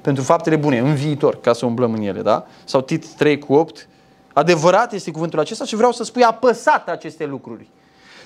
pentru 0.00 0.22
faptele 0.22 0.56
bune, 0.56 0.78
în 0.78 0.94
viitor, 0.94 1.40
ca 1.40 1.52
să 1.52 1.66
umblăm 1.66 1.92
în 1.92 2.02
ele, 2.02 2.22
da? 2.22 2.46
Sau 2.64 2.80
Tit 2.80 3.06
3 3.06 3.38
cu 3.38 3.52
8. 3.52 3.88
Adevărat 4.32 4.92
este 4.92 5.10
cuvântul 5.10 5.38
acesta 5.38 5.64
și 5.64 5.76
vreau 5.76 5.92
să 5.92 6.04
spui 6.04 6.22
apăsat 6.22 6.88
aceste 6.88 7.26
lucruri. 7.26 7.68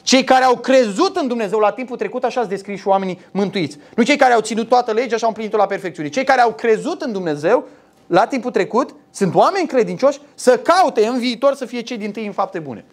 Cei 0.05 0.25
care 0.25 0.45
au 0.45 0.57
crezut 0.57 1.17
în 1.17 1.29
Dumnezeu 1.29 1.59
la 1.59 1.71
timpul 1.71 1.97
trecut, 1.97 2.25
așa 2.25 2.41
ați 2.41 2.49
descris 2.49 2.81
și 2.81 2.89
oamenii 2.89 3.21
mântuiți. 3.31 3.79
Nu 3.97 4.03
cei 4.03 4.17
care 4.17 4.33
au 4.33 4.41
ținut 4.41 4.69
toată 4.69 4.93
legea 4.93 5.17
și 5.17 5.23
au 5.23 5.29
împlinit-o 5.29 5.57
la 5.57 5.67
perfecțiune. 5.67 6.09
Cei 6.09 6.25
care 6.25 6.41
au 6.41 6.53
crezut 6.53 7.03
în 7.03 7.13
Dumnezeu 7.13 7.69
la 8.07 8.27
timpul 8.27 8.51
trecut, 8.51 8.95
sunt 9.11 9.35
oameni 9.35 9.67
credincioși 9.67 10.19
să 10.35 10.59
caute 10.59 11.07
în 11.07 11.19
viitor 11.19 11.55
să 11.55 11.65
fie 11.65 11.81
cei 11.81 11.97
din 11.97 12.13
tâi 12.13 12.27
în 12.27 12.33
fapte 12.33 12.59
bune. 12.59 12.85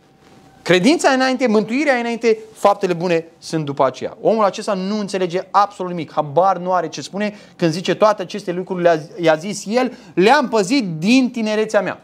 Credința 0.62 1.10
înainte, 1.10 1.48
mântuirea 1.48 1.96
înainte, 1.96 2.38
faptele 2.54 2.94
bune 2.94 3.26
sunt 3.38 3.66
după 3.66 3.86
aceea. 3.86 4.18
Omul 4.22 4.44
acesta 4.44 4.74
nu 4.74 5.00
înțelege 5.00 5.42
absolut 5.52 5.92
nimic, 5.92 6.12
habar 6.12 6.58
nu 6.58 6.74
are 6.74 6.88
ce 6.88 7.02
spune 7.02 7.36
când 7.56 7.72
zice 7.72 7.96
toate 7.96 8.22
aceste 8.22 8.52
lucruri, 8.52 8.82
le-a, 8.82 9.00
i-a 9.20 9.36
zis 9.36 9.64
el, 9.68 9.98
le-am 10.14 10.48
păzit 10.48 10.86
din 10.98 11.32
tinerețea 11.32 11.82
mea. 11.82 12.02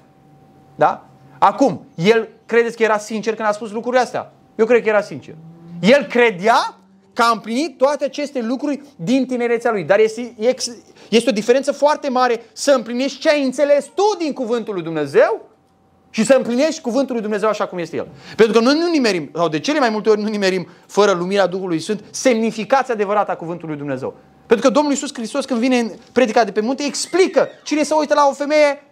Da? 0.75 1.05
Acum, 1.37 1.85
el 1.95 2.27
credeți 2.45 2.77
că 2.77 2.83
era 2.83 2.97
sincer 2.97 3.35
când 3.35 3.47
a 3.47 3.51
spus 3.51 3.71
lucrurile 3.71 4.01
astea? 4.01 4.31
Eu 4.57 4.65
cred 4.65 4.83
că 4.83 4.89
era 4.89 5.01
sincer. 5.01 5.35
El 5.81 6.03
credea 6.03 6.77
că 7.13 7.21
a 7.21 7.31
împlinit 7.31 7.77
toate 7.77 8.03
aceste 8.03 8.41
lucruri 8.41 8.81
din 8.95 9.25
tinerețea 9.25 9.71
lui. 9.71 9.83
Dar 9.83 9.99
este, 9.99 10.33
este 11.09 11.29
o 11.29 11.33
diferență 11.33 11.71
foarte 11.71 12.09
mare 12.09 12.41
să 12.53 12.71
împlinești 12.71 13.19
ce 13.19 13.29
ai 13.29 13.43
înțeles 13.43 13.85
tu 13.85 14.03
din 14.19 14.33
cuvântul 14.33 14.73
lui 14.73 14.83
Dumnezeu 14.83 15.49
și 16.09 16.25
să 16.25 16.33
împlinești 16.33 16.81
cuvântul 16.81 17.13
lui 17.13 17.21
Dumnezeu 17.21 17.49
așa 17.49 17.67
cum 17.67 17.77
este 17.77 17.95
El. 17.95 18.07
Pentru 18.35 18.59
că 18.59 18.63
noi 18.63 18.77
nu 18.79 18.89
nimerim, 18.89 19.29
sau 19.35 19.49
de 19.49 19.59
cele 19.59 19.79
mai 19.79 19.89
multe 19.89 20.09
ori 20.09 20.21
nu 20.21 20.27
nimerim, 20.27 20.67
fără 20.87 21.11
lumirea 21.11 21.47
Duhului 21.47 21.79
Sfânt, 21.79 22.03
semnificația 22.11 22.93
adevărată 22.93 23.31
a 23.31 23.35
cuvântului 23.35 23.69
lui 23.69 23.83
Dumnezeu. 23.83 24.15
Pentru 24.45 24.67
că 24.67 24.73
Domnul 24.73 24.91
Iisus 24.91 25.13
Hristos 25.13 25.45
când 25.45 25.59
vine 25.59 25.79
în 25.79 25.91
predica 26.11 26.43
de 26.43 26.51
pe 26.51 26.61
munte, 26.61 26.83
explică 26.83 27.47
cine 27.63 27.83
se 27.83 27.93
uită 27.93 28.13
la 28.13 28.27
o 28.29 28.33
femeie, 28.33 28.83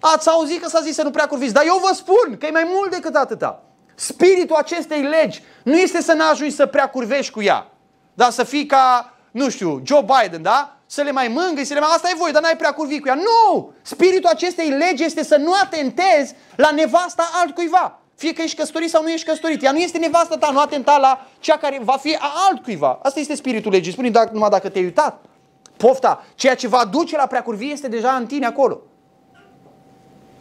ați 0.00 0.28
auzit 0.28 0.62
că 0.62 0.68
s-a 0.68 0.80
zis 0.80 0.94
să 0.94 1.02
nu 1.02 1.10
prea 1.10 1.26
curviți, 1.26 1.52
dar 1.52 1.62
eu 1.66 1.80
vă 1.82 1.94
spun 1.94 2.36
că 2.38 2.46
e 2.46 2.50
mai 2.50 2.70
mult 2.74 2.90
decât 2.90 3.14
atâta. 3.14 3.62
Spiritul 3.94 4.56
acestei 4.56 5.02
legi 5.02 5.42
nu 5.62 5.76
este 5.76 6.02
să 6.02 6.12
n-ajungi 6.12 6.54
să 6.54 6.66
prea 6.66 6.88
curvești 6.90 7.32
cu 7.32 7.42
ea, 7.42 7.70
dar 8.14 8.30
să 8.30 8.44
fii 8.44 8.66
ca, 8.66 9.14
nu 9.30 9.48
știu, 9.48 9.82
Joe 9.84 10.04
Biden, 10.20 10.42
da? 10.42 10.74
să 10.86 11.02
le 11.02 11.10
mai 11.10 11.28
mângâi, 11.28 11.64
să 11.64 11.74
le 11.74 11.80
mai... 11.80 11.88
Asta 11.92 12.08
e 12.08 12.16
voi, 12.18 12.32
dar 12.32 12.42
n-ai 12.42 12.56
prea 12.56 12.72
curvi 12.72 13.00
cu 13.00 13.08
ea. 13.08 13.14
Nu! 13.14 13.72
Spiritul 13.82 14.30
acestei 14.30 14.68
legi 14.68 15.04
este 15.04 15.24
să 15.24 15.36
nu 15.36 15.52
atentezi 15.62 16.34
la 16.56 16.70
nevasta 16.70 17.30
altcuiva. 17.42 17.98
Fie 18.14 18.32
că 18.32 18.42
ești 18.42 18.56
căsătorit 18.56 18.90
sau 18.90 19.02
nu 19.02 19.10
ești 19.10 19.26
căsătorit. 19.26 19.62
Ea 19.62 19.72
nu 19.72 19.78
este 19.78 19.98
nevasta 19.98 20.36
ta, 20.36 20.50
nu 20.50 20.60
atenta 20.60 20.96
la 20.96 21.26
cea 21.38 21.56
care 21.56 21.80
va 21.82 21.96
fi 21.96 22.16
a 22.18 22.32
altcuiva. 22.50 22.98
Asta 23.02 23.20
este 23.20 23.34
spiritul 23.34 23.72
legii. 23.72 23.92
Spune 23.92 24.10
dacă, 24.10 24.30
numai 24.32 24.50
dacă 24.50 24.68
te-ai 24.68 24.84
uitat. 24.84 25.24
Pofta, 25.76 26.24
ceea 26.34 26.54
ce 26.54 26.68
va 26.68 26.84
duce 26.84 27.16
la 27.16 27.26
preacurvie 27.26 27.72
este 27.72 27.88
deja 27.88 28.10
în 28.10 28.26
tine 28.26 28.46
acolo. 28.46 28.80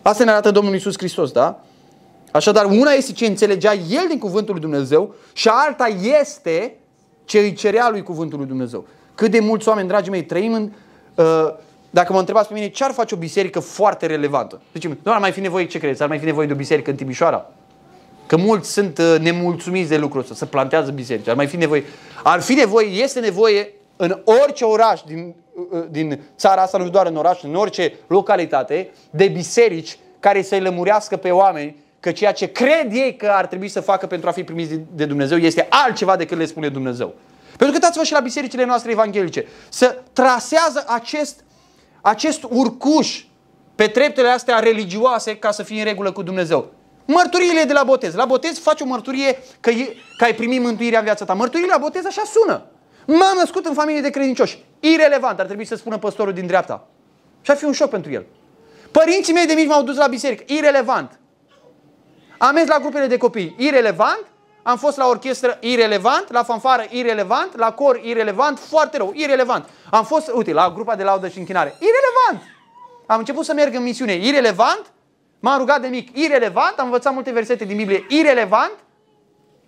Asta 0.01 0.23
ne 0.23 0.31
arată 0.31 0.51
Domnul 0.51 0.75
Isus 0.75 0.97
Hristos, 0.97 1.31
da? 1.31 1.59
Așadar, 2.33 2.65
una 2.65 2.91
este 2.91 3.11
ce 3.11 3.25
înțelegea 3.25 3.73
El 3.73 4.05
din 4.07 4.19
cuvântul 4.19 4.53
lui 4.53 4.61
Dumnezeu 4.61 5.15
și 5.33 5.47
alta 5.47 5.87
este 6.19 6.75
ce 7.25 7.39
îi 7.39 7.53
cerea 7.53 7.89
lui 7.89 8.03
cuvântul 8.03 8.37
lui 8.37 8.47
Dumnezeu. 8.47 8.85
Cât 9.15 9.31
de 9.31 9.39
mulți 9.39 9.67
oameni, 9.67 9.87
dragii 9.87 10.11
mei, 10.11 10.23
trăim 10.25 10.53
în... 10.53 10.71
Uh, 11.15 11.53
dacă 11.89 12.13
mă 12.13 12.19
întrebați 12.19 12.47
pe 12.47 12.53
mine 12.53 12.67
ce 12.69 12.83
ar 12.83 12.91
face 12.91 13.15
o 13.15 13.17
biserică 13.17 13.59
foarte 13.59 14.05
relevantă, 14.05 14.61
zicem, 14.73 14.97
nu 15.03 15.11
ar 15.11 15.19
mai 15.19 15.31
fi 15.31 15.39
nevoie, 15.39 15.65
ce 15.65 15.77
credeți, 15.77 16.01
ar 16.01 16.07
mai 16.07 16.19
fi 16.19 16.25
nevoie 16.25 16.47
de 16.47 16.53
o 16.53 16.55
biserică 16.55 16.89
în 16.89 16.95
Timișoara? 16.95 17.51
Că 18.25 18.37
mulți 18.37 18.71
sunt 18.71 18.97
uh, 18.97 19.15
nemulțumiți 19.19 19.89
de 19.89 19.97
lucrul 19.97 20.21
ăsta, 20.21 20.33
să 20.33 20.45
plantează 20.45 20.91
biserici. 20.91 21.27
Ar 21.27 21.35
mai 21.35 21.47
fi 21.47 21.57
nevoie, 21.57 21.83
ar 22.23 22.41
fi 22.41 22.53
nevoie, 22.53 22.87
este 22.87 23.19
nevoie 23.19 23.73
în 23.95 24.21
orice 24.43 24.63
oraș 24.63 25.01
din, 25.01 25.35
uh, 25.71 25.83
din 25.89 26.19
țara 26.37 26.61
asta, 26.61 26.77
nu 26.77 26.89
doar 26.89 27.07
în 27.07 27.15
oraș, 27.15 27.43
în 27.43 27.55
orice 27.55 27.93
localitate, 28.07 28.89
de 29.09 29.27
biserici 29.27 29.97
care 30.19 30.41
să-i 30.41 30.61
lămurească 30.61 31.15
pe 31.15 31.29
oameni 31.29 31.82
că 32.03 32.11
ceea 32.11 32.31
ce 32.31 32.51
cred 32.51 32.87
ei 32.91 33.15
că 33.15 33.27
ar 33.27 33.45
trebui 33.45 33.67
să 33.67 33.81
facă 33.81 34.07
pentru 34.07 34.29
a 34.29 34.31
fi 34.31 34.43
primiți 34.43 34.79
de 34.93 35.05
Dumnezeu 35.05 35.37
este 35.37 35.67
altceva 35.69 36.15
decât 36.15 36.37
le 36.37 36.45
spune 36.45 36.69
Dumnezeu. 36.69 37.13
Pentru 37.47 37.67
că 37.67 37.73
uitați-vă 37.73 38.03
și 38.03 38.11
la 38.11 38.19
bisericile 38.19 38.65
noastre 38.65 38.91
evanghelice. 38.91 39.45
Să 39.69 40.01
trasează 40.13 40.83
acest, 40.87 41.43
acest 42.01 42.43
urcuș 42.49 43.23
pe 43.75 43.87
treptele 43.87 44.27
astea 44.27 44.59
religioase 44.59 45.35
ca 45.37 45.51
să 45.51 45.63
fie 45.63 45.79
în 45.79 45.85
regulă 45.85 46.11
cu 46.11 46.21
Dumnezeu. 46.21 46.71
Mărturiile 47.05 47.63
de 47.63 47.73
la 47.73 47.83
botez. 47.83 48.13
La 48.13 48.25
botez 48.25 48.59
faci 48.59 48.81
o 48.81 48.85
mărturie 48.85 49.37
că, 49.59 49.69
e, 49.69 49.95
că 50.17 50.23
ai 50.23 50.33
primit 50.33 50.61
mântuirea 50.61 50.99
în 50.99 51.05
viața 51.05 51.25
ta. 51.25 51.33
Mărturiile 51.33 51.71
la 51.71 51.79
botez 51.79 52.05
așa 52.05 52.21
sună. 52.25 52.65
M-am 53.05 53.37
născut 53.37 53.65
în 53.65 53.73
familie 53.73 54.01
de 54.01 54.09
credincioși. 54.09 54.63
Irelevant, 54.79 55.39
ar 55.39 55.45
trebui 55.45 55.65
să 55.65 55.75
spună 55.75 55.97
păstorul 55.97 56.33
din 56.33 56.45
dreapta. 56.47 56.87
Și 57.41 57.51
ar 57.51 57.57
fi 57.57 57.65
un 57.65 57.71
șoc 57.71 57.89
pentru 57.89 58.11
el. 58.11 58.25
Părinții 58.91 59.33
mei 59.33 59.45
de 59.45 59.53
mici 59.53 59.67
m-au 59.67 59.83
dus 59.83 59.95
la 59.95 60.07
biserică. 60.07 60.43
Irelevant. 60.47 61.19
Am 62.43 62.53
mers 62.53 62.67
la 62.67 62.79
grupele 62.79 63.07
de 63.07 63.17
copii. 63.17 63.55
Irelevant 63.57 64.25
am 64.63 64.77
fost 64.77 64.97
la 64.97 65.07
orchestră 65.07 65.57
irelevant, 65.61 66.31
la 66.31 66.43
fanfară 66.43 66.85
irelevant, 66.89 67.57
la 67.57 67.71
cor 67.71 67.99
irelevant, 68.03 68.59
foarte 68.59 68.97
rău, 68.97 69.11
irelevant. 69.15 69.69
Am 69.91 70.05
fost, 70.05 70.31
uite, 70.33 70.53
la 70.53 70.71
grupa 70.75 70.95
de 70.95 71.03
laudă 71.03 71.27
și 71.27 71.37
închinare, 71.37 71.75
irelevant. 71.79 72.51
Am 73.05 73.19
început 73.19 73.45
să 73.45 73.53
merg 73.53 73.75
în 73.75 73.83
misiune, 73.83 74.13
irelevant. 74.15 74.91
M-am 75.39 75.57
rugat 75.57 75.81
de 75.81 75.87
mic, 75.87 76.17
irelevant. 76.17 76.77
Am 76.77 76.85
învățat 76.85 77.13
multe 77.13 77.31
versete 77.31 77.65
din 77.65 77.77
Biblie, 77.77 78.05
irelevant. 78.09 78.73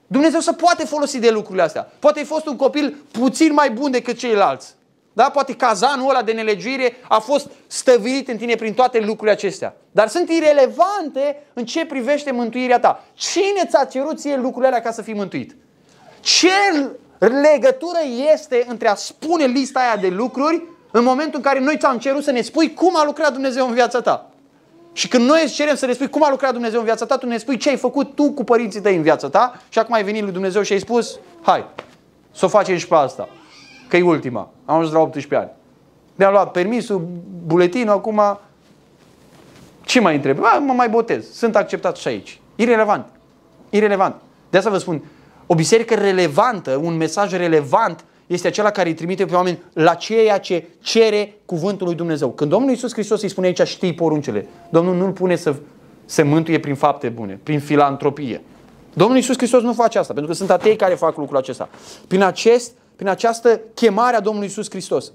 Dumnezeu 0.07 0.39
să 0.39 0.53
poate 0.53 0.85
folosi 0.85 1.19
de 1.19 1.29
lucrurile 1.29 1.63
astea. 1.63 1.91
Poate 1.99 2.19
ai 2.19 2.25
fost 2.25 2.45
un 2.47 2.55
copil 2.55 2.95
puțin 3.11 3.53
mai 3.53 3.69
bun 3.69 3.91
decât 3.91 4.17
ceilalți. 4.17 4.75
Da? 5.15 5.30
Poate 5.30 5.54
cazanul 5.54 6.10
ăla 6.10 6.21
de 6.21 6.32
nelegiuire 6.32 6.95
a 7.08 7.19
fost 7.19 7.49
stăvilit 7.67 8.28
în 8.28 8.38
tine 8.38 8.56
prin 8.56 8.73
toate 8.73 8.99
lucrurile 8.99 9.32
acestea. 9.32 9.75
Dar 9.91 10.08
sunt 10.08 10.30
irelevante 10.30 11.43
în 11.54 11.65
ce 11.65 11.86
privește 11.86 12.32
mântuirea 12.32 12.80
ta. 12.80 13.04
Cine 13.13 13.65
ți-a 13.69 13.84
cerut 13.84 14.19
ție 14.19 14.36
lucrurile 14.36 14.67
alea 14.67 14.82
ca 14.82 14.91
să 14.91 15.01
fii 15.01 15.13
mântuit? 15.13 15.56
Ce 16.19 16.49
legătură 17.17 17.99
este 18.34 18.65
între 18.67 18.88
a 18.88 18.95
spune 18.95 19.45
lista 19.45 19.80
aia 19.80 19.95
de 19.95 20.08
lucruri 20.08 20.63
în 20.91 21.04
momentul 21.04 21.36
în 21.36 21.41
care 21.41 21.60
noi 21.60 21.78
ți-am 21.78 21.97
cerut 21.97 22.23
să 22.23 22.32
ne 22.32 22.41
spui 22.41 22.73
cum 22.73 22.95
a 22.95 23.06
lucrat 23.06 23.34
Dumnezeu 23.34 23.67
în 23.67 23.73
viața 23.73 24.01
ta? 24.01 24.30
Și 24.93 25.08
când 25.08 25.28
noi 25.28 25.43
îți 25.43 25.54
cerem 25.54 25.75
să 25.75 25.86
ne 25.86 25.93
spui 25.93 26.10
cum 26.10 26.23
a 26.23 26.30
lucrat 26.30 26.51
Dumnezeu 26.51 26.80
în 26.80 26.86
viața 26.86 27.06
ta, 27.06 27.17
tu 27.17 27.25
ne 27.25 27.38
spui 27.38 27.58
ce 27.58 27.69
ai 27.69 27.78
făcut 27.78 28.15
tu 28.15 28.32
cu 28.32 28.43
părinții 28.43 28.82
tăi 28.82 28.95
în 28.95 29.01
viața 29.01 29.30
ta 29.30 29.62
și 29.69 29.80
acum 29.80 29.93
ai 29.93 30.04
venit 30.04 30.23
lui 30.23 30.32
Dumnezeu 30.32 30.62
și 30.62 30.73
ai 30.73 30.80
spus, 30.80 31.19
hai, 31.41 31.65
să 32.32 32.45
o 32.45 32.47
facem 32.47 32.78
și 32.78 32.88
pe 32.88 32.95
asta 32.95 33.30
că 33.88 33.98
e 33.98 34.02
ultima. 34.02 34.50
Am 34.65 34.78
ajuns 34.78 34.93
la 34.93 35.00
18 35.00 35.36
ani. 35.36 35.50
Mi-am 36.15 36.32
luat 36.32 36.52
permisul, 36.52 37.08
buletinul, 37.45 37.93
acum 37.93 38.21
ce 39.86 40.00
mai 40.00 40.15
întreb? 40.15 40.39
Ba, 40.39 40.63
mă 40.65 40.74
mai 40.74 40.89
botez. 40.89 41.32
Sunt 41.32 41.56
acceptat 41.56 41.98
și 41.98 42.08
aici. 42.08 42.39
Irelevant. 42.56 43.06
Irelevant. 43.69 44.15
De 44.50 44.58
asta 44.58 44.69
vă 44.69 44.78
spun, 44.78 45.04
o 45.45 45.56
biserică 45.56 45.93
relevantă, 45.93 46.80
un 46.84 46.98
mesaj 46.98 47.32
relevant 47.32 48.06
este 48.28 48.47
acela 48.47 48.72
care 48.72 48.89
îi 48.89 48.95
trimite 48.95 49.26
pe 49.26 49.36
oameni 49.36 49.64
la 49.74 49.93
ceea 49.93 50.38
ce 50.38 50.68
cere 50.80 51.34
cuvântul 51.45 51.88
lui 51.88 51.95
Dumnezeu. 51.95 52.30
Când 52.30 52.49
Domnul 52.49 52.70
Iisus 52.70 52.93
Hristos 52.93 53.22
îi 53.22 53.30
spune 53.30 53.47
aici, 53.47 53.62
știi 53.62 53.93
poruncele, 53.93 54.47
Domnul 54.70 54.95
nu-l 54.95 55.12
pune 55.12 55.36
să 55.36 55.55
se 56.05 56.24
mântuie 56.24 56.59
prin 56.59 56.76
fapte 56.76 57.09
bune, 57.09 57.39
prin 57.43 57.59
filantropie. 57.59 58.41
Domnul 58.93 59.16
Iisus 59.16 59.38
Hristos 59.38 59.62
nu 59.62 59.74
face 59.74 59.97
asta, 59.97 60.14
pentru 60.14 60.32
că 60.32 60.38
sunt 60.38 60.49
atei 60.49 60.76
care 60.76 60.93
fac 60.93 61.18
lucrul 61.18 61.38
acesta. 61.38 61.70
Prin 62.07 62.22
acest 62.22 62.72
prin 62.96 63.08
această 63.08 63.62
chemare 63.74 64.16
a 64.16 64.20
Domnului 64.20 64.48
Isus 64.48 64.70
Hristos. 64.70 65.12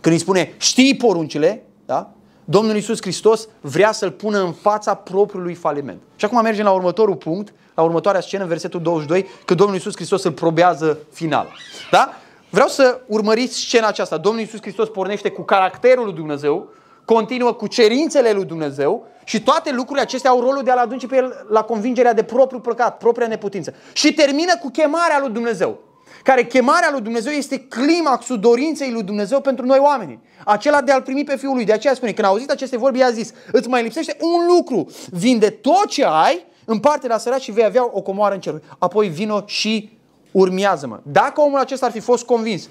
Când 0.00 0.14
îi 0.14 0.20
spune, 0.20 0.54
știi 0.56 0.96
poruncile, 0.96 1.64
da? 1.86 2.10
Domnul 2.48 2.74
Iisus 2.74 3.00
Hristos 3.00 3.48
vrea 3.60 3.92
să-l 3.92 4.10
pună 4.10 4.42
în 4.42 4.52
fața 4.52 4.94
propriului 4.94 5.54
faliment. 5.54 6.00
Și 6.16 6.24
acum 6.24 6.42
mergem 6.42 6.64
la 6.64 6.72
următorul 6.72 7.16
punct, 7.16 7.54
la 7.74 7.82
următoarea 7.82 8.20
scenă, 8.20 8.44
versetul 8.44 8.82
22, 8.82 9.26
că 9.44 9.54
Domnul 9.54 9.76
Iisus 9.76 9.94
Hristos 9.94 10.22
îl 10.22 10.32
probează 10.32 10.98
final. 11.12 11.52
Da? 11.90 12.12
Vreau 12.50 12.68
să 12.68 13.00
urmăriți 13.06 13.58
scena 13.58 13.86
aceasta. 13.86 14.16
Domnul 14.16 14.40
Iisus 14.40 14.60
Hristos 14.60 14.88
pornește 14.88 15.30
cu 15.30 15.42
caracterul 15.42 16.04
lui 16.04 16.14
Dumnezeu, 16.14 16.68
continuă 17.04 17.52
cu 17.52 17.66
cerințele 17.66 18.32
lui 18.32 18.44
Dumnezeu 18.44 19.06
și 19.24 19.42
toate 19.42 19.72
lucrurile 19.72 20.00
acestea 20.00 20.30
au 20.30 20.40
rolul 20.40 20.62
de 20.62 20.70
a-l 20.70 20.78
aduce 20.78 21.06
pe 21.06 21.16
el 21.16 21.46
la 21.48 21.62
convingerea 21.62 22.12
de 22.12 22.22
propriul 22.22 22.60
păcat, 22.60 22.96
propria 22.96 23.26
neputință. 23.26 23.74
Și 23.92 24.14
termină 24.14 24.52
cu 24.60 24.70
chemarea 24.70 25.18
lui 25.20 25.30
Dumnezeu 25.30 25.78
care 26.26 26.44
chemarea 26.44 26.88
lui 26.90 27.00
Dumnezeu 27.00 27.32
este 27.32 27.58
climaxul 27.58 28.38
dorinței 28.38 28.90
lui 28.90 29.02
Dumnezeu 29.02 29.40
pentru 29.40 29.66
noi 29.66 29.78
oameni. 29.78 30.20
Acela 30.44 30.80
de 30.80 30.92
a-L 30.92 31.02
primi 31.02 31.24
pe 31.24 31.36
Fiul 31.36 31.54
lui. 31.54 31.64
De 31.64 31.72
aceea 31.72 31.94
spune, 31.94 32.12
când 32.12 32.26
a 32.26 32.30
auzit 32.30 32.50
aceste 32.50 32.76
vorbi, 32.76 32.98
i-a 32.98 33.10
zis, 33.10 33.32
îți 33.52 33.68
mai 33.68 33.82
lipsește 33.82 34.16
un 34.20 34.56
lucru, 34.56 34.86
vinde 35.10 35.50
tot 35.50 35.86
ce 35.86 36.04
ai, 36.04 36.44
împarte 36.64 37.06
la 37.06 37.18
săraci 37.18 37.42
și 37.42 37.50
vei 37.50 37.64
avea 37.64 37.88
o 37.92 38.00
comoară 38.00 38.34
în 38.34 38.40
cer. 38.40 38.62
Apoi 38.78 39.08
vino 39.08 39.42
și 39.46 39.98
urmează-mă. 40.30 41.00
Dacă 41.02 41.40
omul 41.40 41.58
acesta 41.58 41.86
ar 41.86 41.92
fi 41.92 42.00
fost 42.00 42.24
convins 42.24 42.68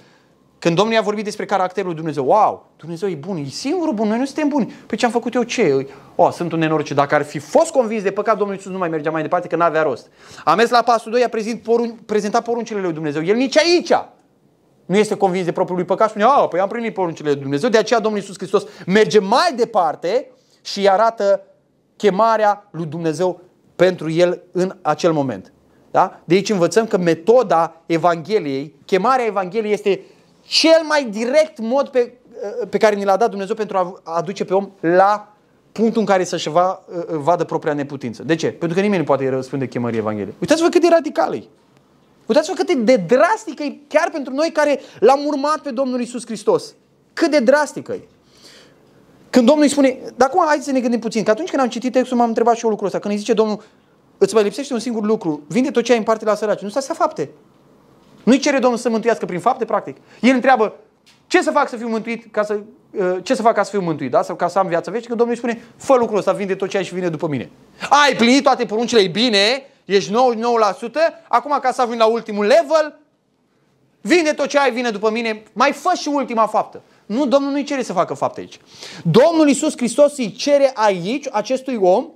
când 0.65 0.77
Domnul 0.77 0.95
i-a 0.95 1.01
vorbit 1.01 1.23
despre 1.23 1.45
caracterul 1.45 1.87
lui 1.87 1.95
Dumnezeu, 1.95 2.25
wow, 2.25 2.65
Dumnezeu 2.77 3.09
e 3.09 3.15
bun, 3.15 3.37
e 3.37 3.49
singurul 3.49 3.93
bun, 3.93 4.07
noi 4.07 4.17
nu 4.17 4.25
suntem 4.25 4.47
buni. 4.47 4.73
Păi 4.85 4.97
ce 4.97 5.05
am 5.05 5.11
făcut 5.11 5.33
eu 5.33 5.43
ce? 5.43 5.87
O, 6.15 6.29
sunt 6.31 6.51
un 6.51 6.59
nenorocit. 6.59 6.95
Dacă 6.95 7.15
ar 7.15 7.23
fi 7.23 7.39
fost 7.39 7.71
convins 7.71 8.03
de 8.03 8.11
păcat, 8.11 8.37
Domnul 8.37 8.55
Iisus 8.55 8.71
nu 8.71 8.77
mai 8.77 8.89
mergea 8.89 9.11
mai 9.11 9.21
departe, 9.21 9.47
că 9.47 9.55
n-avea 9.55 9.81
rost. 9.81 10.07
A 10.43 10.55
mers 10.55 10.69
la 10.69 10.81
pasul 10.81 11.11
2, 11.11 11.23
a 11.23 11.29
prezint 11.29 11.61
porun, 11.61 11.99
prezentat 12.05 12.43
poruncile 12.43 12.79
lui 12.79 12.93
Dumnezeu. 12.93 13.23
El 13.23 13.35
nici 13.35 13.57
aici 13.57 13.91
nu 14.85 14.97
este 14.97 15.15
convins 15.15 15.45
de 15.45 15.51
propriul 15.51 15.77
lui 15.77 15.87
păcat. 15.87 16.09
Spune, 16.09 16.23
a, 16.23 16.47
păi 16.47 16.59
am 16.59 16.67
primit 16.67 16.93
poruncile 16.93 17.31
lui 17.31 17.41
Dumnezeu. 17.41 17.69
De 17.69 17.77
aceea 17.77 17.99
Domnul 17.99 18.19
Iisus 18.19 18.37
Hristos 18.37 18.63
merge 18.85 19.19
mai 19.19 19.53
departe 19.55 20.31
și 20.61 20.79
îi 20.79 20.89
arată 20.89 21.41
chemarea 21.95 22.67
lui 22.71 22.85
Dumnezeu 22.85 23.41
pentru 23.75 24.09
el 24.09 24.41
în 24.51 24.75
acel 24.81 25.11
moment. 25.11 25.53
Da? 25.91 26.19
De 26.23 26.33
aici 26.33 26.49
învățăm 26.49 26.85
că 26.85 26.97
metoda 26.97 27.81
Evangheliei, 27.85 28.75
chemarea 28.85 29.25
Evangheliei 29.25 29.73
este 29.73 30.01
cel 30.45 30.81
mai 30.83 31.03
direct 31.03 31.59
mod 31.59 31.87
pe, 31.87 32.13
pe 32.69 32.77
care 32.77 32.95
ni 32.95 33.03
l-a 33.03 33.17
dat 33.17 33.29
Dumnezeu 33.29 33.55
pentru 33.55 33.77
a 33.77 34.01
aduce 34.03 34.45
pe 34.45 34.53
om 34.53 34.71
la 34.79 35.33
punctul 35.71 35.99
în 35.99 36.07
care 36.07 36.23
să-și 36.23 36.49
va, 36.49 36.83
vadă 37.09 37.43
propria 37.43 37.73
neputință. 37.73 38.23
De 38.23 38.35
ce? 38.35 38.51
Pentru 38.51 38.77
că 38.77 38.83
nimeni 38.83 38.99
nu 38.99 39.05
poate 39.05 39.29
răspunde 39.29 39.67
chemării 39.67 39.99
Evangheliei. 39.99 40.35
Uitați-vă 40.39 40.69
cât 40.69 40.81
de 40.81 40.87
radical 40.89 41.33
e. 41.33 41.43
Uitați-vă 42.25 42.55
cât 42.55 42.73
de 42.73 42.95
drastică 42.95 43.63
e 43.63 43.77
chiar 43.87 44.09
pentru 44.11 44.33
noi 44.33 44.51
care 44.51 44.79
l-am 44.99 45.25
urmat 45.25 45.59
pe 45.59 45.71
Domnul 45.71 46.01
Isus 46.01 46.25
Hristos. 46.25 46.73
Cât 47.13 47.31
de 47.31 47.39
drastică 47.39 47.91
e. 47.93 48.07
Când 49.29 49.45
Domnul 49.45 49.63
îi 49.63 49.71
spune, 49.71 49.99
dar 50.15 50.27
acum 50.27 50.43
hai 50.45 50.57
să 50.61 50.71
ne 50.71 50.79
gândim 50.79 50.99
puțin, 50.99 51.23
că 51.23 51.31
atunci 51.31 51.49
când 51.49 51.61
am 51.61 51.69
citit 51.69 51.91
textul 51.91 52.17
m-am 52.17 52.27
întrebat 52.27 52.55
și 52.55 52.63
eu 52.63 52.69
lucrul 52.69 52.87
ăsta. 52.87 52.99
Când 52.99 53.13
îi 53.13 53.19
zice 53.19 53.33
Domnul, 53.33 53.63
îți 54.17 54.33
mai 54.33 54.43
lipsește 54.43 54.73
un 54.73 54.79
singur 54.79 55.03
lucru, 55.03 55.43
vinde 55.47 55.71
tot 55.71 55.83
ce 55.83 55.91
ai 55.91 55.97
în 55.97 56.03
parte 56.03 56.25
la 56.25 56.35
săraci. 56.35 56.61
Nu 56.61 56.69
stați 56.69 56.93
fapte. 56.93 57.29
Nu-i 58.25 58.39
cere 58.39 58.59
Domnul 58.59 58.79
să 58.79 58.89
mântuiască 58.89 59.25
prin 59.25 59.39
fapte, 59.39 59.65
practic. 59.65 59.97
El 60.21 60.33
întreabă, 60.33 60.75
ce 61.27 61.41
să 61.41 61.51
fac 61.51 61.69
să 61.69 61.75
fiu 61.75 61.87
mântuit 61.87 62.31
ca 62.31 62.43
să, 62.43 62.59
uh, 62.91 63.15
ce 63.23 63.35
să 63.35 63.41
fac 63.41 63.53
ca 63.53 63.63
să 63.63 63.69
fiu 63.69 63.81
mântuit, 63.81 64.11
da? 64.11 64.21
Sau 64.21 64.35
ca 64.35 64.47
să 64.47 64.59
am 64.59 64.67
viață 64.67 64.91
veșnică? 64.91 65.15
Domnul 65.15 65.35
îi 65.35 65.37
spune, 65.37 65.61
fă 65.77 65.95
lucrul 65.95 66.17
ăsta, 66.17 66.31
vinde 66.31 66.55
tot 66.55 66.69
ce 66.69 66.77
ai 66.77 66.83
și 66.83 66.93
vine 66.93 67.09
după 67.09 67.27
mine. 67.27 67.49
Ai 68.05 68.15
plinit 68.15 68.43
toate 68.43 68.65
poruncile, 68.65 69.01
e 69.01 69.07
bine, 69.07 69.63
ești 69.85 70.11
99%, 70.11 70.13
acum 71.27 71.57
ca 71.61 71.71
să 71.71 71.81
ajungi 71.81 71.99
la 71.99 72.05
ultimul 72.05 72.45
level, 72.45 72.99
vinde 74.01 74.31
tot 74.31 74.47
ce 74.47 74.59
ai, 74.59 74.71
vine 74.71 74.89
după 74.89 75.11
mine, 75.11 75.43
mai 75.53 75.71
fă 75.71 75.91
și 75.99 76.07
ultima 76.07 76.47
faptă. 76.47 76.81
Nu, 77.05 77.25
Domnul 77.25 77.51
nu-i 77.51 77.63
cere 77.63 77.83
să 77.83 77.93
facă 77.93 78.13
fapte 78.13 78.39
aici. 78.39 78.59
Domnul 79.03 79.47
Iisus 79.47 79.77
Hristos 79.77 80.17
îi 80.17 80.31
cere 80.31 80.71
aici, 80.73 81.27
acestui 81.31 81.77
om, 81.81 82.07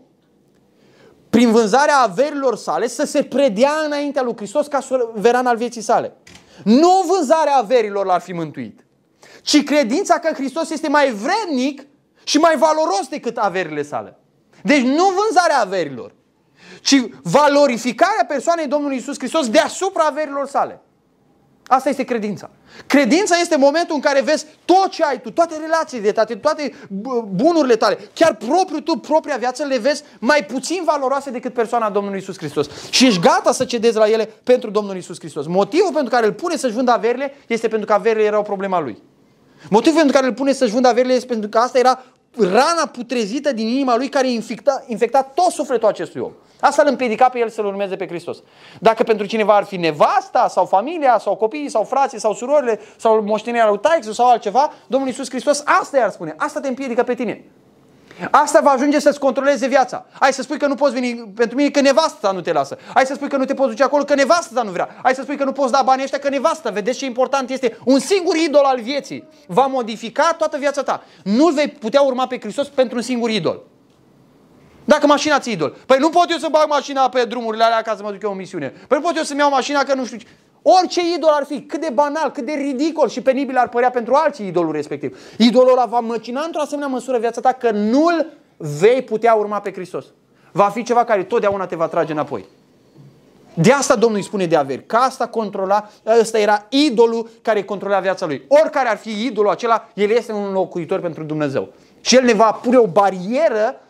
prin 1.40 1.52
vânzarea 1.52 1.98
averilor 1.98 2.58
sale, 2.58 2.88
să 2.88 3.06
se 3.06 3.24
predea 3.24 3.72
înaintea 3.86 4.22
lui 4.22 4.36
Hristos 4.36 4.68
ca 4.68 4.80
suveran 4.80 5.46
al 5.46 5.58
vieții 5.58 5.82
sale. 5.82 6.14
Nu 6.64 7.04
vânzarea 7.08 7.56
averilor 7.56 8.06
l-ar 8.06 8.22
fi 8.22 8.34
mântuit, 8.34 8.86
ci 9.42 9.64
credința 9.64 10.20
că 10.20 10.34
Hristos 10.34 10.70
este 10.70 10.90
mai 10.90 11.12
vrednic 11.12 11.86
și 12.24 12.38
mai 12.38 12.58
valoros 12.58 13.08
decât 13.10 13.38
averile 13.38 13.84
sale. 13.84 14.18
Deci 14.64 14.82
nu 14.82 15.04
vânzarea 15.04 15.60
averilor, 15.60 16.14
ci 16.82 17.04
valorificarea 17.24 18.26
persoanei 18.28 18.68
Domnului 18.68 18.98
Isus 18.98 19.18
Hristos 19.18 19.50
deasupra 19.50 20.04
averilor 20.04 20.48
sale. 20.48 20.82
Asta 21.72 21.90
este 21.90 22.04
credința. 22.04 22.50
Credința 22.88 23.36
este 23.42 23.58
momentul 23.58 23.96
în 23.96 24.02
care 24.02 24.22
vezi 24.22 24.46
tot 24.66 24.90
ce 24.90 25.04
ai 25.04 25.22
tu, 25.22 25.32
toate 25.32 25.56
relațiile 25.62 26.12
toate, 26.12 26.36
toate 26.36 26.74
bunurile 27.32 27.76
tale, 27.76 27.98
chiar 28.14 28.36
propriul 28.36 28.82
tu, 28.82 28.98
propria 28.98 29.38
viață, 29.38 29.64
le 29.64 29.78
vezi 29.78 30.04
mai 30.20 30.46
puțin 30.46 30.82
valoroase 30.86 31.30
decât 31.30 31.54
persoana 31.54 31.90
Domnului 31.90 32.20
Isus 32.20 32.38
Hristos. 32.38 32.68
Și 32.90 33.06
ești 33.06 33.20
gata 33.20 33.52
să 33.52 33.66
cedezi 33.66 33.98
la 33.98 34.10
ele 34.10 34.30
pentru 34.44 34.70
Domnul 34.70 34.98
Isus 34.98 35.20
Hristos. 35.20 35.46
Motivul 35.48 35.94
pentru 35.94 36.10
care 36.10 36.26
îl 36.26 36.34
pune 36.34 36.56
să-și 36.56 36.74
vândă 36.74 36.92
averile 36.92 37.34
este 37.48 37.68
pentru 37.68 37.88
că 37.88 37.94
averile 37.94 38.24
erau 38.24 38.42
problema 38.42 38.80
lui. 38.80 38.98
Motivul 39.70 39.98
pentru 39.98 40.16
care 40.16 40.28
îl 40.28 40.34
pune 40.34 40.54
să-și 40.54 40.72
vândă 40.72 40.88
averile 40.88 41.14
este 41.14 41.28
pentru 41.28 41.50
că 41.50 41.58
asta 41.58 41.78
era 41.78 42.04
rana 42.38 42.86
putrezită 42.92 43.52
din 43.52 43.68
inima 43.68 43.96
lui 43.96 44.10
care 44.10 44.32
infecta, 44.32 44.84
infecta 44.88 45.22
tot 45.22 45.52
sufletul 45.52 45.88
acestui 45.88 46.22
om. 46.22 46.32
Asta 46.60 46.82
îl 46.82 46.88
împiedica 46.88 47.30
pe 47.30 47.39
el 47.39 47.49
să-L 47.49 47.66
urmeze 47.66 47.95
pe 47.95 48.07
Hristos. 48.07 48.38
Dacă 48.80 49.03
pentru 49.03 49.26
cineva 49.26 49.55
ar 49.55 49.64
fi 49.64 49.78
nevasta 49.78 50.47
sau 50.47 50.66
familia 50.66 51.18
sau 51.20 51.36
copiii 51.36 51.70
sau 51.70 51.84
frații 51.84 52.20
sau 52.20 52.34
surorile 52.34 52.80
sau 52.97 53.24
moștenirea 53.24 53.68
lui 53.68 53.80
Taixu 53.80 54.14
sau 54.14 54.30
altceva, 54.30 54.74
Domnul 54.88 55.10
Iisus 55.10 55.30
Hristos 55.30 55.64
asta 55.66 55.97
i-ar 55.97 56.10
spune. 56.10 56.36
Asta 56.38 56.60
te 56.60 56.68
împiedică 56.68 57.03
pe 57.03 57.14
tine. 57.14 57.43
Asta 58.32 58.60
va 58.64 58.70
ajunge 58.70 58.99
să-ți 58.99 59.20
controleze 59.20 59.68
viața. 59.68 60.05
Ai 60.20 60.34
să 60.34 60.41
spui 60.41 60.57
că 60.57 60.68
nu 60.68 60.76
poți 60.76 60.93
veni 60.93 61.32
pentru 61.36 61.55
mine 61.55 61.70
că 61.70 61.82
nevasta 61.82 62.32
nu 62.32 62.41
te 62.41 62.51
lasă. 62.51 62.78
Ai 62.93 63.05
să 63.05 63.14
spui 63.14 63.28
că 63.28 63.38
nu 63.38 63.45
te 63.45 63.53
poți 63.53 63.70
duce 63.70 63.84
acolo 63.84 64.03
că 64.03 64.16
nevasta 64.16 64.62
nu 64.62 64.72
vrea. 64.72 64.89
Ai 65.03 65.16
să 65.16 65.22
spui 65.22 65.38
că 65.38 65.43
nu 65.43 65.51
poți 65.51 65.72
da 65.72 65.82
banii 65.86 66.03
ăștia 66.03 66.20
că 66.20 66.30
nevasta. 66.30 66.70
Vedeți 66.70 66.97
ce 66.97 67.05
important 67.05 67.49
este? 67.49 67.78
Un 67.86 67.99
singur 67.99 68.36
idol 68.36 68.64
al 68.64 68.80
vieții 68.82 69.28
va 69.47 69.66
modifica 69.66 70.34
toată 70.38 70.57
viața 70.57 70.84
ta. 70.84 71.03
Nu 71.24 71.47
vei 71.47 71.68
putea 71.68 72.01
urma 72.01 72.28
pe 72.28 72.39
Hristos 72.39 72.68
pentru 72.68 72.95
un 72.95 73.01
singur 73.01 73.30
idol. 73.30 73.64
Dacă 74.90 75.08
mașina 75.08 75.40
ți 75.40 75.52
idol. 75.52 75.76
Păi 75.86 75.98
nu 76.00 76.10
pot 76.10 76.32
eu 76.32 76.38
să 76.38 76.48
bag 76.52 76.66
mașina 76.68 77.10
pe 77.10 77.24
drumurile 77.24 77.64
alea 77.64 77.82
ca 77.82 77.96
să 77.96 78.04
mă 78.04 78.12
duc 78.12 78.22
eu 78.22 78.32
în 78.32 78.38
misiune. 78.38 78.74
Păi 78.88 78.98
nu 78.98 79.04
pot 79.04 79.18
eu 79.18 79.24
să-mi 79.24 79.40
iau 79.40 79.50
mașina 79.50 79.84
că 79.84 79.94
nu 79.94 80.06
știu 80.06 80.18
ce. 80.18 80.26
Orice 80.62 81.02
idol 81.16 81.30
ar 81.34 81.46
fi, 81.46 81.62
cât 81.62 81.82
de 81.82 81.90
banal, 81.94 82.32
cât 82.32 82.46
de 82.46 82.52
ridicol 82.52 83.10
și 83.10 83.22
penibil 83.22 83.58
ar 83.58 83.70
părea 83.70 83.90
pentru 83.90 84.14
alții 84.14 84.48
idolul 84.48 84.72
respectiv. 84.72 85.18
Idolul 85.38 85.72
ăla 85.72 85.86
va 85.86 86.00
măcina 86.00 86.42
într-o 86.46 86.62
asemenea 86.62 86.88
măsură 86.88 87.18
viața 87.18 87.42
ta 87.42 87.52
că 87.52 87.72
nu-l 87.72 88.26
vei 88.58 89.02
putea 89.02 89.34
urma 89.34 89.60
pe 89.60 89.72
Hristos. 89.72 90.06
Va 90.52 90.70
fi 90.70 90.84
ceva 90.84 91.04
care 91.04 91.24
totdeauna 91.24 91.66
te 91.66 91.76
va 91.76 91.88
trage 91.88 92.12
înapoi. 92.12 92.46
De 93.54 93.72
asta 93.72 93.96
Domnul 93.96 94.18
îi 94.18 94.24
spune 94.24 94.46
de 94.46 94.56
averi, 94.56 94.86
că 94.86 94.96
asta 94.96 95.28
controla, 95.28 95.90
ăsta 96.20 96.40
era 96.40 96.66
idolul 96.70 97.30
care 97.42 97.64
controla 97.64 98.00
viața 98.00 98.26
lui. 98.26 98.46
Oricare 98.48 98.90
ar 98.90 98.98
fi 98.98 99.26
idolul 99.26 99.52
acela, 99.52 99.90
el 99.94 100.10
este 100.10 100.32
un 100.32 100.52
locuitor 100.52 101.00
pentru 101.00 101.24
Dumnezeu. 101.24 101.74
Și 102.02 102.16
el 102.16 102.24
ne 102.24 102.34
va 102.34 102.52
pune 102.52 102.78
o 102.78 102.88
barieră 102.88 103.82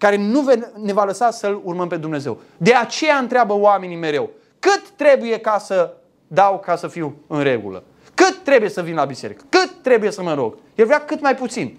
care 0.00 0.16
nu 0.16 0.44
ne 0.82 0.92
va 0.92 1.04
lăsa 1.04 1.30
să-L 1.30 1.60
urmăm 1.64 1.88
pe 1.88 1.96
Dumnezeu. 1.96 2.40
De 2.56 2.74
aceea 2.74 3.16
întreabă 3.16 3.52
oamenii 3.54 3.96
mereu, 3.96 4.30
cât 4.58 4.88
trebuie 4.96 5.38
ca 5.38 5.58
să 5.58 5.94
dau 6.26 6.58
ca 6.58 6.76
să 6.76 6.88
fiu 6.88 7.16
în 7.26 7.42
regulă? 7.42 7.82
Cât 8.14 8.38
trebuie 8.42 8.70
să 8.70 8.82
vin 8.82 8.94
la 8.94 9.04
biserică? 9.04 9.44
Cât 9.48 9.70
trebuie 9.82 10.10
să 10.10 10.22
mă 10.22 10.34
rog? 10.34 10.56
El 10.74 10.84
vrea 10.84 11.04
cât 11.04 11.20
mai 11.20 11.34
puțin. 11.34 11.76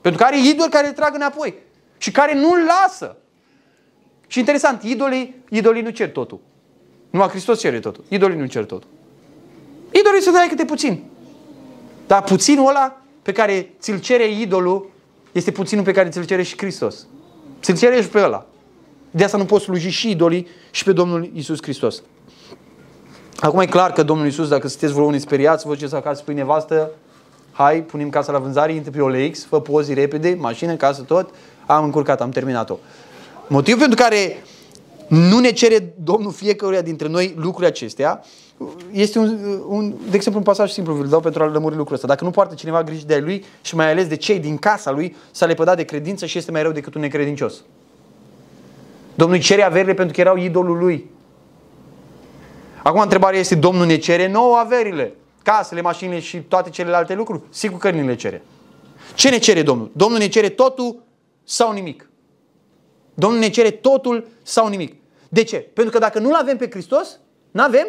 Pentru 0.00 0.20
că 0.20 0.26
are 0.26 0.38
idoli 0.38 0.70
care 0.70 0.86
îl 0.86 0.92
trag 0.92 1.14
înapoi 1.14 1.54
și 1.98 2.10
care 2.10 2.34
nu-l 2.34 2.58
lasă. 2.66 3.16
Și 4.26 4.38
interesant, 4.38 4.82
idolii, 4.82 5.42
idolii 5.48 5.82
nu 5.82 5.90
cer 5.90 6.10
totul. 6.10 6.40
Numai 7.10 7.28
Hristos 7.28 7.60
cere 7.60 7.78
totul. 7.78 8.04
Idolii 8.08 8.38
nu 8.38 8.46
cer 8.46 8.64
totul. 8.64 8.88
Idolii 9.90 10.22
să 10.22 10.30
dai 10.30 10.48
câte 10.48 10.64
puțin. 10.64 11.04
Dar 12.06 12.22
puținul 12.22 12.68
ăla 12.68 13.00
pe 13.22 13.32
care 13.32 13.72
ți-l 13.80 14.00
cere 14.00 14.30
idolul 14.30 14.90
este 15.32 15.50
puținul 15.50 15.84
pe 15.84 15.92
care 15.92 16.08
ți-l 16.08 16.24
cere 16.24 16.42
și 16.42 16.56
Hristos. 16.56 17.06
Ți-l 17.62 17.76
cere 17.76 18.02
și 18.02 18.08
pe 18.08 18.20
ăla. 18.20 18.46
De 19.10 19.24
asta 19.24 19.36
nu 19.36 19.44
poți 19.44 19.64
sluji 19.64 19.88
și 19.88 20.10
idolii 20.10 20.46
și 20.70 20.84
pe 20.84 20.92
Domnul 20.92 21.30
Isus 21.34 21.62
Hristos. 21.62 22.02
Acum 23.36 23.60
e 23.60 23.66
clar 23.66 23.92
că 23.92 24.02
Domnul 24.02 24.26
Isus, 24.26 24.48
dacă 24.48 24.68
sunteți 24.68 24.92
vreo 24.92 25.04
unii 25.04 25.20
speriați, 25.20 25.66
vă 25.66 25.72
duceți 25.72 25.94
acasă, 25.94 26.20
spui 26.20 26.34
nevastă, 26.34 26.90
hai, 27.52 27.82
punem 27.82 28.10
casa 28.10 28.32
la 28.32 28.38
vânzare, 28.38 28.72
intre 28.72 28.90
pe 28.90 29.00
OLX, 29.00 29.44
fă 29.44 29.60
pozi 29.60 29.94
repede, 29.94 30.36
mașină, 30.38 30.74
casă, 30.74 31.02
tot, 31.02 31.30
am 31.66 31.84
încurcat, 31.84 32.20
am 32.20 32.30
terminat-o. 32.30 32.76
Motivul 33.46 33.80
pentru 33.80 33.96
care 34.02 34.42
nu 35.08 35.38
ne 35.38 35.50
cere 35.50 35.94
Domnul 36.02 36.32
fiecăruia 36.32 36.80
dintre 36.80 37.08
noi 37.08 37.34
lucrurile 37.36 37.68
acestea 37.68 38.24
este 38.90 39.18
un, 39.18 39.38
un, 39.68 39.94
de 40.10 40.16
exemplu 40.16 40.40
un 40.40 40.46
pasaj 40.46 40.70
simplu, 40.70 40.94
vi-l 40.94 41.08
dau 41.08 41.20
pentru 41.20 41.42
a 41.42 41.46
lămuri 41.46 41.76
lucrul 41.76 41.94
ăsta. 41.94 42.06
Dacă 42.06 42.24
nu 42.24 42.30
poartă 42.30 42.54
cineva 42.54 42.82
grijă 42.82 43.06
de 43.06 43.18
lui 43.18 43.44
și 43.60 43.74
mai 43.74 43.90
ales 43.90 44.06
de 44.06 44.16
cei 44.16 44.38
din 44.38 44.56
casa 44.56 44.90
lui, 44.90 45.16
s-a 45.30 45.46
lepădat 45.46 45.76
de 45.76 45.84
credință 45.84 46.26
și 46.26 46.38
este 46.38 46.50
mai 46.50 46.62
rău 46.62 46.72
decât 46.72 46.94
un 46.94 47.00
necredincios. 47.00 47.64
Domnul 49.14 49.36
îi 49.36 49.42
cere 49.42 49.62
averile 49.62 49.94
pentru 49.94 50.14
că 50.14 50.20
erau 50.20 50.36
idolul 50.36 50.78
lui. 50.78 51.10
Acum 52.82 53.00
întrebarea 53.00 53.38
este, 53.38 53.54
Domnul 53.54 53.86
ne 53.86 53.96
cere 53.96 54.28
nouă 54.28 54.56
averile, 54.56 55.14
casele, 55.42 55.80
mașinile 55.80 56.20
și 56.20 56.38
toate 56.38 56.70
celelalte 56.70 57.14
lucruri? 57.14 57.42
Sigur 57.50 57.78
că 57.78 57.90
ni 57.90 58.06
le 58.06 58.16
cere. 58.16 58.42
Ce 59.14 59.30
ne 59.30 59.38
cere 59.38 59.62
Domnul? 59.62 59.90
Domnul 59.92 60.18
ne 60.18 60.28
cere 60.28 60.48
totul 60.48 61.02
sau 61.44 61.72
nimic. 61.72 62.10
Domnul 63.14 63.40
ne 63.40 63.48
cere 63.48 63.70
totul 63.70 64.26
sau 64.42 64.68
nimic. 64.68 64.94
De 65.28 65.42
ce? 65.42 65.56
Pentru 65.56 65.92
că 65.92 65.98
dacă 65.98 66.18
nu-L 66.18 66.34
avem 66.34 66.56
pe 66.56 66.70
Hristos, 66.70 67.18
nu 67.50 67.62
avem 67.62 67.86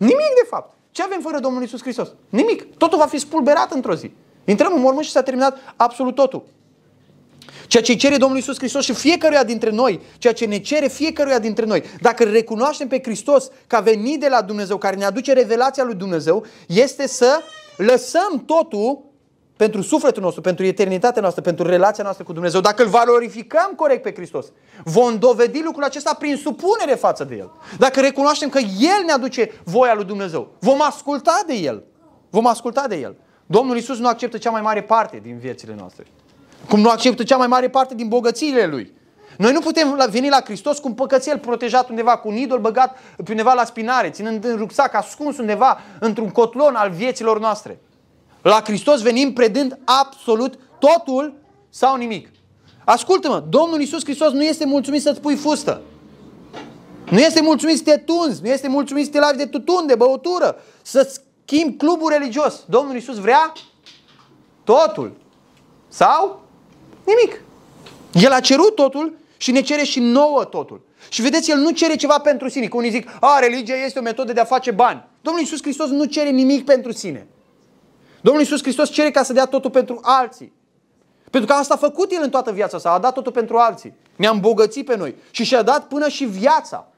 nimic 0.00 0.34
de 0.42 0.46
fapt. 0.48 0.74
Ce 0.90 1.02
avem 1.02 1.20
fără 1.20 1.38
Domnul 1.38 1.62
Isus 1.62 1.80
Hristos? 1.80 2.08
Nimic. 2.28 2.76
Totul 2.76 2.98
va 2.98 3.06
fi 3.06 3.18
spulberat 3.18 3.72
într-o 3.72 3.94
zi. 3.94 4.10
Intrăm 4.44 4.72
în 4.74 4.80
mormânt 4.80 5.04
și 5.04 5.10
s-a 5.10 5.22
terminat 5.22 5.58
absolut 5.76 6.14
totul. 6.14 6.42
Ceea 7.66 7.82
ce 7.82 7.96
cere 7.96 8.16
Domnul 8.16 8.38
Isus 8.38 8.56
Hristos 8.56 8.84
și 8.84 8.92
fiecăruia 8.92 9.44
dintre 9.44 9.70
noi, 9.70 10.00
ceea 10.18 10.32
ce 10.32 10.44
ne 10.44 10.58
cere 10.58 10.88
fiecăruia 10.88 11.38
dintre 11.38 11.64
noi, 11.64 11.82
dacă 12.00 12.24
recunoaștem 12.24 12.88
pe 12.88 13.00
Hristos 13.02 13.50
că 13.66 13.76
a 13.76 13.80
venit 13.80 14.20
de 14.20 14.28
la 14.28 14.42
Dumnezeu, 14.42 14.78
care 14.78 14.96
ne 14.96 15.04
aduce 15.04 15.32
revelația 15.32 15.84
lui 15.84 15.94
Dumnezeu, 15.94 16.46
este 16.66 17.06
să 17.06 17.40
lăsăm 17.76 18.42
totul 18.46 19.09
pentru 19.60 19.82
sufletul 19.82 20.22
nostru, 20.22 20.40
pentru 20.40 20.64
eternitatea 20.64 21.20
noastră, 21.20 21.42
pentru 21.42 21.66
relația 21.66 22.04
noastră 22.04 22.24
cu 22.24 22.32
Dumnezeu, 22.32 22.60
dacă 22.60 22.82
îl 22.82 22.88
valorificăm 22.88 23.72
corect 23.76 24.02
pe 24.02 24.12
Hristos, 24.14 24.46
vom 24.84 25.18
dovedi 25.18 25.62
lucrul 25.62 25.84
acesta 25.84 26.14
prin 26.14 26.36
supunere 26.36 26.94
față 26.94 27.24
de 27.24 27.34
El. 27.34 27.50
Dacă 27.78 28.00
recunoaștem 28.00 28.48
că 28.48 28.58
El 28.58 29.04
ne 29.06 29.12
aduce 29.12 29.52
voia 29.64 29.94
lui 29.94 30.04
Dumnezeu, 30.04 30.48
vom 30.58 30.82
asculta 30.82 31.42
de 31.46 31.54
El. 31.54 31.82
Vom 32.30 32.46
asculta 32.46 32.84
de 32.88 32.96
El. 32.96 33.16
Domnul 33.46 33.76
Isus 33.76 33.98
nu 33.98 34.08
acceptă 34.08 34.38
cea 34.38 34.50
mai 34.50 34.60
mare 34.60 34.82
parte 34.82 35.20
din 35.22 35.38
viețile 35.38 35.74
noastre. 35.78 36.06
Cum 36.68 36.80
nu 36.80 36.88
acceptă 36.88 37.22
cea 37.22 37.36
mai 37.36 37.46
mare 37.46 37.68
parte 37.68 37.94
din 37.94 38.08
bogățiile 38.08 38.66
Lui. 38.66 38.92
Noi 39.38 39.52
nu 39.52 39.60
putem 39.60 40.08
veni 40.10 40.28
la 40.28 40.40
Hristos 40.44 40.78
cu 40.78 40.88
un 40.88 40.94
păcățel 40.94 41.38
protejat 41.38 41.88
undeva, 41.88 42.16
cu 42.16 42.28
un 42.28 42.36
idol 42.36 42.58
băgat 42.58 42.98
pe 43.24 43.30
undeva 43.30 43.52
la 43.52 43.64
spinare, 43.64 44.10
ținând 44.10 44.44
în 44.44 44.56
rucsac, 44.56 44.94
ascuns 44.94 45.38
undeva 45.38 45.80
într-un 45.98 46.28
cotlon 46.28 46.74
al 46.74 46.90
vieților 46.90 47.40
noastre. 47.40 47.78
La 48.42 48.62
Hristos 48.64 49.02
venim 49.02 49.32
predând 49.32 49.78
absolut 49.84 50.58
totul 50.78 51.34
sau 51.70 51.96
nimic. 51.96 52.28
Ascultă-mă, 52.84 53.44
Domnul 53.48 53.80
Isus 53.80 54.04
Hristos 54.04 54.32
nu 54.32 54.44
este 54.44 54.64
mulțumit 54.64 55.02
să-ți 55.02 55.20
pui 55.20 55.36
fustă. 55.36 55.82
Nu 57.10 57.18
este 57.18 57.42
mulțumit 57.42 57.76
să 57.76 57.82
te 57.82 57.96
tunzi, 57.96 58.42
nu 58.42 58.48
este 58.48 58.68
mulțumit 58.68 59.04
să 59.04 59.10
te 59.10 59.18
lavi 59.18 59.36
de 59.36 59.46
tutun, 59.46 59.86
de 59.86 59.94
băutură, 59.94 60.56
să 60.82 61.20
schimbi 61.44 61.76
clubul 61.76 62.10
religios. 62.10 62.64
Domnul 62.68 62.96
Isus 62.96 63.18
vrea 63.18 63.52
totul. 64.64 65.16
Sau 65.88 66.42
nimic. 67.06 67.42
El 68.12 68.32
a 68.32 68.40
cerut 68.40 68.74
totul 68.74 69.18
și 69.36 69.50
ne 69.50 69.60
cere 69.60 69.82
și 69.82 70.00
nouă 70.00 70.44
totul. 70.44 70.80
Și 71.08 71.22
vedeți, 71.22 71.50
El 71.50 71.58
nu 71.58 71.70
cere 71.70 71.96
ceva 71.96 72.18
pentru 72.18 72.48
sine. 72.48 72.66
Că 72.66 72.76
unii 72.76 72.90
zic, 72.90 73.08
a, 73.20 73.38
religia 73.38 73.74
este 73.74 73.98
o 73.98 74.02
metodă 74.02 74.32
de 74.32 74.40
a 74.40 74.44
face 74.44 74.70
bani. 74.70 75.04
Domnul 75.20 75.42
Isus 75.42 75.62
Hristos 75.62 75.88
nu 75.88 76.04
cere 76.04 76.30
nimic 76.30 76.64
pentru 76.64 76.92
sine. 76.92 77.26
Domnul 78.20 78.42
Iisus 78.42 78.62
Hristos 78.62 78.90
cere 78.90 79.10
ca 79.10 79.22
să 79.22 79.32
dea 79.32 79.44
totul 79.44 79.70
pentru 79.70 79.98
alții. 80.02 80.52
Pentru 81.30 81.50
că 81.50 81.56
asta 81.56 81.74
a 81.74 81.76
făcut 81.76 82.12
El 82.12 82.20
în 82.22 82.30
toată 82.30 82.52
viața 82.52 82.78
sa, 82.78 82.92
a 82.92 82.98
dat 82.98 83.14
totul 83.14 83.32
pentru 83.32 83.56
alții. 83.56 83.94
Ne-a 84.16 84.30
îmbogățit 84.30 84.86
pe 84.86 84.96
noi 84.96 85.14
și 85.30 85.44
și-a 85.44 85.62
dat 85.62 85.86
până 85.86 86.08
și 86.08 86.24
viața. 86.24 86.88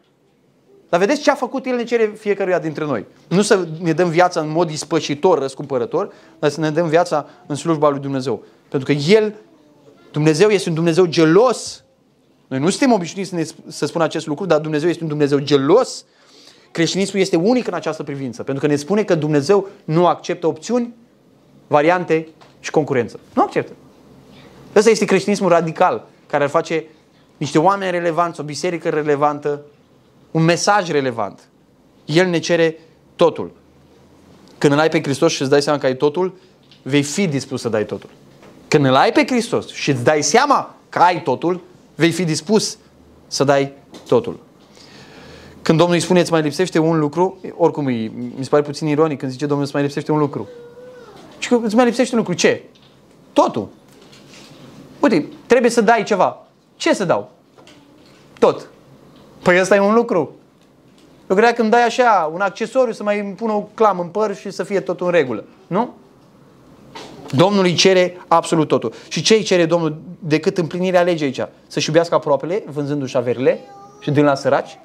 Dar 0.89 1.01
vedeți 1.01 1.23
ce 1.23 1.31
a 1.31 1.35
făcut 1.35 1.66
El 1.66 1.77
ne 1.77 1.85
cere 1.85 2.12
fiecăruia 2.18 2.59
dintre 2.59 2.85
noi. 2.85 3.07
Nu 3.29 3.43
să 3.43 3.66
ne 3.81 3.93
dăm 3.93 4.09
viața 4.09 4.41
în 4.41 4.51
mod 4.51 4.70
ispășitor, 4.70 5.39
răscumpărător, 5.39 6.12
dar 6.39 6.51
să 6.51 6.61
ne 6.61 6.70
dăm 6.70 6.89
viața 6.89 7.27
în 7.47 7.57
slujba 7.57 7.89
lui 7.89 8.01
Dumnezeu. 8.01 8.43
Pentru 8.68 8.93
că 8.95 9.01
El, 9.11 9.35
Dumnezeu 10.11 10.49
este 10.49 10.68
un 10.68 10.75
Dumnezeu 10.75 11.05
gelos. 11.05 11.85
Noi 12.47 12.59
nu 12.59 12.70
suntem 12.70 12.93
obișnuiți 12.93 13.31
să, 13.31 13.37
ne, 13.37 13.45
să 13.66 13.87
spunem 13.87 14.07
acest 14.07 14.27
lucru, 14.27 14.47
dar 14.47 14.61
Dumnezeu 14.61 14.89
este 14.89 15.03
un 15.03 15.09
Dumnezeu 15.09 15.39
gelos. 15.39 16.05
Creștinismul 16.70 17.20
este 17.20 17.37
unic 17.37 17.66
în 17.66 17.75
această 17.75 18.03
privință, 18.03 18.43
pentru 18.43 18.64
că 18.64 18.70
ne 18.70 18.77
spune 18.77 19.05
că 19.05 19.14
Dumnezeu 19.14 19.68
nu 19.85 20.07
acceptă 20.07 20.47
opțiuni 20.47 20.95
variante 21.73 22.29
și 22.61 22.70
concurență. 22.70 23.20
Nu 23.35 23.43
acceptă. 23.43 23.73
Ăsta 24.77 24.91
este 24.91 25.05
creștinismul 25.05 25.51
radical, 25.51 26.07
care 26.27 26.45
ar 26.45 26.51
face 26.51 26.85
niște 27.37 27.59
oameni 27.59 27.91
relevanți, 27.91 28.41
o 28.41 28.43
biserică 28.43 28.89
relevantă, 28.89 29.61
un 30.31 30.45
mesaj 30.45 30.91
relevant. 30.91 31.49
El 32.05 32.27
ne 32.27 32.39
cere 32.39 32.79
totul. 33.16 33.51
Când 34.59 34.73
îl 34.73 34.79
ai 34.79 34.89
pe 34.89 35.03
Hristos 35.03 35.33
și 35.33 35.41
îți 35.41 35.51
dai 35.51 35.62
seama 35.62 35.79
că 35.79 35.87
ai 35.87 35.97
totul, 35.97 36.35
vei 36.83 37.03
fi 37.03 37.27
dispus 37.27 37.61
să 37.61 37.68
dai 37.68 37.85
totul. 37.85 38.11
Când 38.68 38.85
îl 38.85 38.95
ai 38.95 39.12
pe 39.12 39.25
Hristos 39.27 39.68
și 39.73 39.91
îți 39.91 40.05
dai 40.05 40.23
seama 40.23 40.75
că 40.89 40.99
ai 40.99 41.23
totul, 41.23 41.61
vei 41.95 42.11
fi 42.11 42.25
dispus 42.25 42.79
să 43.27 43.45
dai 43.45 43.73
totul. 44.09 44.41
Când 45.62 45.79
Domnul 45.79 45.97
îi 45.97 46.03
spune 46.03 46.20
îți 46.20 46.31
mai 46.31 46.43
lipsește 46.43 46.79
un 46.79 46.99
lucru, 46.99 47.41
oricum 47.57 47.85
mi 47.85 48.35
se 48.41 48.49
pare 48.49 48.62
puțin 48.62 48.89
ironic 48.89 49.18
când 49.18 49.33
zice 49.33 49.47
Domnul 49.47 49.64
îți 49.64 49.75
mai 49.75 49.83
lipsește 49.83 50.12
un 50.12 50.18
lucru. 50.18 50.49
Și 51.43 51.49
că 51.49 51.61
îți 51.62 51.74
mai 51.74 51.84
lipsește 51.84 52.14
un 52.14 52.20
lucru. 52.20 52.34
Ce? 52.34 52.62
Totul. 53.32 53.68
Uite, 55.01 55.28
trebuie 55.47 55.70
să 55.70 55.80
dai 55.80 56.03
ceva. 56.03 56.47
Ce 56.76 56.95
să 56.95 57.05
dau? 57.05 57.30
Tot. 58.38 58.68
Păi 59.43 59.61
ăsta 59.61 59.74
e 59.74 59.80
un 59.80 59.95
lucru. 59.95 60.34
Eu 61.30 61.36
cred 61.36 61.55
că 61.55 61.61
îmi 61.61 61.70
dai 61.70 61.84
așa 61.84 62.30
un 62.32 62.40
accesoriu 62.40 62.93
să 62.93 63.03
mai 63.03 63.20
îmi 63.20 63.34
pun 63.34 63.51
o 63.51 63.61
clamă 63.74 64.03
în 64.03 64.09
păr 64.09 64.36
și 64.36 64.51
să 64.51 64.62
fie 64.62 64.80
tot 64.80 65.01
în 65.01 65.11
regulă. 65.11 65.45
Nu? 65.66 65.95
Domnul 67.30 67.64
îi 67.64 67.74
cere 67.74 68.16
absolut 68.28 68.68
totul. 68.68 68.93
Și 69.09 69.22
ce 69.22 69.34
îi 69.34 69.43
cere 69.43 69.66
Domnul 69.66 70.01
decât 70.18 70.59
împlinirea 70.59 71.03
legii 71.03 71.26
aici? 71.26 71.40
Să-și 71.66 71.88
iubească 71.88 72.14
aproapele, 72.14 72.62
vânzându-și 72.66 73.16
averile 73.16 73.61
și 74.01 74.11
dând 74.11 74.26
la 74.26 74.34
săraci? 74.34 74.78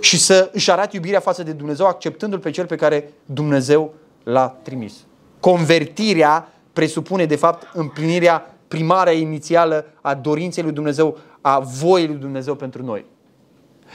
Și 0.00 0.18
să 0.18 0.50
își 0.52 0.70
arate 0.70 0.96
iubirea 0.96 1.20
față 1.20 1.42
de 1.42 1.52
Dumnezeu, 1.52 1.86
acceptându-L 1.86 2.38
pe 2.38 2.50
Cel 2.50 2.66
pe 2.66 2.76
care 2.76 3.12
Dumnezeu 3.24 3.94
l-a 4.22 4.56
trimis. 4.62 4.94
Convertirea 5.40 6.52
presupune, 6.72 7.24
de 7.24 7.36
fapt, 7.36 7.70
împlinirea 7.74 8.54
primară 8.68 9.10
inițială 9.10 9.86
a 10.00 10.14
dorinței 10.14 10.62
lui 10.62 10.72
Dumnezeu, 10.72 11.18
a 11.40 11.58
voii 11.58 12.06
lui 12.06 12.16
Dumnezeu 12.16 12.54
pentru 12.54 12.84
noi. 12.84 13.04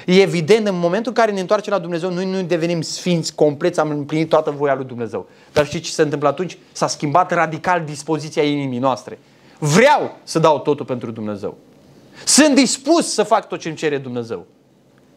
E 0.05 0.21
evident, 0.21 0.67
în 0.67 0.79
momentul 0.79 1.11
în 1.15 1.21
care 1.21 1.31
ne 1.31 1.39
întoarcem 1.39 1.73
la 1.73 1.79
Dumnezeu, 1.79 2.13
noi 2.13 2.25
nu 2.25 2.41
devenim 2.41 2.81
sfinți 2.81 3.35
compleți, 3.35 3.79
am 3.79 3.89
împlinit 3.89 4.29
toată 4.29 4.51
voia 4.51 4.75
lui 4.75 4.85
Dumnezeu. 4.85 5.27
Dar 5.53 5.65
știți 5.65 5.83
ce 5.85 5.91
se 5.91 6.01
întâmplă 6.01 6.27
atunci? 6.27 6.57
S-a 6.71 6.87
schimbat 6.87 7.31
radical 7.31 7.83
dispoziția 7.85 8.43
inimii 8.43 8.79
noastre. 8.79 9.19
Vreau 9.59 10.17
să 10.23 10.39
dau 10.39 10.59
totul 10.59 10.85
pentru 10.85 11.11
Dumnezeu. 11.11 11.57
Sunt 12.25 12.55
dispus 12.55 13.13
să 13.13 13.23
fac 13.23 13.47
tot 13.47 13.59
ce 13.59 13.67
îmi 13.67 13.77
cere 13.77 13.97
Dumnezeu. 13.97 14.45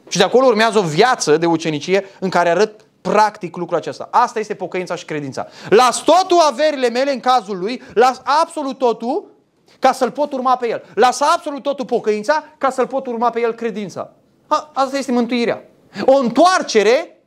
Și 0.09 0.19
de 0.19 0.25
acolo 0.25 0.47
urmează 0.47 0.79
o 0.79 0.83
viață 0.83 1.37
de 1.37 1.47
ucenicie 1.47 2.05
în 2.21 2.29
care 2.29 2.49
arăt 2.49 2.86
practic 3.11 3.57
lucrul 3.57 3.79
acesta. 3.79 4.09
Asta 4.11 4.39
este 4.39 4.55
pocăința 4.55 4.95
și 4.95 5.05
credința. 5.05 5.47
Las 5.69 6.03
totul 6.03 6.39
averile 6.51 6.89
mele 6.89 7.13
în 7.13 7.21
cazul 7.21 7.59
lui, 7.59 7.83
las 7.95 8.21
absolut 8.43 8.79
totul 8.79 9.31
ca 9.79 9.93
să-l 9.93 10.11
pot 10.11 10.33
urma 10.33 10.57
pe 10.57 10.69
el. 10.69 10.85
Las 10.95 11.21
absolut 11.21 11.63
totul 11.63 11.85
pocăința 11.85 12.45
ca 12.59 12.71
să-l 12.71 12.87
pot 12.87 13.07
urma 13.07 13.31
pe 13.31 13.41
el 13.41 13.53
credința. 13.53 14.13
A, 14.47 14.71
asta 14.75 14.99
este 14.99 15.13
mântuirea. 15.13 15.63
O 16.05 16.17
întoarcere, 16.17 17.21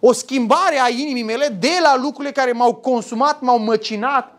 o 0.00 0.12
schimbare 0.12 0.80
a 0.80 0.88
inimii 0.88 1.22
mele 1.22 1.46
de 1.46 1.78
la 1.82 1.96
lucrurile 1.96 2.32
care 2.32 2.52
m-au 2.52 2.74
consumat, 2.74 3.40
m-au 3.40 3.58
măcinat, 3.58 4.32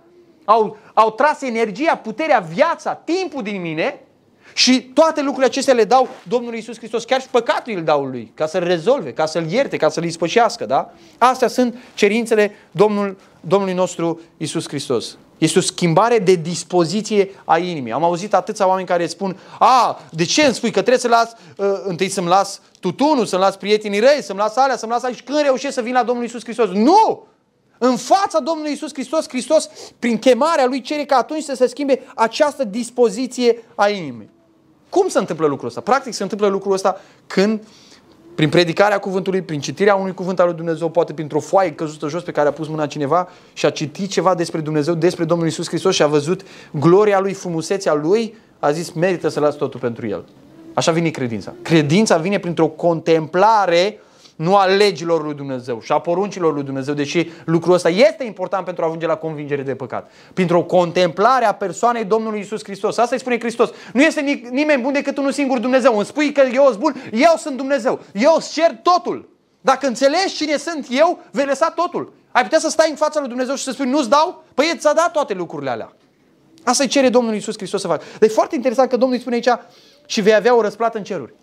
au, 0.45 0.77
au 0.93 1.11
tras 1.11 1.41
energia, 1.41 1.95
puterea, 1.95 2.39
viața, 2.39 2.93
timpul 2.93 3.43
din 3.43 3.61
mine 3.61 4.03
și 4.53 4.81
toate 4.81 5.21
lucrurile 5.21 5.45
acestea 5.45 5.73
le 5.73 5.83
dau 5.83 6.07
Domnului 6.23 6.59
Isus 6.59 6.77
Hristos. 6.77 7.03
Chiar 7.03 7.21
și 7.21 7.27
păcatul 7.27 7.73
îl 7.73 7.83
dau 7.83 8.03
lui, 8.03 8.31
ca 8.35 8.47
să-l 8.47 8.63
rezolve, 8.63 9.13
ca 9.13 9.25
să-l 9.25 9.51
ierte, 9.51 9.77
ca 9.77 9.89
să-l 9.89 10.03
ispășească. 10.03 10.65
Da? 10.65 10.91
Astea 11.17 11.47
sunt 11.47 11.75
cerințele 11.93 12.51
Domnul, 12.71 13.17
Domnului 13.41 13.73
nostru 13.73 14.21
Isus 14.37 14.67
Hristos. 14.67 15.17
Este 15.37 15.59
o 15.59 15.61
schimbare 15.61 16.19
de 16.19 16.35
dispoziție 16.35 17.31
a 17.45 17.57
inimii. 17.57 17.91
Am 17.91 18.03
auzit 18.03 18.33
atâția 18.33 18.67
oameni 18.67 18.87
care 18.87 19.07
spun, 19.07 19.37
a, 19.59 20.01
de 20.11 20.25
ce 20.25 20.41
îmi 20.41 20.53
spui 20.53 20.71
că 20.71 20.79
trebuie 20.79 20.97
să 20.97 21.07
las, 21.07 21.35
uh, 21.57 21.81
întâi 21.83 22.09
să-mi 22.09 22.27
las 22.27 22.61
tutunul, 22.79 23.25
să-mi 23.25 23.41
las 23.41 23.55
prietenii 23.55 23.99
răi, 23.99 24.19
să-mi 24.21 24.39
las 24.39 24.55
alea, 24.55 24.77
să-mi 24.77 24.91
las 24.91 25.03
alea 25.03 25.15
și 25.15 25.23
când 25.23 25.41
reușesc 25.41 25.73
să 25.73 25.81
vin 25.81 25.93
la 25.93 26.03
Domnul 26.03 26.25
Isus 26.25 26.43
Hristos? 26.43 26.69
Nu! 26.69 27.27
În 27.77 27.95
fața 27.95 28.39
Domnului 28.39 28.71
Isus 28.71 28.93
Hristos, 28.93 29.27
Hristos, 29.27 29.69
prin 29.99 30.17
chemarea 30.17 30.65
Lui, 30.65 30.81
cere 30.81 31.05
ca 31.05 31.15
atunci 31.15 31.43
să 31.43 31.53
se 31.55 31.67
schimbe 31.67 32.01
această 32.15 32.63
dispoziție 32.63 33.63
a 33.75 33.89
inimii. 33.89 34.29
Cum 34.89 35.07
se 35.07 35.19
întâmplă 35.19 35.47
lucrul 35.47 35.67
ăsta? 35.67 35.81
Practic 35.81 36.13
se 36.13 36.23
întâmplă 36.23 36.47
lucrul 36.47 36.73
ăsta 36.73 37.01
când 37.27 37.61
prin 38.35 38.49
predicarea 38.49 38.99
cuvântului, 38.99 39.41
prin 39.41 39.59
citirea 39.59 39.95
unui 39.95 40.13
cuvânt 40.13 40.39
al 40.39 40.45
lui 40.45 40.55
Dumnezeu, 40.55 40.89
poate 40.89 41.13
printr-o 41.13 41.39
foaie 41.39 41.71
căzută 41.71 42.07
jos 42.07 42.23
pe 42.23 42.31
care 42.31 42.47
a 42.47 42.51
pus 42.51 42.67
mâna 42.67 42.87
cineva 42.87 43.29
și 43.53 43.65
a 43.65 43.69
citit 43.69 44.09
ceva 44.09 44.35
despre 44.35 44.59
Dumnezeu, 44.59 44.93
despre 44.93 45.23
Domnul 45.23 45.47
Isus 45.47 45.67
Hristos 45.67 45.95
și 45.95 46.03
a 46.03 46.07
văzut 46.07 46.41
gloria 46.71 47.19
lui, 47.19 47.33
frumusețea 47.33 47.93
lui, 47.93 48.35
a 48.59 48.71
zis 48.71 48.91
merită 48.91 49.27
să 49.27 49.39
las 49.39 49.55
totul 49.55 49.79
pentru 49.79 50.07
el. 50.07 50.25
Așa 50.73 50.91
vine 50.91 51.09
credința. 51.09 51.53
Credința 51.61 52.17
vine 52.17 52.39
printr-o 52.39 52.67
contemplare 52.67 53.99
nu 54.39 54.55
a 54.55 54.65
legilor 54.65 55.23
lui 55.23 55.33
Dumnezeu 55.33 55.81
și 55.81 55.91
a 55.91 55.99
poruncilor 55.99 56.53
lui 56.53 56.63
Dumnezeu, 56.63 56.93
deși 56.93 57.27
lucrul 57.45 57.73
ăsta 57.73 57.89
este 57.89 58.23
important 58.23 58.65
pentru 58.65 58.83
a 58.83 58.87
ajunge 58.87 59.05
la 59.05 59.15
convingere 59.15 59.61
de 59.61 59.75
păcat. 59.75 60.11
Printr-o 60.33 60.63
contemplare 60.63 61.45
a 61.45 61.53
persoanei 61.53 62.03
Domnului 62.03 62.39
Isus 62.39 62.63
Hristos. 62.63 62.97
Asta 62.97 63.15
îi 63.15 63.21
spune 63.21 63.39
Hristos. 63.39 63.69
Nu 63.93 64.01
este 64.01 64.21
nimeni 64.51 64.81
bun 64.81 64.93
decât 64.93 65.17
unul 65.17 65.31
singur 65.31 65.59
Dumnezeu. 65.59 65.95
Îmi 65.95 66.05
spui 66.05 66.31
că 66.31 66.41
eu 66.53 66.63
sunt 66.63 66.79
bun, 66.79 66.95
eu 67.11 67.33
sunt 67.37 67.57
Dumnezeu. 67.57 67.99
Eu 68.13 68.33
îți 68.35 68.53
cer 68.53 68.77
totul. 68.81 69.29
Dacă 69.61 69.87
înțelegi 69.87 70.35
cine 70.35 70.57
sunt 70.57 70.87
eu, 70.89 71.19
vei 71.31 71.45
lăsa 71.45 71.69
totul. 71.69 72.13
Ai 72.31 72.43
putea 72.43 72.59
să 72.59 72.69
stai 72.69 72.89
în 72.89 72.95
fața 72.95 73.19
lui 73.19 73.29
Dumnezeu 73.29 73.55
și 73.55 73.63
să 73.63 73.71
spui 73.71 73.89
nu-ți 73.89 74.09
dau? 74.09 74.43
Păi 74.53 74.73
ți-a 74.77 74.93
dat 74.93 75.11
toate 75.11 75.33
lucrurile 75.33 75.69
alea. 75.69 75.93
Asta 76.63 76.83
îi 76.83 76.89
cere 76.89 77.09
Domnul 77.09 77.33
Iisus 77.33 77.55
Hristos 77.57 77.81
să 77.81 77.87
facă. 77.87 78.03
Dar 78.19 78.29
e 78.29 78.33
foarte 78.33 78.55
interesant 78.55 78.89
că 78.89 78.97
Domnul 78.97 79.15
îi 79.15 79.21
spune 79.21 79.35
aici 79.35 79.59
și 80.05 80.21
vei 80.21 80.35
avea 80.35 80.55
o 80.55 80.61
răsplată 80.61 80.97
în 80.97 81.03
ceruri. 81.03 81.33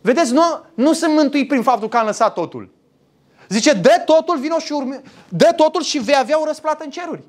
Vedeți, 0.00 0.32
nu, 0.32 0.42
nu 0.74 0.92
sunt 0.92 1.14
mântuit 1.14 1.48
prin 1.48 1.62
faptul 1.62 1.88
că 1.88 1.96
am 1.96 2.06
lăsat 2.06 2.34
totul. 2.34 2.74
Zice, 3.48 3.72
dă 3.72 4.02
totul, 4.04 4.38
vino 4.38 4.58
și 4.58 4.72
urme, 4.72 5.02
dă 5.28 5.52
totul 5.56 5.82
și 5.82 5.98
vei 5.98 6.16
avea 6.18 6.40
o 6.40 6.44
răsplată 6.44 6.84
în 6.84 6.90
ceruri. 6.90 7.22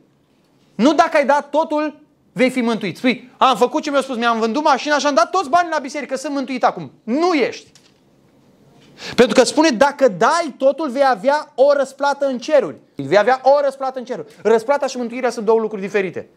Nu 0.76 0.94
dacă 0.94 1.18
ai 1.18 1.26
dat 1.26 1.50
totul, 1.50 2.00
vei 2.34 2.50
fi 2.50 2.62
mântuit. 2.62 2.98
Spui, 2.98 3.32
am 3.38 3.58
făcut 3.58 3.84
ce 3.84 3.92
mi-a 3.92 4.02
spus, 4.02 4.16
mi-am 4.16 4.40
vândut 4.40 4.64
mașina 4.64 4.98
și 4.98 5.06
am 5.06 5.14
dat 5.14 5.30
toți 5.30 5.50
banii 5.50 5.72
la 5.72 5.80
biserică, 5.80 6.16
sunt 6.16 6.34
mântuit 6.34 6.64
acum. 6.64 6.92
Nu 7.04 7.34
ești. 7.34 7.72
Pentru 9.16 9.40
că 9.40 9.44
spune, 9.44 9.70
dacă 9.70 10.08
dai 10.08 10.56
totul, 10.58 10.90
vei 10.90 11.06
avea 11.08 11.52
o 11.56 11.74
răsplată 11.74 12.26
în 12.26 12.40
ceruri. 12.40 12.76
Vei 12.96 13.18
avea 13.18 13.42
o 13.44 13.60
răsplată 13.64 14.00
în 14.00 14.06
ceruri. 14.06 14.36
Răsplata 14.44 14.88
și 14.88 14.98
mântuirea 14.98 15.30
sunt 15.30 15.46
două 15.46 15.60
lucruri 15.60 15.82
diferite. 15.82 16.30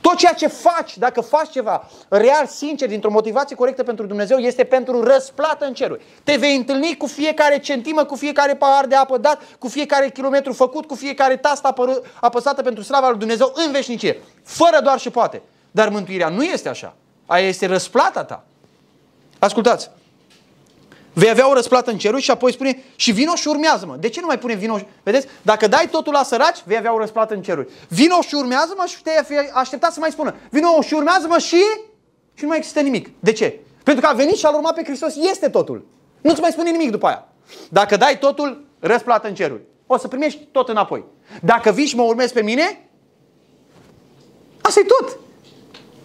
Tot 0.00 0.16
ceea 0.16 0.32
ce 0.32 0.46
faci, 0.46 0.98
dacă 0.98 1.20
faci 1.20 1.50
ceva 1.50 1.88
real, 2.08 2.46
sincer, 2.46 2.88
dintr-o 2.88 3.10
motivație 3.10 3.56
corectă 3.56 3.82
pentru 3.82 4.06
Dumnezeu, 4.06 4.38
este 4.38 4.64
pentru 4.64 5.02
răsplată 5.02 5.64
în 5.64 5.74
ceruri. 5.74 6.02
Te 6.24 6.36
vei 6.36 6.56
întâlni 6.56 6.96
cu 6.96 7.06
fiecare 7.06 7.58
centimă, 7.58 8.04
cu 8.04 8.14
fiecare 8.14 8.54
pahar 8.54 8.86
de 8.86 8.94
apă 8.94 9.18
dat, 9.18 9.40
cu 9.58 9.68
fiecare 9.68 10.10
kilometru 10.10 10.52
făcut, 10.52 10.86
cu 10.86 10.94
fiecare 10.94 11.36
tastă 11.36 11.74
apăsată 12.20 12.62
pentru 12.62 12.82
slava 12.82 13.08
lui 13.08 13.18
Dumnezeu 13.18 13.52
în 13.66 13.72
veșnicie. 13.72 14.18
Fără 14.42 14.80
doar 14.82 14.98
și 14.98 15.10
poate. 15.10 15.42
Dar 15.70 15.88
mântuirea 15.88 16.28
nu 16.28 16.42
este 16.42 16.68
așa. 16.68 16.94
Aia 17.26 17.48
este 17.48 17.66
răsplata 17.66 18.24
ta. 18.24 18.44
Ascultați. 19.38 19.90
Vei 21.12 21.30
avea 21.30 21.48
o 21.48 21.52
răsplată 21.52 21.90
în 21.90 21.98
ceruri 21.98 22.22
și 22.22 22.30
apoi 22.30 22.52
spune 22.52 22.82
și 22.96 23.12
vino 23.12 23.34
și 23.34 23.48
urmează-mă. 23.48 23.96
De 23.96 24.08
ce 24.08 24.20
nu 24.20 24.26
mai 24.26 24.38
pune 24.38 24.54
vino? 24.54 24.78
Vedeți? 25.02 25.26
Dacă 25.42 25.66
dai 25.66 25.88
totul 25.90 26.12
la 26.12 26.22
săraci, 26.22 26.62
vei 26.64 26.76
avea 26.76 26.94
o 26.94 26.98
răsplată 26.98 27.34
în 27.34 27.42
ceruri. 27.42 27.68
Vino 27.88 28.20
și 28.20 28.34
urmează-mă 28.34 28.84
și 28.86 29.02
te 29.02 29.10
aștepta 29.52 29.90
să 29.90 30.00
mai 30.00 30.10
spună. 30.10 30.34
Vino 30.50 30.80
și 30.82 30.94
urmează-mă 30.94 31.38
și... 31.38 31.62
Și 32.34 32.42
nu 32.42 32.48
mai 32.48 32.58
există 32.58 32.80
nimic. 32.80 33.08
De 33.20 33.32
ce? 33.32 33.58
Pentru 33.84 34.02
că 34.02 34.08
a 34.08 34.14
venit 34.14 34.36
și 34.36 34.46
a 34.46 34.50
urmat 34.50 34.74
pe 34.74 34.84
Hristos, 34.84 35.16
este 35.16 35.48
totul. 35.48 35.86
Nu-ți 36.20 36.40
mai 36.40 36.50
spune 36.50 36.70
nimic 36.70 36.90
după 36.90 37.06
aia. 37.06 37.28
Dacă 37.68 37.96
dai 37.96 38.18
totul, 38.18 38.64
răsplată 38.78 39.28
în 39.28 39.34
ceruri. 39.34 39.60
O 39.86 39.98
să 39.98 40.08
primești 40.08 40.48
tot 40.52 40.68
înapoi. 40.68 41.04
Dacă 41.42 41.70
vii 41.70 41.86
și 41.86 41.96
mă 41.96 42.02
urmezi 42.02 42.32
pe 42.32 42.42
mine, 42.42 42.88
asta 44.60 44.80
e 44.80 44.84
tot. 44.84 45.18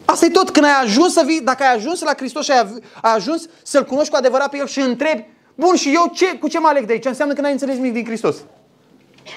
Asta 0.05 0.25
e 0.25 0.29
tot. 0.29 0.49
Când 0.49 0.65
ai 0.65 0.81
ajuns 0.83 1.13
să 1.13 1.23
vii, 1.25 1.41
dacă 1.41 1.63
ai 1.63 1.73
ajuns 1.73 2.01
la 2.01 2.13
Hristos 2.17 2.43
și 2.43 2.51
ai, 2.51 2.81
ai 3.01 3.13
ajuns 3.13 3.45
să-L 3.63 3.83
cunoști 3.83 4.09
cu 4.09 4.15
adevărat 4.15 4.49
pe 4.49 4.57
El 4.57 4.67
și 4.67 4.79
întrebi, 4.79 5.25
bun, 5.55 5.75
și 5.75 5.91
eu 5.93 6.11
ce, 6.13 6.37
cu 6.37 6.47
ce 6.47 6.59
mă 6.59 6.67
aleg 6.67 6.85
de 6.85 6.91
aici? 6.93 7.05
Înseamnă 7.05 7.33
că 7.33 7.41
n-ai 7.41 7.51
înțeles 7.51 7.75
nimic 7.75 7.93
din 7.93 8.05
Hristos. 8.05 8.35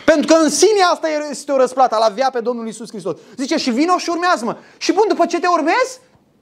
Pentru 0.05 0.35
că 0.35 0.43
în 0.43 0.51
sine 0.51 0.83
asta 0.93 1.09
este 1.31 1.53
o 1.53 1.57
răsplată, 1.57 1.97
la 2.01 2.09
via 2.09 2.31
pe 2.33 2.41
Domnul 2.41 2.69
Isus 2.69 2.89
Hristos. 2.89 3.19
Zice, 3.37 3.57
și 3.57 3.71
vino 3.71 3.99
și 3.99 4.09
urmează-mă. 4.09 4.57
Și 4.77 4.93
bun, 4.93 5.05
după 5.09 5.27
ce 5.27 5.41
te 5.41 5.47
urmezi, 5.47 6.01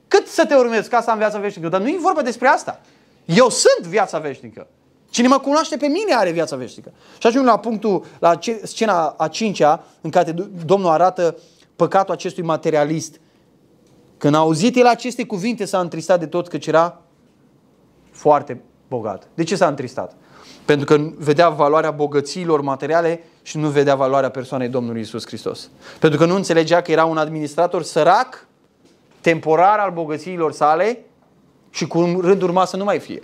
cât 0.08 0.26
să 0.26 0.46
te 0.46 0.54
urmezi 0.54 0.88
ca 0.88 1.00
să 1.00 1.10
am 1.10 1.18
viața 1.18 1.38
veșnică? 1.38 1.68
Dar 1.68 1.80
nu 1.80 1.88
e 1.88 1.96
vorba 2.00 2.22
despre 2.22 2.48
asta. 2.48 2.80
Eu 3.24 3.48
sunt 3.48 3.86
viața 3.86 4.18
veșnică. 4.18 4.66
Cine 5.10 5.28
mă 5.28 5.38
cunoaște 5.38 5.76
pe 5.76 5.86
mine 5.86 6.14
are 6.14 6.30
viața 6.30 6.56
veșnică. 6.56 6.92
Și 7.18 7.26
ajung 7.26 7.46
la 7.46 7.58
punctul, 7.58 8.04
la 8.18 8.38
scena 8.62 9.14
a 9.18 9.28
cincea, 9.28 9.84
în 10.00 10.10
care 10.10 10.34
Domnul 10.64 10.90
arată 10.90 11.36
păcatul 11.76 12.14
acestui 12.14 12.42
materialist 12.42 13.20
când 14.18 14.34
a 14.34 14.38
auzit 14.38 14.76
el 14.76 14.86
aceste 14.86 15.24
cuvinte, 15.24 15.64
s-a 15.64 15.80
întristat 15.80 16.18
de 16.18 16.26
tot, 16.26 16.48
căci 16.48 16.66
era 16.66 17.00
foarte 18.10 18.60
bogat. 18.88 19.28
De 19.34 19.42
ce 19.42 19.56
s-a 19.56 19.66
întristat? 19.66 20.16
Pentru 20.64 20.86
că 20.86 21.10
vedea 21.16 21.48
valoarea 21.48 21.90
bogățiilor 21.90 22.60
materiale 22.60 23.24
și 23.42 23.56
nu 23.56 23.68
vedea 23.68 23.94
valoarea 23.94 24.30
persoanei 24.30 24.68
Domnului 24.68 25.00
Isus 25.00 25.26
Hristos. 25.26 25.70
Pentru 25.98 26.18
că 26.18 26.26
nu 26.26 26.34
înțelegea 26.34 26.80
că 26.80 26.90
era 26.92 27.04
un 27.04 27.16
administrator 27.16 27.82
sărac, 27.82 28.46
temporar 29.20 29.78
al 29.78 29.90
bogățiilor 29.90 30.52
sale 30.52 31.04
și 31.70 31.86
cu 31.86 32.18
rând 32.20 32.42
urma 32.42 32.64
să 32.64 32.76
nu 32.76 32.84
mai 32.84 32.98
fie. 32.98 33.22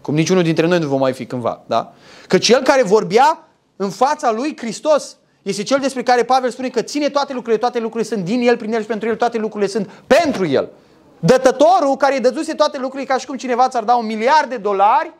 Cum 0.00 0.14
niciunul 0.14 0.42
dintre 0.42 0.66
noi 0.66 0.78
nu 0.78 0.86
vom 0.86 0.98
mai 0.98 1.12
fi 1.12 1.26
cândva. 1.26 1.62
Da? 1.66 1.92
Că 2.26 2.38
cel 2.38 2.62
care 2.62 2.82
vorbea 2.82 3.48
în 3.76 3.90
fața 3.90 4.32
lui 4.32 4.56
Hristos 4.56 5.16
este 5.50 5.62
cel 5.62 5.78
despre 5.78 6.02
care 6.02 6.22
Pavel 6.22 6.50
spune 6.50 6.68
că 6.68 6.82
ține 6.82 7.08
toate 7.08 7.32
lucrurile, 7.32 7.60
toate 7.60 7.78
lucrurile 7.78 8.14
sunt 8.14 8.24
din 8.24 8.48
el, 8.48 8.56
prin 8.56 8.72
el 8.72 8.80
și 8.80 8.86
pentru 8.86 9.08
el, 9.08 9.16
toate 9.16 9.38
lucrurile 9.38 9.70
sunt 9.70 9.90
pentru 10.06 10.46
el. 10.46 10.68
Dătătorul 11.18 11.96
care 11.98 12.14
îi 12.14 12.20
dăduse 12.20 12.54
toate 12.54 12.78
lucrurile 12.78 13.08
ca 13.08 13.18
și 13.18 13.26
cum 13.26 13.36
cineva 13.36 13.68
ți-ar 13.68 13.84
da 13.84 13.96
un 13.96 14.06
miliard 14.06 14.48
de 14.48 14.56
dolari, 14.56 15.12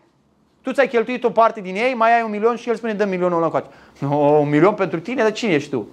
tu 0.63 0.73
ți-ai 0.73 0.89
cheltuit 0.89 1.25
o 1.25 1.31
parte 1.31 1.61
din 1.61 1.75
ei, 1.75 1.95
mai 1.95 2.17
ai 2.17 2.23
un 2.23 2.31
milion 2.31 2.57
și 2.57 2.69
el 2.69 2.77
spune 2.77 2.93
dă 2.93 3.05
milionul 3.05 3.37
ăla 3.37 3.45
încoace. 3.45 3.67
No, 3.99 4.17
un 4.17 4.49
milion 4.49 4.75
pentru 4.75 5.01
tine, 5.01 5.23
dar 5.23 5.33
cine 5.33 5.53
ești 5.53 5.71
tu? 5.71 5.89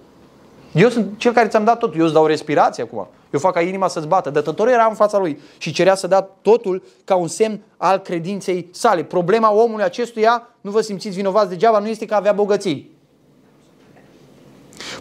Eu 0.71 0.89
sunt 0.89 1.17
cel 1.17 1.33
care 1.33 1.47
ți-am 1.47 1.63
dat 1.63 1.79
totul, 1.79 1.99
eu 1.99 2.05
îți 2.05 2.13
dau 2.13 2.25
respirație 2.25 2.83
acum. 2.83 3.07
Eu 3.29 3.39
fac 3.39 3.53
ca 3.53 3.61
inima 3.61 3.87
să-ți 3.87 4.07
bată. 4.07 4.29
Dătătorul 4.29 4.71
era 4.71 4.85
în 4.85 4.95
fața 4.95 5.17
lui 5.17 5.39
și 5.57 5.71
cerea 5.71 5.95
să 5.95 6.07
dea 6.07 6.21
totul 6.41 6.83
ca 7.03 7.15
un 7.15 7.27
semn 7.27 7.61
al 7.77 7.97
credinței 7.97 8.69
sale. 8.71 9.03
Problema 9.03 9.53
omului 9.53 9.83
acestuia, 9.83 10.47
nu 10.61 10.71
vă 10.71 10.81
simțiți 10.81 11.15
vinovați 11.15 11.49
degeaba, 11.49 11.79
nu 11.79 11.87
este 11.87 12.05
că 12.05 12.15
avea 12.15 12.31
bogății. 12.31 12.96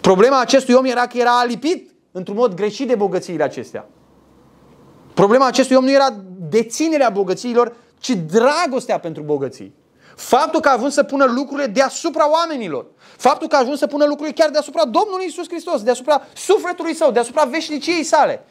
Problema 0.00 0.40
acestui 0.40 0.74
om 0.74 0.84
era 0.84 1.06
că 1.06 1.18
era 1.18 1.38
alipit 1.38 1.90
într-un 2.12 2.36
mod 2.36 2.54
greșit 2.54 2.88
de 2.88 2.94
bogățiile 2.94 3.42
acestea. 3.42 3.88
Problema 5.14 5.46
acestui 5.46 5.76
om 5.76 5.84
nu 5.84 5.90
era 5.90 6.08
deținerea 6.48 7.10
bogățiilor, 7.10 7.76
ci 7.98 8.10
dragostea 8.10 8.98
pentru 8.98 9.22
bogății. 9.22 9.74
Faptul 10.16 10.60
că 10.60 10.68
a 10.68 10.72
ajuns 10.72 10.94
să 10.94 11.02
pună 11.02 11.24
lucrurile 11.24 11.66
deasupra 11.66 12.30
oamenilor. 12.30 12.86
Faptul 13.16 13.48
că 13.48 13.56
a 13.56 13.58
ajuns 13.58 13.78
să 13.78 13.86
pună 13.86 14.04
lucrurile 14.04 14.34
chiar 14.34 14.50
deasupra 14.50 14.84
Domnului 14.84 15.26
Isus 15.26 15.48
Hristos, 15.48 15.82
deasupra 15.82 16.22
sufletului 16.34 16.94
său, 16.94 17.10
deasupra 17.10 17.44
veșniciei 17.44 18.02
sale. 18.02 18.44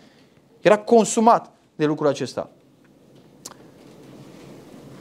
Era 0.62 0.78
consumat 0.78 1.52
de 1.76 1.86
lucrul 1.86 2.08
acesta. 2.08 2.50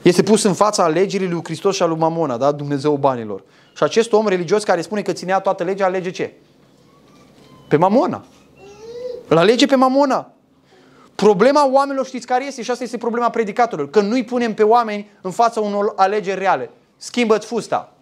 Este 0.01 0.23
pus 0.23 0.43
în 0.43 0.53
fața 0.53 0.83
alegerii 0.83 1.29
lui 1.29 1.43
Hristos 1.43 1.75
și 1.75 1.81
a 1.81 1.85
lui 1.85 1.97
Mamona, 1.97 2.37
da? 2.37 2.51
Dumnezeu 2.51 2.95
banilor. 2.95 3.43
Și 3.75 3.83
acest 3.83 4.13
om 4.13 4.27
religios 4.27 4.63
care 4.63 4.81
spune 4.81 5.01
că 5.01 5.11
ținea 5.11 5.39
toată 5.39 5.63
legea, 5.63 5.85
alege 5.85 6.11
ce? 6.11 6.33
Pe 7.67 7.77
mamona. 7.77 8.25
Îl 9.27 9.37
alege 9.37 9.65
pe 9.65 9.75
mamona. 9.75 10.31
Problema 11.15 11.69
oamenilor 11.71 12.05
știți 12.05 12.25
care 12.25 12.45
este? 12.45 12.61
Și 12.61 12.71
asta 12.71 12.83
este 12.83 12.97
problema 12.97 13.29
predicatorilor. 13.29 13.89
Că 13.89 14.01
nu-i 14.01 14.23
punem 14.23 14.53
pe 14.53 14.63
oameni 14.63 15.09
în 15.21 15.31
fața 15.31 15.59
unor 15.59 15.93
alegeri 15.95 16.39
reale. 16.39 16.69
Schimbă-ți 16.97 17.45
fusta. 17.45 17.93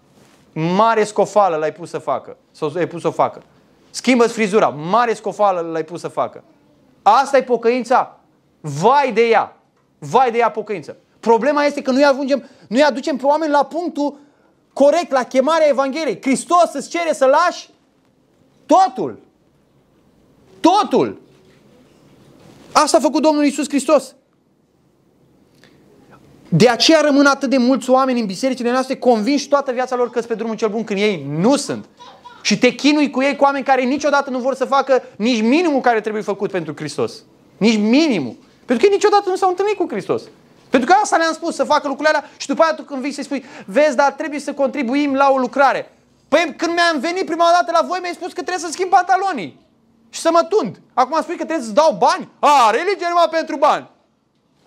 Mare 0.54 1.04
scofală 1.04 1.56
l-ai 1.56 1.74
pus 1.74 1.90
să 1.90 1.98
facă. 1.98 2.38
Sau 2.52 2.72
l-ai 2.74 2.88
pus 2.88 3.02
să 3.02 3.10
facă. 3.10 3.42
Schimbă-ți 3.90 4.34
frizura. 4.34 4.68
Mare 4.68 5.14
scofală 5.14 5.60
l-ai 5.60 5.84
pus 5.84 6.00
să 6.00 6.08
facă. 6.08 6.44
Asta 7.02 7.38
e 7.38 7.44
pocăința. 7.44 8.20
Vai 8.62 9.12
de 9.14 9.22
ea. 9.22 9.58
Vai 10.00 10.32
de 10.32 10.38
ea 10.38 10.52
pocăință. 10.52 10.98
Problema 11.20 11.64
este 11.64 11.82
că 11.82 11.92
nu-i 11.92 12.04
ajungem, 12.04 12.50
nu-i 12.68 12.82
aducem 12.82 13.18
pe 13.18 13.26
oameni 13.26 13.52
la 13.52 13.64
punctul 13.64 14.20
corect 14.74 15.12
la 15.12 15.24
chemarea 15.24 15.68
Evangheliei. 15.68 16.22
Hristos 16.22 16.74
îți 16.74 16.90
cere 16.90 17.14
să 17.14 17.26
lași 17.26 17.70
totul. 18.66 19.20
Totul. 20.60 21.22
Asta 22.72 22.98
a 22.98 23.00
făcut 23.00 23.22
Domnul 23.22 23.46
Isus 23.46 23.68
Hristos. 23.68 24.16
De 26.50 26.70
aceea 26.70 27.02
rămân 27.02 27.26
atât 27.26 27.50
de 27.50 27.58
mulți 27.58 27.90
oameni 27.90 28.20
în 28.20 28.26
bisericile 28.26 28.72
noastre 28.72 28.96
convinși 28.96 29.48
toată 29.48 29.72
viața 29.72 29.96
lor 29.96 30.10
că 30.10 30.18
sunt 30.18 30.28
pe 30.28 30.36
drumul 30.36 30.56
cel 30.56 30.70
bun 30.70 30.84
când 30.84 31.00
ei 31.00 31.26
nu 31.40 31.56
sunt. 31.56 31.86
Și 32.42 32.58
te 32.58 32.70
chinui 32.70 33.10
cu 33.10 33.22
ei 33.22 33.36
cu 33.36 33.44
oameni 33.44 33.64
care 33.64 33.84
niciodată 33.84 34.30
nu 34.30 34.40
vor 34.40 34.56
să 34.56 34.66
facă 34.66 35.04
nici 35.16 35.42
minimul 35.42 35.82
care 35.82 36.02
trebuie 36.02 36.22
făcut 36.22 36.52
pentru 36.52 36.74
Hristos. 36.76 37.14
Nici 37.58 37.78
minimul. 37.78 38.36
Pentru 38.66 38.86
că 38.86 38.92
ei 38.92 38.98
niciodată 38.98 39.30
nu 39.30 39.36
s-au 39.36 39.50
întâlnit 39.50 39.76
cu 39.76 39.88
Hristos. 39.90 40.24
Pentru 40.74 40.92
că 40.92 41.00
asta 41.02 41.18
le-am 41.18 41.34
spus, 41.34 41.56
să 41.56 41.64
facă 41.64 41.88
lucrurile 41.88 42.16
alea 42.16 42.30
și 42.38 42.48
după 42.48 42.64
aia 42.64 42.74
tu 42.74 42.84
când 42.84 43.02
vii 43.02 43.12
să-i 43.12 43.24
spui, 43.24 43.46
vezi, 43.66 43.96
dar 43.96 44.12
trebuie 44.12 44.40
să 44.40 44.54
contribuim 44.54 45.14
la 45.16 45.30
o 45.32 45.38
lucrare. 45.38 45.92
Păi 46.28 46.54
când 46.58 46.74
mi-am 46.74 47.00
venit 47.00 47.26
prima 47.26 47.46
dată 47.52 47.72
la 47.72 47.88
voi, 47.88 48.00
mi-ai 48.02 48.14
spus 48.14 48.28
că 48.28 48.42
trebuie 48.42 48.66
să 48.66 48.72
schimb 48.72 48.90
pantalonii 48.90 49.60
și 50.10 50.20
să 50.20 50.30
mă 50.32 50.44
tund. 50.44 50.82
Acum 50.94 51.22
spui 51.22 51.36
că 51.36 51.44
trebuie 51.44 51.66
să-ți 51.66 51.74
dau 51.74 51.96
bani? 52.00 52.30
A, 52.40 52.70
religie 52.72 53.08
numai 53.10 53.28
pentru 53.32 53.56
bani. 53.56 53.90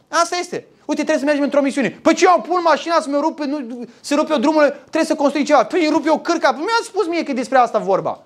Asta 0.08 0.36
este. 0.36 0.66
Uite, 0.84 1.02
trebuie 1.02 1.18
să 1.18 1.24
mergem 1.24 1.42
într-o 1.42 1.60
misiune. 1.60 1.90
Păi 1.90 2.14
ce 2.14 2.24
eu 2.24 2.44
pun 2.48 2.60
mașina 2.62 3.00
să 3.00 3.08
mi 3.08 3.20
rupe, 3.20 3.44
nu, 3.44 3.84
să 4.00 4.14
rupe 4.14 4.32
o 4.32 4.38
drumul, 4.38 4.68
trebuie 4.68 5.04
să 5.04 5.14
construi 5.14 5.44
ceva. 5.44 5.64
Păi 5.64 5.80
îmi 5.84 5.94
rupe 5.96 6.10
o 6.10 6.18
cârca. 6.18 6.52
Păi 6.52 6.60
mi-a 6.60 6.80
spus 6.82 7.06
mie 7.06 7.22
că 7.22 7.30
e 7.30 7.34
despre 7.34 7.58
asta 7.58 7.78
vorba. 7.78 8.22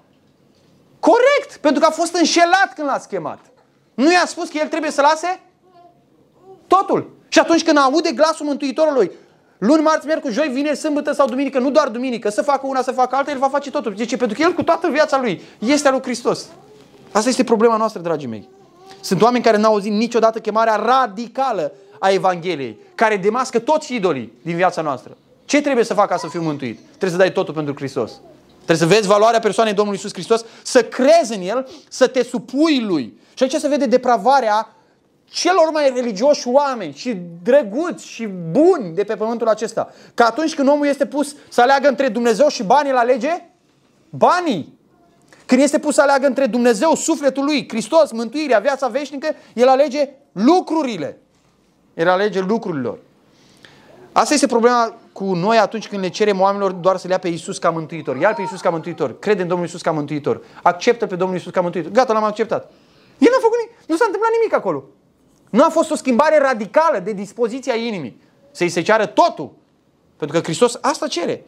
Corect, 1.00 1.56
pentru 1.60 1.80
că 1.80 1.86
a 1.86 1.90
fost 1.90 2.14
înșelat 2.14 2.72
când 2.74 2.88
l-a 2.88 2.98
schemat. 2.98 3.38
Nu 3.94 4.12
i-a 4.12 4.24
spus 4.26 4.48
că 4.48 4.58
el 4.58 4.68
trebuie 4.68 4.90
să 4.90 5.00
lase 5.00 5.40
totul. 6.66 7.18
Și 7.32 7.38
atunci 7.38 7.64
când 7.64 7.78
aude 7.78 8.12
glasul 8.12 8.46
Mântuitorului, 8.46 9.10
luni, 9.58 9.82
marți, 9.82 10.06
miercuri, 10.06 10.32
joi, 10.32 10.48
vineri, 10.48 10.76
sâmbătă 10.76 11.12
sau 11.12 11.26
duminică, 11.26 11.58
nu 11.58 11.70
doar 11.70 11.88
duminică, 11.88 12.30
să 12.30 12.42
facă 12.42 12.66
una, 12.66 12.82
să 12.82 12.92
facă 12.92 13.16
alta, 13.16 13.30
el 13.30 13.38
va 13.38 13.48
face 13.48 13.70
totul. 13.70 13.94
De 13.94 14.04
ce? 14.04 14.16
Pentru 14.16 14.36
că 14.36 14.42
el 14.42 14.52
cu 14.52 14.62
toată 14.62 14.88
viața 14.88 15.20
lui 15.20 15.42
este 15.58 15.88
al 15.88 15.92
lui 15.92 16.02
Hristos. 16.02 16.46
Asta 17.12 17.28
este 17.28 17.44
problema 17.44 17.76
noastră, 17.76 18.00
dragii 18.00 18.28
mei. 18.28 18.48
Sunt 19.00 19.22
oameni 19.22 19.44
care 19.44 19.56
n-au 19.56 19.72
auzit 19.72 19.92
niciodată 19.92 20.38
chemarea 20.38 20.76
radicală 20.76 21.72
a 21.98 22.10
Evangheliei, 22.10 22.78
care 22.94 23.16
demască 23.16 23.58
toți 23.58 23.94
idolii 23.94 24.32
din 24.42 24.56
viața 24.56 24.82
noastră. 24.82 25.16
Ce 25.44 25.60
trebuie 25.60 25.84
să 25.84 25.94
fac 25.94 26.08
ca 26.08 26.16
să 26.16 26.26
fiu 26.26 26.42
mântuit? 26.42 26.78
Trebuie 26.88 27.10
să 27.10 27.16
dai 27.16 27.32
totul 27.32 27.54
pentru 27.54 27.74
Hristos. 27.74 28.12
Trebuie 28.64 28.88
să 28.88 28.94
vezi 28.94 29.06
valoarea 29.06 29.40
persoanei 29.40 29.72
Domnului 29.72 29.98
Isus 29.98 30.12
Hristos, 30.12 30.44
să 30.62 30.82
crezi 30.82 31.34
în 31.34 31.42
El, 31.42 31.68
să 31.88 32.06
te 32.06 32.22
supui 32.22 32.80
Lui. 32.80 33.18
Și 33.34 33.42
aici 33.42 33.54
se 33.54 33.68
vede 33.68 33.86
depravarea 33.86 34.74
celor 35.30 35.70
mai 35.72 35.92
religioși 35.94 36.48
oameni 36.48 36.94
și 36.94 37.16
drăguți 37.42 38.06
și 38.06 38.26
buni 38.26 38.94
de 38.94 39.04
pe 39.04 39.16
pământul 39.16 39.48
acesta. 39.48 39.92
Că 40.14 40.22
atunci 40.22 40.54
când 40.54 40.68
omul 40.68 40.86
este 40.86 41.06
pus 41.06 41.36
să 41.48 41.60
aleagă 41.60 41.88
între 41.88 42.08
Dumnezeu 42.08 42.48
și 42.48 42.62
banii, 42.62 42.92
la 42.92 42.98
alege 42.98 43.48
banii. 44.10 44.78
Când 45.46 45.62
este 45.62 45.78
pus 45.78 45.94
să 45.94 46.00
aleagă 46.00 46.26
între 46.26 46.46
Dumnezeu, 46.46 46.94
sufletul 46.94 47.44
lui, 47.44 47.68
Hristos, 47.68 48.12
mântuirea, 48.12 48.58
viața 48.58 48.88
veșnică, 48.88 49.28
el 49.54 49.68
alege 49.68 50.08
lucrurile. 50.32 51.18
El 51.94 52.08
alege 52.08 52.40
lucrurilor. 52.40 52.98
Asta 54.12 54.34
este 54.34 54.46
problema 54.46 54.94
cu 55.12 55.24
noi 55.24 55.58
atunci 55.58 55.88
când 55.88 56.02
le 56.02 56.08
cerem 56.08 56.40
oamenilor 56.40 56.72
doar 56.72 56.96
să 56.96 57.06
le 57.06 57.12
ia 57.12 57.18
pe 57.18 57.28
Isus 57.28 57.58
ca 57.58 57.70
mântuitor. 57.70 58.16
Ia 58.16 58.32
pe 58.32 58.42
Isus 58.42 58.60
ca 58.60 58.70
mântuitor. 58.70 59.18
Crede 59.18 59.42
în 59.42 59.48
Domnul 59.48 59.66
Isus 59.66 59.80
ca 59.80 59.90
mântuitor. 59.90 60.44
Acceptă 60.62 61.06
pe 61.06 61.16
Domnul 61.16 61.36
Isus 61.36 61.52
ca 61.52 61.60
mântuitor. 61.60 61.92
Gata, 61.92 62.12
l-am 62.12 62.24
acceptat. 62.24 62.70
El 63.18 63.28
nu 63.30 63.36
a 63.36 63.40
făcut 63.40 63.58
nimic. 63.58 63.76
Nu 63.86 63.96
s-a 63.96 64.04
întâmplat 64.06 64.30
nimic 64.32 64.54
acolo. 64.54 64.84
Nu 65.50 65.64
a 65.64 65.68
fost 65.68 65.90
o 65.90 65.94
schimbare 65.94 66.38
radicală 66.38 66.98
de 66.98 67.12
dispoziția 67.12 67.74
inimii. 67.74 68.20
Să-i 68.50 68.68
se 68.68 68.82
ceară 68.82 69.06
totul. 69.06 69.52
Pentru 70.16 70.38
că 70.38 70.44
Hristos 70.44 70.78
asta 70.80 71.06
cere 71.06 71.44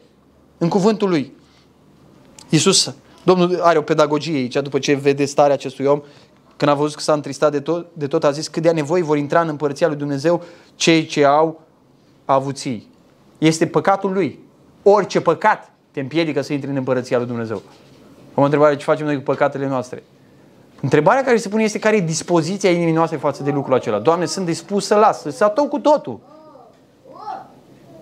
în 0.57 0.69
cuvântul 0.69 1.09
lui. 1.09 1.33
Iisus, 2.49 2.93
Domnul 3.23 3.59
are 3.61 3.77
o 3.77 3.81
pedagogie 3.81 4.35
aici, 4.35 4.53
după 4.53 4.79
ce 4.79 4.93
vede 4.93 5.25
starea 5.25 5.53
acestui 5.53 5.85
om, 5.85 6.01
când 6.57 6.71
a 6.71 6.73
văzut 6.73 6.95
că 6.95 7.01
s-a 7.01 7.13
întristat 7.13 7.51
de 7.51 7.59
tot, 7.59 7.87
de 7.93 8.07
tot, 8.07 8.23
a 8.23 8.31
zis 8.31 8.47
cât 8.47 8.61
de 8.61 8.71
nevoi 8.71 9.01
vor 9.01 9.17
intra 9.17 9.41
în 9.41 9.47
împărăția 9.47 9.87
lui 9.87 9.95
Dumnezeu 9.95 10.43
cei 10.75 11.05
ce 11.05 11.25
au 11.25 11.61
avuții. 12.25 12.89
Este 13.37 13.67
păcatul 13.67 14.13
lui. 14.13 14.39
Orice 14.83 15.21
păcat 15.21 15.71
te 15.91 15.99
împiedică 15.99 16.41
să 16.41 16.53
intri 16.53 16.69
în 16.69 16.75
împărăția 16.75 17.17
lui 17.17 17.27
Dumnezeu. 17.27 17.61
O 18.33 18.41
întrebare, 18.41 18.75
ce 18.75 18.83
facem 18.83 19.05
noi 19.05 19.15
cu 19.15 19.21
păcatele 19.21 19.67
noastre? 19.67 20.03
Întrebarea 20.83 21.23
care 21.23 21.37
se 21.37 21.49
pune 21.49 21.63
este 21.63 21.79
care 21.79 21.95
e 21.95 21.99
dispoziția 21.99 22.69
inimii 22.69 22.93
noastre 22.93 23.17
față 23.17 23.43
de 23.43 23.51
lucrul 23.51 23.73
acela. 23.73 23.99
Doamne, 23.99 24.25
sunt 24.25 24.45
dispus 24.45 24.85
să 24.85 24.95
las, 24.95 25.21
să 25.21 25.43
atău 25.43 25.67
cu 25.67 25.79
totul. 25.79 26.19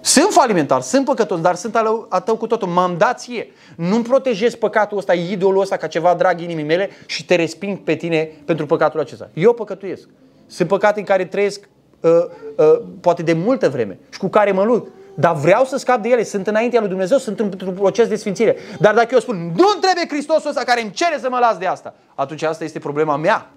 Sunt 0.02 0.28
falimentar, 0.30 0.82
sunt 0.82 1.06
păcătos, 1.06 1.42
dar 1.42 1.56
sunt 1.56 1.76
a 2.10 2.20
tău 2.20 2.38
cu 2.38 2.48
totul. 2.48 2.68
M-am 2.68 2.98
dat 2.98 3.20
ție. 3.20 3.52
Nu-mi 3.76 4.04
protejez 4.04 4.56
păcatul 4.56 4.98
ăsta, 4.98 5.14
idolul 5.14 5.62
ăsta 5.62 5.78
ca 5.78 5.88
ceva 5.88 6.14
drag 6.14 6.40
inimii 6.40 6.64
mele 6.64 6.90
și 7.06 7.26
te 7.26 7.36
resping 7.36 7.78
pe 7.78 7.96
tine 7.96 8.32
pentru 8.46 8.66
păcatul 8.66 9.00
acesta. 9.00 9.30
Eu 9.34 9.54
păcătuiesc. 9.54 10.08
Sunt 10.48 10.68
păcate 10.68 11.00
în 11.00 11.06
care 11.06 11.26
trăiesc 11.26 11.70
uh, 12.00 12.12
uh, 12.58 12.82
poate 13.02 13.24
de 13.24 13.34
multă 13.34 13.70
vreme 13.70 14.00
și 14.10 14.20
cu 14.20 14.28
care 14.28 14.52
mă 14.52 14.64
lupt. 14.64 14.92
Dar 15.14 15.36
vreau 15.36 15.66
să 15.66 15.78
scap 15.78 16.02
de 16.02 16.10
ele, 16.10 16.24
sunt 16.24 16.48
înaintea 16.48 16.80
lui 16.80 16.90
Dumnezeu, 16.90 17.18
sunt 17.18 17.40
într-un 17.40 17.74
proces 17.74 18.08
de 18.08 18.16
sfințire. 18.16 18.56
Dar 18.80 18.94
dacă 18.94 19.08
eu 19.12 19.20
spun, 19.20 19.52
nu 19.56 19.66
trebuie 19.82 20.06
Hristosul 20.08 20.50
ăsta 20.50 20.64
care 20.64 20.82
îmi 20.82 20.92
cere 20.92 21.18
să 21.20 21.28
mă 21.30 21.38
las 21.40 21.58
de 21.58 21.66
asta, 21.66 21.94
atunci 22.16 22.42
asta 22.42 22.64
este 22.64 22.80
problema 22.80 23.16
mea. 23.16 23.52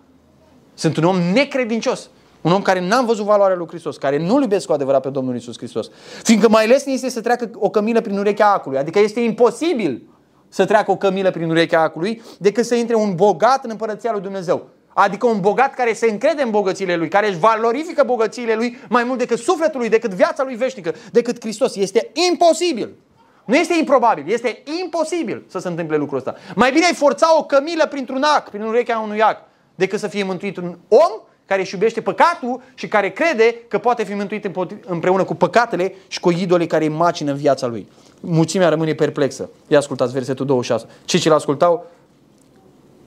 Sunt 0.74 0.96
un 0.96 1.04
om 1.04 1.16
necredincios. 1.16 2.10
Un 2.40 2.52
om 2.52 2.62
care 2.62 2.86
n-am 2.86 3.06
văzut 3.06 3.24
valoarea 3.24 3.56
lui 3.56 3.66
Hristos, 3.66 3.96
care 3.96 4.18
nu-L 4.18 4.42
iubesc 4.42 4.66
cu 4.66 4.72
adevărat 4.72 5.02
pe 5.02 5.08
Domnul 5.08 5.36
Isus 5.36 5.56
Hristos. 5.56 5.90
Fiindcă 6.22 6.48
mai 6.48 6.66
lesne 6.66 6.92
este 6.92 7.10
să 7.10 7.20
treacă 7.20 7.50
o 7.54 7.70
cămilă 7.70 8.00
prin 8.00 8.18
urechea 8.18 8.52
acului. 8.52 8.78
Adică 8.78 8.98
este 8.98 9.20
imposibil 9.20 10.02
să 10.48 10.64
treacă 10.64 10.90
o 10.90 10.96
cămilă 10.96 11.30
prin 11.30 11.50
urechea 11.50 11.80
acului 11.80 12.22
decât 12.38 12.64
să 12.64 12.74
intre 12.74 12.94
un 12.94 13.14
bogat 13.14 13.64
în 13.64 13.70
împărăția 13.70 14.12
lui 14.12 14.20
Dumnezeu. 14.20 14.68
Adică 14.94 15.26
un 15.26 15.40
bogat 15.40 15.74
care 15.74 15.92
se 15.92 16.10
încrede 16.10 16.42
în 16.42 16.50
bogățiile 16.50 16.96
lui, 16.96 17.08
care 17.08 17.28
își 17.28 17.38
valorifică 17.38 18.02
bogățiile 18.06 18.54
lui 18.54 18.78
mai 18.88 19.04
mult 19.04 19.18
decât 19.18 19.38
sufletul 19.38 19.80
lui, 19.80 19.88
decât 19.88 20.10
viața 20.10 20.42
lui 20.42 20.54
veșnică, 20.54 20.94
decât 21.12 21.40
Hristos. 21.40 21.76
Este 21.76 22.10
imposibil. 22.30 22.94
Nu 23.44 23.56
este 23.56 23.74
improbabil, 23.78 24.24
este 24.26 24.62
imposibil 24.82 25.44
să 25.48 25.58
se 25.58 25.68
întâmple 25.68 25.96
lucrul 25.96 26.18
ăsta. 26.18 26.34
Mai 26.54 26.72
bine 26.72 26.84
ai 26.84 26.94
forța 26.94 27.38
o 27.38 27.44
cămilă 27.44 27.86
printr-un 27.86 28.22
ac, 28.22 28.48
prin 28.48 28.62
urechea 28.62 28.98
unui 28.98 29.22
ac, 29.22 29.38
decât 29.74 29.98
să 29.98 30.08
fie 30.08 30.22
mântuit 30.22 30.56
un 30.56 30.76
om 30.88 31.12
care 31.46 31.60
își 31.60 31.74
iubește 31.74 32.00
păcatul 32.00 32.62
și 32.74 32.88
care 32.88 33.10
crede 33.10 33.54
că 33.68 33.78
poate 33.78 34.04
fi 34.04 34.14
mântuit 34.14 34.50
împreună 34.86 35.24
cu 35.24 35.34
păcatele 35.34 35.94
și 36.08 36.20
cu 36.20 36.30
idolii 36.30 36.66
care 36.66 36.84
îi 36.84 36.90
macină 36.90 37.32
viața 37.32 37.66
lui. 37.66 37.88
Mulțimea 38.20 38.68
rămâne 38.68 38.94
perplexă. 38.94 39.50
Ia 39.66 39.78
ascultați 39.78 40.12
versetul 40.12 40.46
26. 40.46 40.86
Cei 41.04 41.20
ce 41.20 41.28
l-ascultau 41.28 41.86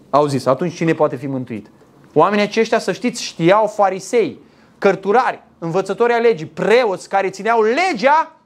au 0.10 0.28
zis, 0.28 0.46
atunci 0.46 0.76
cine 0.76 0.94
poate 0.94 1.16
fi 1.16 1.28
mântuit? 1.28 1.72
Oamenii 2.14 2.46
aceștia, 2.46 2.80
să 2.80 2.92
știți, 2.92 3.24
știau 3.24 3.68
farisei, 3.68 4.40
cărturari, 4.78 5.44
învățători 5.60 6.14
a 6.14 6.18
legii, 6.18 6.46
preoți 6.46 7.10
care 7.10 7.30
țineau 7.30 7.62
legea 7.62 8.38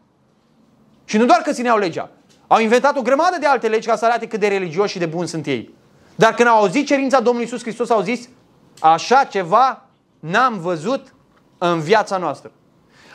și 1.05 1.17
nu 1.17 1.25
doar 1.25 1.39
că 1.39 1.51
țineau 1.51 1.77
legea, 1.77 2.09
au 2.47 2.59
inventat 2.59 2.97
o 2.97 3.01
grămadă 3.01 3.37
de 3.39 3.45
alte 3.45 3.67
legi 3.67 3.87
ca 3.87 3.95
să 3.95 4.05
arate 4.05 4.27
cât 4.27 4.39
de 4.39 4.47
religioși 4.47 4.91
și 4.91 4.99
de 4.99 5.05
buni 5.05 5.27
sunt 5.27 5.45
ei. 5.45 5.73
Dar 6.15 6.33
când 6.33 6.47
au 6.47 6.57
auzit 6.57 6.85
cerința 6.85 7.19
Domnului 7.19 7.47
Isus 7.47 7.61
Hristos, 7.61 7.89
au 7.89 8.01
zis, 8.01 8.29
așa 8.79 9.23
ceva 9.23 9.85
n-am 10.19 10.59
văzut 10.59 11.13
în 11.57 11.79
viața 11.79 12.17
noastră. 12.17 12.51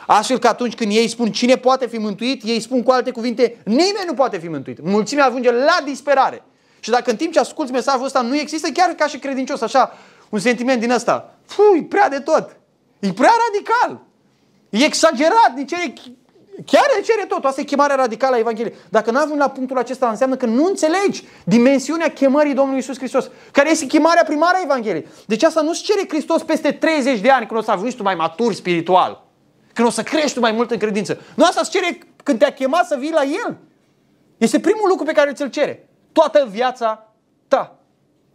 Astfel 0.07 0.37
că 0.37 0.47
atunci 0.47 0.75
când 0.75 0.91
ei 0.91 1.07
spun 1.07 1.31
cine 1.31 1.55
poate 1.55 1.87
fi 1.87 1.97
mântuit, 1.97 2.43
ei 2.43 2.59
spun 2.59 2.83
cu 2.83 2.91
alte 2.91 3.11
cuvinte, 3.11 3.57
nimeni 3.65 4.05
nu 4.05 4.13
poate 4.13 4.37
fi 4.37 4.47
mântuit. 4.47 4.81
Mulțimea 4.81 5.25
ajunge 5.25 5.51
la 5.51 5.77
disperare. 5.85 6.43
Și 6.79 6.89
dacă 6.89 7.09
în 7.09 7.15
timp 7.15 7.31
ce 7.31 7.39
asculți 7.39 7.71
mesajul 7.71 8.05
ăsta 8.05 8.21
nu 8.21 8.35
există 8.37 8.69
chiar 8.73 8.89
ca 8.89 9.07
și 9.07 9.17
credincios, 9.17 9.61
așa, 9.61 9.97
un 10.29 10.39
sentiment 10.39 10.79
din 10.79 10.91
ăsta, 10.91 11.35
fui, 11.45 11.83
prea 11.83 12.09
de 12.09 12.19
tot. 12.19 12.55
E 12.99 13.11
prea 13.11 13.33
radical. 13.47 14.01
E 14.69 14.83
exagerat, 14.83 15.51
de 15.55 15.65
cere, 15.65 15.93
chiar 16.65 16.85
de 16.95 17.01
cere 17.01 17.25
tot. 17.27 17.45
Asta 17.45 17.61
e 17.61 17.63
chemarea 17.63 17.95
radicală 17.95 18.35
a 18.35 18.39
Evangheliei. 18.39 18.75
Dacă 18.89 19.11
nu 19.11 19.17
ajungi 19.17 19.37
la 19.37 19.49
punctul 19.49 19.77
acesta, 19.77 20.09
înseamnă 20.09 20.35
că 20.35 20.45
nu 20.45 20.65
înțelegi 20.65 21.23
dimensiunea 21.43 22.09
chemării 22.09 22.53
Domnului 22.53 22.79
Isus 22.79 22.97
Hristos, 22.97 23.29
care 23.51 23.69
este 23.69 23.85
chemarea 23.85 24.23
primară 24.23 24.57
a 24.57 24.61
Evangheliei. 24.63 25.07
Deci 25.25 25.43
asta 25.43 25.61
nu-ți 25.61 25.81
cere 25.81 26.05
Hristos 26.07 26.43
peste 26.43 26.71
30 26.71 27.19
de 27.19 27.29
ani, 27.29 27.47
când 27.47 27.59
o 27.59 27.63
să 27.63 27.71
ajungi 27.71 27.95
tu 27.95 28.03
mai 28.03 28.15
matur 28.15 28.53
spiritual, 28.53 29.25
când 29.73 29.87
o 29.87 29.91
să 29.91 30.03
crești 30.03 30.33
tu 30.33 30.39
mai 30.39 30.51
mult 30.51 30.71
în 30.71 30.77
credință. 30.77 31.21
Nu 31.35 31.43
asta 31.43 31.59
îți 31.61 31.71
cere 31.71 31.99
când 32.23 32.39
te-a 32.39 32.53
chemat 32.53 32.87
să 32.87 32.95
vii 32.99 33.11
la 33.11 33.23
El. 33.23 33.57
Este 34.37 34.59
primul 34.59 34.89
lucru 34.89 35.05
pe 35.05 35.11
care 35.11 35.33
ți-l 35.33 35.49
cere. 35.49 35.86
Toată 36.17 36.47
viața 36.49 37.13
ta. 37.47 37.75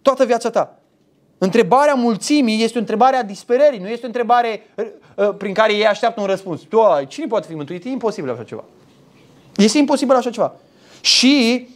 Toată 0.03 0.25
viața 0.25 0.51
ta. 0.51 0.79
Întrebarea 1.39 1.95
mulțimii 1.95 2.63
este 2.63 2.77
o 2.77 2.81
întrebare 2.81 3.17
a 3.17 3.23
disperării, 3.23 3.79
nu 3.79 3.89
este 3.89 4.05
o 4.05 4.07
întrebare 4.07 4.63
uh, 4.75 4.87
uh, 5.17 5.35
prin 5.39 5.55
care 5.55 5.75
ei 5.75 5.87
așteaptă 5.87 6.21
un 6.21 6.27
răspuns. 6.27 6.61
Tu, 6.61 6.79
cine 7.09 7.27
poate 7.27 7.47
fi 7.47 7.55
mântuit? 7.55 7.85
E 7.85 7.89
imposibil 7.89 8.31
așa 8.31 8.43
ceva. 8.43 8.65
Este 9.57 9.79
imposibil 9.79 10.15
așa 10.15 10.31
ceva. 10.31 10.55
Și 11.01 11.69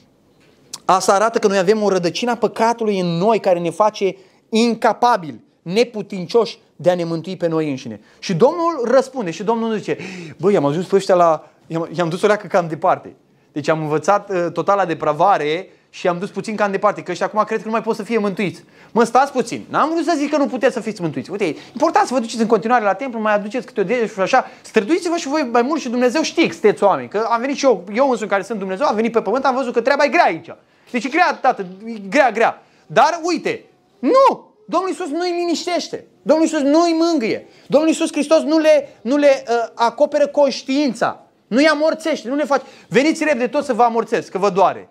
asta 0.84 1.14
arată 1.14 1.38
că 1.38 1.46
noi 1.46 1.58
avem 1.58 1.82
o 1.82 1.88
rădăcină 1.88 2.30
a 2.30 2.36
păcatului 2.36 3.00
în 3.00 3.06
noi 3.06 3.40
care 3.40 3.58
ne 3.58 3.70
face 3.70 4.16
incapabili, 4.48 5.44
neputincioși 5.62 6.58
de 6.76 6.90
a 6.90 6.94
ne 6.94 7.04
mântui 7.04 7.36
pe 7.36 7.46
noi 7.46 7.70
înșine. 7.70 8.00
Și 8.18 8.34
Domnul 8.34 8.88
răspunde 8.90 9.30
și 9.30 9.42
Domnul 9.42 9.68
nu 9.68 9.76
zice, 9.76 9.96
băi, 10.38 10.52
i-am 10.52 10.64
ajuns 10.64 10.86
pe 10.86 10.96
ăștia 10.96 11.14
la... 11.14 11.50
I-am 11.66 12.08
dus 12.08 12.22
o 12.22 12.26
leacă 12.26 12.46
cam 12.46 12.68
departe. 12.68 13.16
Deci 13.52 13.68
am 13.68 13.80
învățat 13.80 14.30
uh, 14.30 14.46
totala 14.52 14.84
depravare 14.84 15.68
și 15.98 16.08
am 16.08 16.18
dus 16.18 16.30
puțin 16.30 16.56
cam 16.56 16.70
departe, 16.70 17.02
că 17.02 17.10
ăștia 17.10 17.26
acum 17.26 17.44
cred 17.44 17.58
că 17.58 17.64
nu 17.64 17.70
mai 17.70 17.82
pot 17.82 17.96
să 17.96 18.02
fie 18.02 18.18
mântuiți. 18.18 18.64
Mă, 18.92 19.04
stați 19.04 19.32
puțin. 19.32 19.64
N-am 19.68 19.90
vrut 19.90 20.04
să 20.04 20.14
zic 20.16 20.30
că 20.30 20.36
nu 20.36 20.46
puteți 20.46 20.72
să 20.72 20.80
fiți 20.80 21.00
mântuiți. 21.00 21.30
Uite, 21.30 21.44
e 21.44 21.56
important 21.72 22.06
să 22.06 22.14
vă 22.14 22.20
duceți 22.20 22.40
în 22.40 22.46
continuare 22.46 22.84
la 22.84 22.94
templu, 22.94 23.20
mai 23.20 23.34
aduceți 23.34 23.66
câte 23.66 23.80
o 23.80 23.84
de 23.84 24.06
și 24.06 24.20
așa. 24.20 24.50
Străduiți-vă 24.62 25.16
și 25.16 25.28
voi 25.28 25.48
mai 25.52 25.62
mult 25.62 25.80
și 25.80 25.88
Dumnezeu 25.88 26.22
știe 26.22 26.46
că 26.46 26.52
sunteți 26.52 26.82
oameni. 26.82 27.08
Că 27.08 27.26
am 27.30 27.40
venit 27.40 27.56
și 27.56 27.64
eu, 27.64 27.84
eu 27.94 28.10
însumi 28.10 28.30
care 28.30 28.42
sunt 28.42 28.58
Dumnezeu, 28.58 28.86
am 28.86 28.94
venit 28.94 29.12
pe 29.12 29.20
pământ, 29.20 29.44
am 29.44 29.54
văzut 29.54 29.72
că 29.72 29.80
treaba 29.80 30.04
e 30.04 30.08
grea 30.08 30.24
aici. 30.24 30.48
Deci 30.90 31.04
e 31.04 31.08
grea, 31.08 31.34
tată, 31.34 31.66
e 31.84 31.92
grea, 32.08 32.30
grea. 32.30 32.62
Dar 32.86 33.20
uite, 33.22 33.64
nu! 33.98 34.50
Domnul 34.66 34.88
Iisus 34.88 35.08
nu 35.08 35.20
îi 35.20 35.34
liniștește. 35.38 36.06
Domnul 36.22 36.46
Iisus 36.46 36.60
nu 36.60 36.80
îi 36.80 36.96
mângâie. 36.98 37.46
Domnul 37.66 37.88
Iisus 37.90 38.12
Hristos 38.12 38.42
nu 38.42 38.58
le, 38.58 38.96
nu 39.00 39.16
le 39.16 39.44
uh, 39.48 39.54
acoperă 39.74 40.26
conștiința. 40.26 41.20
Nu 41.46 41.56
îi 41.56 41.68
amorțește, 41.68 42.28
nu 42.28 42.34
le 42.34 42.44
face. 42.44 42.64
Veniți 42.88 43.24
repede 43.24 43.46
tot 43.46 43.64
să 43.64 43.72
vă 43.72 43.82
amorțesc, 43.82 44.30
că 44.30 44.38
vă 44.38 44.50
doare. 44.50 44.88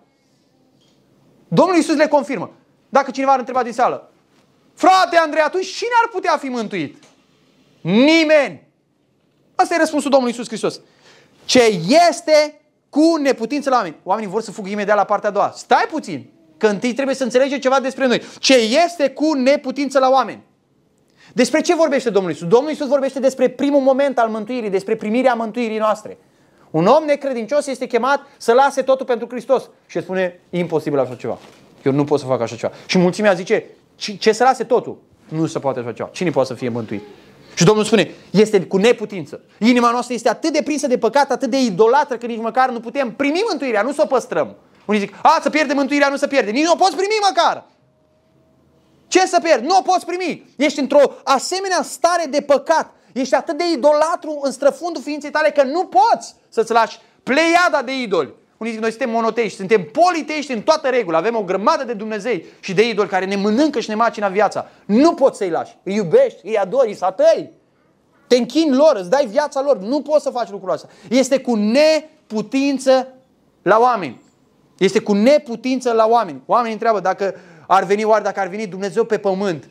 Domnul 1.48 1.76
Iisus 1.76 1.96
le 1.96 2.08
confirmă. 2.08 2.52
Dacă 2.90 3.12
cineva 3.12 3.32
ar 3.32 3.40
întreba 3.40 3.64
din 3.64 3.74
sală, 3.74 4.12
frate 4.74 5.18
Andrei, 5.18 5.42
atunci 5.42 5.66
cine 5.66 5.90
ar 6.04 6.10
putea 6.12 6.38
fi 6.38 6.50
mântuit? 6.50 7.04
Nimeni. 7.82 8.68
Asta 9.56 9.74
e 9.76 9.78
răspunsul 9.78 10.10
Domnului 10.10 10.34
Iisus 10.34 10.48
Hristos. 10.48 10.80
Ce 11.46 11.62
este 12.10 12.62
cu 12.90 13.16
neputință 13.16 13.70
la 13.70 13.76
oameni. 13.76 13.96
Oamenii 14.04 14.30
vor 14.30 14.42
să 14.42 14.52
fugă 14.52 14.70
imediat 14.70 14.96
la 14.96 15.04
partea 15.04 15.30
a 15.30 15.32
doua. 15.32 15.52
Stai 15.56 15.86
puțin, 15.92 16.30
că 16.58 16.68
întâi 16.68 16.94
trebuie 16.94 17.16
să 17.16 17.24
înțelege 17.24 17.60
ceva 17.60 17.80
despre 17.80 18.08
noi. 18.08 18.22
Ce 18.40 18.56
este 18.86 19.10
cu 19.10 19.34
neputință 19.34 20.00
la 20.00 20.10
oameni? 20.10 20.44
Despre 21.34 21.62
ce 21.62 21.76
vorbește 21.76 22.10
Domnul 22.10 22.32
Iisus? 22.32 22.48
Domnul 22.48 22.70
Iisus 22.70 22.88
vorbește 22.88 23.20
despre 23.20 23.50
primul 23.50 23.82
moment 23.82 24.20
al 24.20 24.30
mântuirii, 24.30 24.70
despre 24.70 24.96
primirea 24.96 25.34
mântuirii 25.34 25.78
noastre. 25.78 26.18
Un 26.76 26.86
om 26.86 27.04
necredincios 27.06 27.68
este 27.68 27.86
chemat 27.86 28.22
să 28.38 28.54
lase 28.54 28.82
totul 28.82 29.06
pentru 29.06 29.28
Hristos. 29.30 29.70
Și 29.88 30.02
spune, 30.02 30.40
imposibil 30.50 31.00
așa 31.00 31.16
ceva. 31.16 31.38
Eu 31.84 31.92
nu 31.92 32.04
pot 32.04 32.20
să 32.20 32.26
fac 32.26 32.42
așa 32.42 32.56
ceva. 32.56 32.74
Și 32.86 32.98
mulțimea 32.98 33.34
zice, 33.34 33.66
ce 33.96 34.32
să 34.32 34.44
lase 34.44 34.64
totul? 34.64 34.98
Nu 35.28 35.46
se 35.46 35.60
poate 35.60 35.80
așa 35.80 35.92
ceva. 35.92 36.10
Cine 36.12 36.30
poate 36.30 36.48
să 36.48 36.54
fie 36.54 36.70
mântuit? 36.70 37.02
Și 37.54 37.64
Domnul 37.64 37.84
spune, 37.84 38.12
este 38.30 38.66
cu 38.66 38.78
neputință. 38.78 39.42
Inima 39.60 39.92
noastră 39.92 40.14
este 40.14 40.30
atât 40.30 40.54
de 40.54 40.62
prinsă 40.64 40.88
de 40.88 40.98
păcat, 40.98 41.32
atât 41.32 41.50
de 41.50 41.62
idolatră, 41.62 42.18
că 42.18 42.26
nici 42.26 42.42
măcar 42.42 42.70
nu 42.70 42.80
putem 42.80 43.12
primi 43.12 43.44
mântuirea, 43.50 43.82
nu 43.82 43.92
să 43.92 44.02
o 44.04 44.08
păstrăm. 44.08 44.56
Unii 44.86 45.00
zic, 45.00 45.14
a, 45.22 45.40
să 45.42 45.50
pierde 45.50 45.74
mântuirea, 45.74 46.10
nu 46.10 46.16
să 46.16 46.28
pierde. 46.28 46.52
Nici 46.52 46.66
nu 46.66 46.72
o 46.72 46.76
poți 46.76 46.96
primi 46.96 47.18
măcar. 47.30 47.66
Ce 49.08 49.26
să 49.26 49.40
pierzi? 49.44 49.64
Nu 49.64 49.78
o 49.78 49.82
poți 49.82 50.06
primi. 50.06 50.50
Ești 50.58 50.80
într-o 50.80 51.02
asemenea 51.24 51.82
stare 51.84 52.26
de 52.30 52.42
păcat. 52.42 52.94
Ești 53.22 53.36
atât 53.36 53.58
de 53.58 53.64
idolatru 53.74 54.40
în 54.42 54.52
străfundul 54.52 55.02
ființei 55.02 55.30
tale 55.30 55.50
că 55.50 55.64
nu 55.64 55.86
poți 55.86 56.36
să-ți 56.50 56.72
lași 56.72 57.00
pleiada 57.24 57.82
de 57.86 58.02
idoli. 58.02 58.34
Unii 58.58 58.72
zic, 58.72 58.82
noi 58.82 58.90
suntem 58.90 59.10
monotești, 59.10 59.58
suntem 59.58 59.84
politești 59.84 60.52
în 60.52 60.62
toată 60.62 60.90
regula, 60.90 61.18
avem 61.18 61.36
o 61.36 61.44
grămadă 61.44 61.84
de 61.84 61.94
Dumnezei 61.94 62.46
și 62.60 62.74
de 62.74 62.90
idoli 62.90 63.10
care 63.10 63.26
ne 63.26 63.36
mănâncă 63.36 63.80
și 63.80 63.90
ne 63.90 63.96
macină 63.96 64.30
viața. 64.30 64.70
Nu 64.86 65.14
poți 65.14 65.38
să-i 65.38 65.50
lași. 65.50 65.78
Îi 65.84 65.96
iubești, 65.96 66.40
îi 66.44 66.58
adori, 66.58 66.88
îi 66.88 66.96
satăi. 66.96 67.52
Te 68.28 68.36
închin 68.36 68.76
lor, 68.76 68.96
îți 68.96 69.10
dai 69.10 69.26
viața 69.26 69.62
lor. 69.62 69.78
Nu 69.78 70.02
poți 70.02 70.24
să 70.24 70.30
faci 70.30 70.50
lucrul 70.50 70.72
ăsta. 70.72 70.88
Este 71.10 71.40
cu 71.40 71.56
neputință 71.56 73.08
la 73.62 73.80
oameni. 73.80 74.22
Este 74.78 75.00
cu 75.00 75.14
neputință 75.14 75.92
la 75.92 76.08
oameni. 76.08 76.42
Oamenii 76.46 76.74
întreabă 76.74 77.00
dacă 77.00 77.36
ar 77.68 77.84
veni, 77.84 78.04
oare 78.04 78.24
dacă 78.24 78.40
ar 78.40 78.48
veni 78.48 78.68
Dumnezeu 78.68 79.04
pe 79.04 79.18
pământ. 79.18 79.70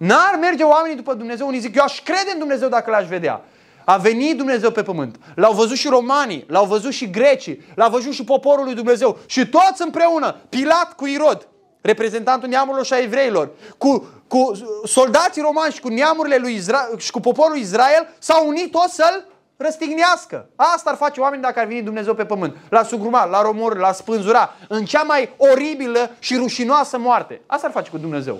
N-ar 0.00 0.38
merge 0.40 0.62
oamenii 0.62 0.96
după 0.96 1.14
Dumnezeu. 1.14 1.46
Unii 1.46 1.60
zic, 1.60 1.76
eu 1.76 1.82
aș 1.82 2.02
crede 2.02 2.30
în 2.32 2.38
Dumnezeu 2.38 2.68
dacă 2.68 2.90
l-aș 2.90 3.06
vedea. 3.06 3.44
A 3.84 3.96
venit 3.96 4.36
Dumnezeu 4.36 4.70
pe 4.70 4.82
pământ. 4.82 5.16
L-au 5.34 5.52
văzut 5.52 5.76
și 5.76 5.88
romanii, 5.88 6.44
l-au 6.48 6.64
văzut 6.64 6.92
și 6.92 7.10
grecii, 7.10 7.64
l-au 7.74 7.90
văzut 7.90 8.12
și 8.12 8.24
poporul 8.24 8.64
lui 8.64 8.74
Dumnezeu. 8.74 9.18
Și 9.26 9.48
toți 9.48 9.82
împreună, 9.82 10.36
Pilat 10.48 10.92
cu 10.92 11.06
Irod, 11.06 11.48
reprezentantul 11.80 12.48
neamurilor 12.48 12.84
și 12.84 12.92
a 12.92 12.98
evreilor, 12.98 13.50
cu, 13.78 14.08
cu 14.28 14.52
soldații 14.84 15.42
romani 15.42 15.72
și 15.72 15.80
cu 15.80 15.88
neamurile 15.88 16.36
lui 16.36 16.54
Israel 16.54 16.98
și 16.98 17.10
cu 17.10 17.20
poporul 17.20 17.56
Israel, 17.56 18.08
s-au 18.18 18.46
unit 18.46 18.70
toți 18.70 18.94
să-l 18.94 19.24
răstignească. 19.56 20.48
Asta 20.56 20.90
ar 20.90 20.96
face 20.96 21.20
oamenii 21.20 21.44
dacă 21.44 21.60
ar 21.60 21.66
veni 21.66 21.82
Dumnezeu 21.82 22.14
pe 22.14 22.24
pământ. 22.24 22.56
La 22.68 22.82
sugruma, 22.82 23.24
la 23.24 23.42
romor, 23.42 23.76
la 23.76 23.92
spânzura, 23.92 24.54
în 24.68 24.84
cea 24.84 25.02
mai 25.02 25.34
oribilă 25.36 26.10
și 26.18 26.36
rușinoasă 26.36 26.98
moarte. 26.98 27.40
Asta 27.46 27.66
ar 27.66 27.72
face 27.72 27.90
cu 27.90 27.98
Dumnezeu. 27.98 28.38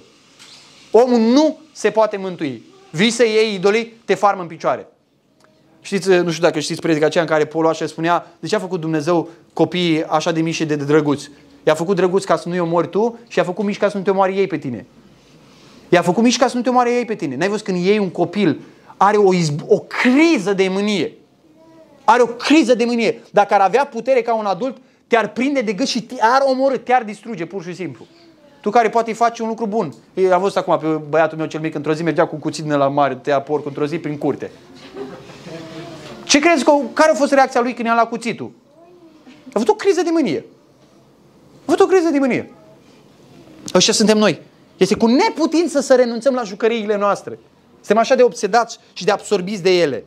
Omul 0.91 1.19
nu 1.19 1.59
se 1.73 1.91
poate 1.91 2.17
mântui. 2.17 2.63
Vii 2.91 3.11
să 3.11 3.25
iei 3.25 3.55
idolii, 3.55 3.93
te 4.05 4.15
farmă 4.15 4.43
în 4.43 4.49
picioare. 4.49 4.87
Știți, 5.81 6.09
nu 6.09 6.31
știu 6.31 6.43
dacă 6.43 6.59
știți 6.59 6.81
predica 6.81 7.07
aceea 7.07 7.25
în 7.25 7.31
care 7.31 7.45
Paul 7.45 7.67
așa 7.67 7.87
spunea, 7.87 8.27
de 8.41 8.47
ce 8.47 8.57
a 8.57 8.59
făcut 8.59 8.81
Dumnezeu 8.81 9.29
copiii 9.53 10.05
așa 10.05 10.33
de 10.33 10.41
mici 10.41 10.55
și 10.55 10.65
de 10.65 10.77
drăguți? 10.77 11.31
I-a 11.67 11.75
făcut 11.75 11.97
drăguți 11.97 12.27
ca 12.27 12.37
să 12.37 12.49
nu-i 12.49 12.59
omori 12.59 12.89
tu 12.89 13.19
și 13.29 13.39
i-a 13.39 13.45
făcut 13.45 13.65
mici 13.65 13.79
ca 13.79 13.89
să 13.89 13.97
nu 13.97 14.03
te 14.03 14.11
omoare 14.11 14.35
ei 14.35 14.47
pe 14.47 14.59
tine. 14.59 14.87
I-a 15.89 16.03
făcut 16.03 16.23
mici 16.23 16.37
ca 16.37 16.49
să 16.49 16.57
nu 16.57 16.63
te 16.63 16.69
omoare 16.69 16.95
ei 16.95 17.05
pe 17.05 17.15
tine. 17.15 17.37
N-ai 17.37 17.49
văzut 17.49 17.65
când 17.65 17.85
iei 17.85 17.99
un 17.99 18.11
copil, 18.11 18.61
are 18.97 19.17
o, 19.17 19.35
izb- 19.35 19.65
o 19.67 19.79
criză 19.79 20.53
de 20.53 20.69
mânie. 20.69 21.13
Are 22.05 22.23
o 22.23 22.27
criză 22.27 22.75
de 22.75 22.85
mânie. 22.85 23.23
Dacă 23.31 23.55
ar 23.55 23.61
avea 23.61 23.87
putere 23.87 24.23
ca 24.23 24.35
un 24.35 24.45
adult, 24.45 24.77
te-ar 25.07 25.33
prinde 25.33 25.61
de 25.61 25.73
gât 25.73 25.87
și 25.87 26.03
te-ar 26.03 26.43
omorâ, 26.45 26.77
te-ar 26.77 27.03
distruge, 27.03 27.47
pur 27.47 27.63
și 27.63 27.75
simplu. 27.75 28.07
Tu 28.61 28.71
care 28.71 28.89
poate 28.89 29.13
faci 29.13 29.39
un 29.39 29.49
lucru 29.49 29.67
bun. 29.67 29.95
Am 30.33 30.41
văzut 30.41 30.57
acum 30.57 30.79
pe 30.79 30.87
băiatul 30.87 31.39
meu 31.39 31.47
cel 31.47 31.61
mic, 31.61 31.75
într-o 31.75 31.93
zi 31.93 32.03
mergea 32.03 32.27
cu 32.27 32.37
cuțit 32.37 32.67
la 32.67 32.89
mare, 32.89 33.15
te 33.15 33.31
ia 33.31 33.41
porc 33.41 33.67
într-o 33.67 33.87
zi 33.87 33.99
prin 33.99 34.19
curte. 34.19 34.51
Ce 36.25 36.39
crezi 36.39 36.65
că, 36.65 36.73
care 36.93 37.11
a 37.11 37.15
fost 37.15 37.33
reacția 37.33 37.61
lui 37.61 37.75
când 37.75 37.87
i-a 37.87 37.95
luat 37.95 38.09
cuțitul? 38.09 38.51
A 39.27 39.51
avut 39.53 39.69
o 39.69 39.75
criză 39.75 40.03
de 40.03 40.11
mânie. 40.13 40.45
A 41.59 41.63
avut 41.67 41.81
o 41.81 41.87
criză 41.87 42.09
de 42.11 42.19
mânie. 42.19 42.53
Ăștia 43.75 43.93
suntem 43.93 44.19
noi. 44.19 44.41
Este 44.77 44.95
cu 44.95 45.07
neputință 45.07 45.81
să 45.81 45.95
renunțăm 45.95 46.35
la 46.35 46.43
jucăriile 46.43 46.97
noastre. 46.97 47.39
Suntem 47.75 47.99
așa 47.99 48.15
de 48.15 48.23
obsedați 48.23 48.79
și 48.93 49.05
de 49.05 49.11
absorbiți 49.11 49.63
de 49.63 49.71
ele. 49.71 50.05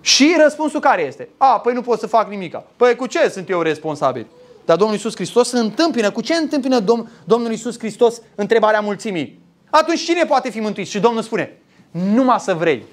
Și 0.00 0.36
răspunsul 0.42 0.80
care 0.80 1.02
este? 1.02 1.28
A, 1.36 1.60
păi 1.60 1.74
nu 1.74 1.82
pot 1.82 1.98
să 1.98 2.06
fac 2.06 2.28
nimica. 2.28 2.64
Păi 2.76 2.96
cu 2.96 3.06
ce 3.06 3.28
sunt 3.28 3.50
eu 3.50 3.62
responsabil? 3.62 4.26
Dar 4.66 4.76
Domnul 4.76 4.96
Iisus 4.96 5.14
Hristos 5.14 5.48
se 5.48 5.58
întâmpină. 5.58 6.10
Cu 6.10 6.20
ce 6.20 6.34
întâmpină 6.34 6.80
Dom- 6.80 7.24
Domnul 7.24 7.50
Iisus 7.50 7.78
Hristos 7.78 8.20
întrebarea 8.34 8.80
mulțimii? 8.80 9.40
Atunci 9.70 10.04
cine 10.04 10.24
poate 10.24 10.50
fi 10.50 10.60
mântuit? 10.60 10.88
Și 10.88 11.00
Domnul 11.00 11.22
spune, 11.22 11.58
numai 11.90 12.40
să 12.40 12.54
vrei. 12.54 12.84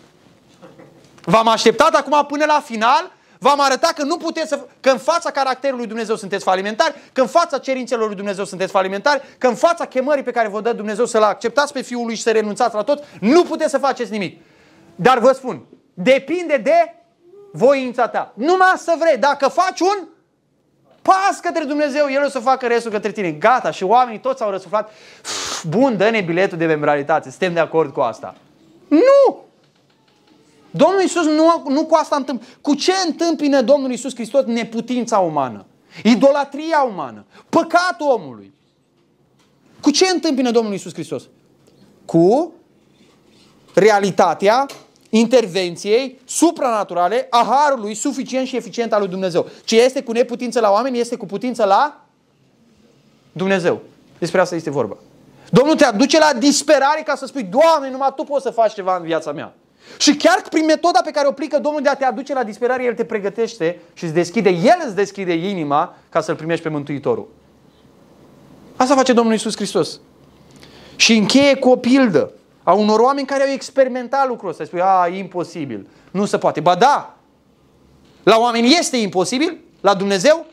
V-am 1.24 1.48
așteptat 1.48 1.96
acum 1.96 2.26
până 2.28 2.46
la 2.46 2.62
final, 2.66 3.12
v-am 3.40 3.62
arătat 3.62 3.92
că 3.92 4.04
nu 4.04 4.18
puteți 4.18 4.48
să, 4.48 4.68
că 4.80 4.90
în 4.90 4.98
fața 4.98 5.32
caracterului 5.32 5.80
lui 5.80 5.88
Dumnezeu 5.88 6.16
sunteți 6.16 6.44
falimentari, 6.44 6.94
că 7.14 7.22
în 7.22 7.28
fața 7.28 7.58
cerințelor 7.58 8.08
lui 8.08 8.16
Dumnezeu 8.16 8.46
sunteți 8.46 8.72
falimentari, 8.72 9.22
că 9.38 9.48
în 9.48 9.56
fața 9.56 9.86
chemării 9.86 10.24
pe 10.24 10.32
care 10.32 10.48
vă 10.48 10.62
dă 10.62 10.74
Dumnezeu 10.74 11.06
să-L 11.06 11.24
acceptați 11.24 11.74
pe 11.74 11.82
Fiul 11.82 12.06
lui 12.06 12.16
și 12.16 12.22
să 12.22 12.32
renunțați 12.32 12.76
la 12.76 12.84
tot, 12.84 13.04
nu 13.20 13.44
puteți 13.44 13.70
să 13.72 13.78
faceți 13.78 14.12
nimic. 14.12 14.42
Dar 14.96 15.20
vă 15.20 15.32
spun, 15.32 15.66
depinde 15.94 16.58
de 16.58 16.96
voința 17.52 18.08
ta. 18.08 18.34
Numai 18.36 18.74
să 18.78 18.96
vrei. 19.00 19.18
Dacă 19.18 19.48
faci 19.48 19.80
un 19.80 20.08
pas 21.04 21.40
către 21.42 21.64
Dumnezeu, 21.64 22.06
El 22.10 22.24
o 22.26 22.30
să 22.30 22.40
facă 22.40 22.68
restul 22.68 22.92
către 22.92 23.12
tine. 23.12 23.32
Gata. 23.32 23.72
Și 23.72 23.84
oamenii 23.84 24.20
toți 24.20 24.44
au 24.44 24.50
răsuflat. 24.50 24.92
Bun, 25.64 25.98
dă-ne 25.98 26.22
biletul 26.22 26.58
de 26.58 26.66
membralitate. 26.66 27.30
Suntem 27.30 27.54
de 27.54 27.60
acord 27.60 27.94
cu 27.94 28.00
asta. 28.00 28.36
Nu! 28.88 29.44
Domnul 30.72 31.02
Iisus 31.02 31.26
nu, 31.26 31.64
nu 31.68 31.86
cu 31.86 31.96
asta 31.96 32.16
întâmplă. 32.16 32.48
Cu 32.62 32.76
ce 32.76 32.92
întâmpină 33.06 33.62
Domnul 33.62 33.90
Iisus 33.90 34.14
Hristos 34.14 34.46
neputința 34.46 35.18
umană? 35.18 35.66
Idolatria 36.04 36.82
umană? 36.82 37.26
Păcatul 37.50 38.10
omului? 38.10 38.54
Cu 39.82 39.92
ce 39.92 40.06
întâmpină 40.14 40.52
Domnul 40.52 40.72
Iisus 40.72 40.94
Hristos? 40.94 41.24
Cu 42.06 42.54
realitatea 43.74 44.66
intervenției 45.16 46.20
supranaturale 46.26 47.28
a 47.30 47.46
harului 47.50 47.94
suficient 47.94 48.48
și 48.48 48.56
eficient 48.56 48.94
al 48.94 49.00
lui 49.00 49.10
Dumnezeu. 49.10 49.48
Ce 49.64 49.82
este 49.82 50.04
cu 50.04 50.12
neputință 50.12 50.60
la 50.60 50.72
oameni 50.72 51.00
este 51.00 51.16
cu 51.16 51.26
putință 51.26 51.66
la 51.66 52.06
Dumnezeu. 53.32 53.82
Despre 54.18 54.42
asta 54.42 54.56
este 54.56 54.70
vorba. 54.70 54.98
Domnul 55.50 55.76
te 55.76 55.86
aduce 55.86 56.20
la 56.20 56.40
disperare 56.40 57.02
ca 57.06 57.16
să 57.16 57.26
spui, 57.26 57.44
Doamne, 57.44 57.90
numai 57.92 58.14
Tu 58.16 58.24
poți 58.24 58.44
să 58.44 58.50
faci 58.50 58.74
ceva 58.74 58.98
în 58.98 59.04
viața 59.04 59.32
mea. 59.32 59.54
Și 59.98 60.16
chiar 60.16 60.42
prin 60.50 60.66
metoda 60.66 61.02
pe 61.04 61.12
care 61.12 61.28
o 61.28 61.30
aplică 61.30 61.60
Domnul 61.60 61.82
de 61.82 61.90
a 61.90 61.96
te 61.96 62.06
aduce 62.06 62.34
la 62.34 62.44
disperare, 62.44 62.84
El 62.84 62.94
te 62.94 63.04
pregătește 63.04 63.80
și 63.94 64.04
îți 64.04 64.14
deschide, 64.14 64.50
El 64.50 64.82
îți 64.86 64.96
deschide 64.96 65.34
inima 65.34 65.96
ca 66.10 66.22
să-L 66.22 66.36
primești 66.36 66.64
pe 66.64 66.70
Mântuitorul. 66.70 67.28
Asta 68.76 68.96
face 68.96 69.14
Domnul 69.14 69.34
Isus 69.34 69.56
Hristos. 69.56 70.00
Și 70.96 71.14
încheie 71.14 71.56
cu 71.56 71.70
o 71.70 71.76
pildă 71.76 72.32
a 72.64 72.74
unor 72.74 73.00
oameni 73.00 73.28
care 73.28 73.44
au 73.44 73.50
experimentat 73.50 74.28
lucrul 74.28 74.50
ăsta. 74.50 74.64
Spui, 74.64 74.82
a, 74.82 75.08
imposibil, 75.08 75.88
nu 76.12 76.26
se 76.26 76.38
poate. 76.38 76.60
Ba 76.60 76.76
da, 76.76 77.18
la 78.24 78.38
oameni 78.38 78.76
este 78.78 78.98
imposibil, 78.98 79.58
la 79.82 79.94
Dumnezeu 79.94 80.46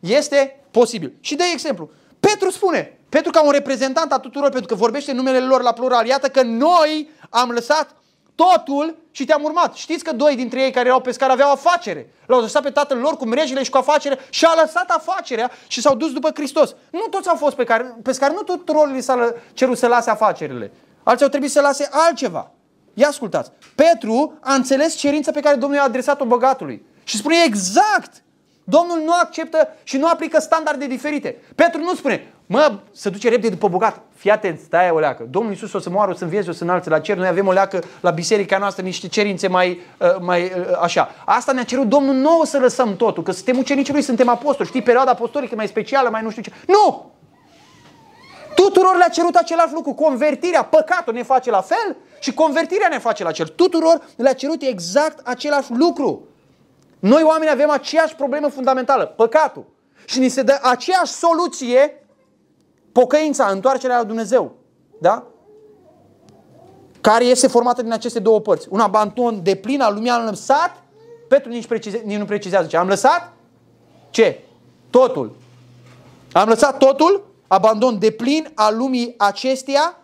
este 0.00 0.64
posibil. 0.70 1.12
Și 1.20 1.34
de 1.34 1.44
exemplu, 1.52 1.90
Petru 2.20 2.50
spune, 2.50 2.98
Petru 3.08 3.30
ca 3.30 3.44
un 3.44 3.50
reprezentant 3.50 4.12
a 4.12 4.18
tuturor, 4.18 4.50
pentru 4.50 4.68
că 4.68 4.74
vorbește 4.74 5.12
numele 5.12 5.40
lor 5.40 5.62
la 5.62 5.72
plural, 5.72 6.06
iată 6.06 6.28
că 6.28 6.42
noi 6.42 7.10
am 7.30 7.50
lăsat 7.50 7.96
totul 8.34 8.96
și 9.10 9.24
te-am 9.24 9.42
urmat. 9.42 9.74
Știți 9.74 10.04
că 10.04 10.12
doi 10.12 10.36
dintre 10.36 10.62
ei 10.62 10.70
care 10.70 10.86
erau 10.86 11.00
pescari 11.00 11.32
aveau 11.32 11.50
afacere. 11.50 12.12
L-au 12.26 12.40
lăsat 12.40 12.62
pe 12.62 12.70
tatăl 12.70 12.98
lor 12.98 13.16
cu 13.16 13.26
mrejile 13.26 13.62
și 13.62 13.70
cu 13.70 13.76
afacere 13.76 14.18
și 14.30 14.44
a 14.44 14.60
lăsat 14.60 14.90
afacerea 14.90 15.50
și 15.66 15.80
s-au 15.80 15.94
dus 15.94 16.12
după 16.12 16.30
Hristos. 16.34 16.74
Nu 16.90 17.06
toți 17.10 17.28
au 17.28 17.36
fost 17.36 17.56
pescari, 18.02 18.32
nu 18.34 18.42
tuturor 18.42 18.92
li 18.92 19.00
s-a 19.00 19.34
cerut 19.52 19.78
să 19.78 19.86
lase 19.86 20.10
afacerile. 20.10 20.72
Alții 21.02 21.24
au 21.24 21.30
trebuit 21.30 21.50
să 21.50 21.60
lase 21.60 21.88
altceva. 21.90 22.50
Ia 22.94 23.08
ascultați. 23.08 23.50
Petru 23.74 24.38
a 24.40 24.54
înțeles 24.54 24.94
cerința 24.94 25.30
pe 25.30 25.40
care 25.40 25.56
Domnul 25.56 25.78
i-a 25.78 25.84
adresat-o 25.84 26.24
băgatului. 26.24 26.84
Și 27.04 27.16
spune 27.16 27.36
exact. 27.46 28.22
Domnul 28.64 29.02
nu 29.04 29.12
acceptă 29.12 29.68
și 29.82 29.96
nu 29.96 30.08
aplică 30.08 30.40
standarde 30.40 30.86
diferite. 30.86 31.36
Petru 31.54 31.80
nu 31.80 31.94
spune, 31.94 32.32
mă, 32.46 32.78
să 32.92 33.10
duce 33.10 33.28
repede 33.28 33.48
după 33.48 33.68
bogat. 33.68 34.00
Fii 34.14 34.30
atent, 34.30 34.58
stai 34.58 34.90
o 34.90 34.98
leacă. 34.98 35.26
Domnul 35.30 35.52
Iisus 35.52 35.72
o 35.72 35.78
să 35.78 35.90
moară, 35.90 36.10
o 36.10 36.14
să 36.14 36.24
învieze, 36.24 36.50
o 36.50 36.52
să 36.52 36.62
înalțe 36.62 36.88
la 36.88 36.98
cer. 36.98 37.16
Noi 37.16 37.26
avem 37.26 37.46
o 37.46 37.52
leacă 37.52 37.82
la 38.00 38.10
biserica 38.10 38.58
noastră, 38.58 38.84
niște 38.84 39.08
cerințe 39.08 39.48
mai, 39.48 39.80
uh, 39.98 40.16
mai 40.20 40.42
uh, 40.42 40.78
așa. 40.80 41.10
Asta 41.24 41.52
ne-a 41.52 41.64
cerut 41.64 41.86
Domnul 41.86 42.14
nouă 42.14 42.44
să 42.44 42.58
lăsăm 42.58 42.96
totul, 42.96 43.22
că 43.22 43.32
suntem 43.32 43.58
ucenicii 43.58 43.92
lui, 43.92 44.02
suntem 44.02 44.28
apostoli. 44.28 44.68
Știi, 44.68 44.82
perioada 44.82 45.10
apostolică 45.10 45.54
mai 45.54 45.66
specială, 45.66 46.08
mai 46.08 46.22
nu 46.22 46.30
știu 46.30 46.42
ce. 46.42 46.52
Nu! 46.66 47.12
Tuturor 48.54 48.96
le-a 48.96 49.08
cerut 49.08 49.34
același 49.34 49.72
lucru. 49.72 49.92
Convertirea, 49.92 50.64
păcatul 50.64 51.14
ne 51.14 51.22
face 51.22 51.50
la 51.50 51.60
fel 51.60 51.96
și 52.20 52.34
convertirea 52.34 52.88
ne 52.88 52.98
face 52.98 53.22
la 53.22 53.32
cel. 53.32 53.46
Tuturor 53.46 54.08
le-a 54.16 54.32
cerut 54.32 54.62
exact 54.62 55.26
același 55.26 55.72
lucru. 55.72 56.26
Noi 56.98 57.22
oameni 57.22 57.50
avem 57.50 57.70
aceeași 57.70 58.14
problemă 58.14 58.48
fundamentală, 58.48 59.06
păcatul. 59.06 59.64
Și 60.04 60.18
ni 60.18 60.28
se 60.28 60.42
dă 60.42 60.58
aceeași 60.62 61.12
soluție, 61.12 62.06
pocăința, 62.92 63.46
întoarcerea 63.46 63.96
la 63.96 64.04
Dumnezeu. 64.04 64.56
Da? 65.00 65.26
Care 67.00 67.24
este 67.24 67.46
formată 67.46 67.82
din 67.82 67.92
aceste 67.92 68.18
două 68.18 68.40
părți. 68.40 68.66
Un 68.70 68.80
abandon 68.80 69.42
de 69.42 69.54
plin 69.54 69.80
al 69.80 69.94
lumii 69.94 70.10
am 70.10 70.24
lăsat, 70.24 70.82
Petru 71.28 71.50
nici, 71.50 71.66
precize, 71.66 72.02
nici 72.04 72.18
nu 72.18 72.24
precizează 72.24 72.66
ce. 72.66 72.76
Am 72.76 72.88
lăsat 72.88 73.32
ce? 74.10 74.40
Totul. 74.90 75.36
Am 76.32 76.48
lăsat 76.48 76.78
totul 76.78 77.31
abandon 77.52 77.98
de 77.98 78.10
plin 78.10 78.50
al 78.54 78.76
lumii 78.76 79.14
acesteia, 79.16 79.96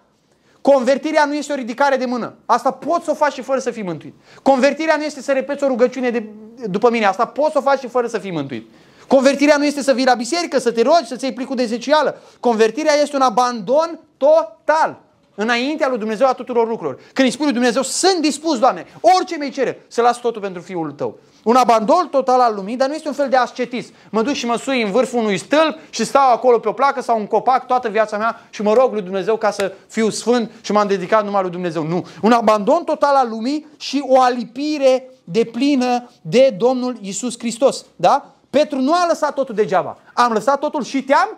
convertirea 0.61 1.24
nu 1.24 1.34
este 1.34 1.53
o 1.53 1.57
ridicare 1.57 1.96
de 1.96 2.05
mână. 2.05 2.34
Asta 2.46 2.70
poți 2.70 3.05
să 3.05 3.11
o 3.11 3.14
faci 3.14 3.32
și 3.32 3.42
fără 3.42 3.61
să 3.61 3.70
fii 3.70 3.82
mântuit. 3.82 4.14
Convertirea 4.42 4.96
nu 4.96 5.05
este 5.05 5.22
să 5.22 5.32
repeți 5.32 5.64
o 5.64 5.66
rugăciune 5.66 6.11
de, 6.11 6.28
după 6.70 6.90
mine. 6.90 7.05
Asta 7.05 7.26
poți 7.26 7.53
să 7.53 7.59
o 7.59 7.61
faci 7.61 7.78
și 7.78 7.88
fără 7.88 8.07
să 8.07 8.18
fii 8.18 8.30
mântuit. 8.30 8.70
Convertirea 9.07 9.57
nu 9.57 9.64
este 9.64 9.82
să 9.82 9.92
vii 9.92 10.05
la 10.05 10.14
biserică, 10.14 10.59
să 10.59 10.72
te 10.72 10.82
rogi, 10.82 11.07
să-ți 11.07 11.24
iei 11.24 11.32
plicul 11.32 11.57
de 11.57 11.64
zecială. 11.64 12.20
Convertirea 12.40 12.94
este 13.03 13.16
un 13.16 13.22
abandon 13.22 13.99
total 14.16 15.01
înaintea 15.41 15.89
lui 15.89 15.99
Dumnezeu 15.99 16.26
a 16.26 16.32
tuturor 16.32 16.68
lucrurilor. 16.68 17.01
Când 17.12 17.28
îi 17.28 17.32
spui 17.32 17.45
lui 17.45 17.55
Dumnezeu, 17.55 17.82
sunt 17.82 18.20
dispus, 18.20 18.59
Doamne, 18.59 18.86
orice 19.01 19.36
mi 19.36 19.51
cere, 19.51 19.84
să 19.89 20.03
las 20.03 20.20
totul 20.20 20.41
pentru 20.41 20.62
Fiul 20.62 20.93
Tău. 20.93 21.18
Un 21.45 21.57
abandon 21.57 22.09
total 22.11 22.41
al 22.41 22.55
lumii, 22.55 22.76
dar 22.76 22.89
nu 22.89 22.95
este 22.95 23.09
un 23.09 23.14
fel 23.14 23.28
de 23.28 23.36
ascetism. 23.36 23.93
Mă 24.11 24.22
duc 24.22 24.32
și 24.32 24.47
mă 24.47 24.57
sui 24.57 24.82
în 24.82 24.91
vârful 24.91 25.18
unui 25.18 25.39
stâlp 25.39 25.78
și 25.91 26.05
stau 26.05 26.32
acolo 26.32 26.59
pe 26.59 26.68
o 26.68 26.72
placă 26.72 27.01
sau 27.01 27.18
un 27.18 27.26
copac 27.26 27.66
toată 27.66 27.89
viața 27.89 28.16
mea 28.16 28.41
și 28.51 28.62
mă 28.62 28.72
rog 28.72 28.93
lui 28.93 29.03
Dumnezeu 29.03 29.36
ca 29.36 29.51
să 29.51 29.72
fiu 29.89 30.11
sfânt 30.11 30.51
și 30.61 30.72
m-am 30.72 30.86
dedicat 30.86 31.24
numai 31.24 31.43
lui 31.43 31.51
Dumnezeu. 31.51 31.82
Nu. 31.82 32.07
Un 32.22 32.32
abandon 32.32 32.84
total 32.84 33.14
al 33.14 33.28
lumii 33.28 33.66
și 33.76 34.05
o 34.07 34.20
alipire 34.20 35.11
de 35.24 35.45
plină 35.45 36.11
de 36.22 36.55
Domnul 36.59 36.97
Isus 37.01 37.39
Hristos. 37.39 37.84
Da? 37.97 38.34
Petru 38.51 38.78
nu 38.78 38.93
a 38.93 39.05
lăsat 39.09 39.34
totul 39.34 39.55
degeaba. 39.55 39.99
Am 40.14 40.32
lăsat 40.32 40.59
totul 40.59 40.84
și 40.84 41.03
te-am 41.03 41.36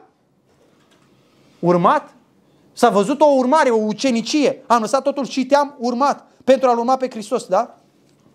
urmat. 1.59 2.15
S-a 2.81 2.89
văzut 2.89 3.20
o 3.20 3.26
urmare, 3.37 3.70
o 3.70 3.76
ucenicie. 3.76 4.62
Am 4.66 4.81
lăsat 4.81 5.03
totul 5.03 5.26
și 5.26 5.47
te-am 5.47 5.74
urmat 5.78 6.26
pentru 6.45 6.68
a-L 6.68 6.78
urma 6.78 6.97
pe 6.97 7.11
Hristos, 7.11 7.47
da? 7.47 7.76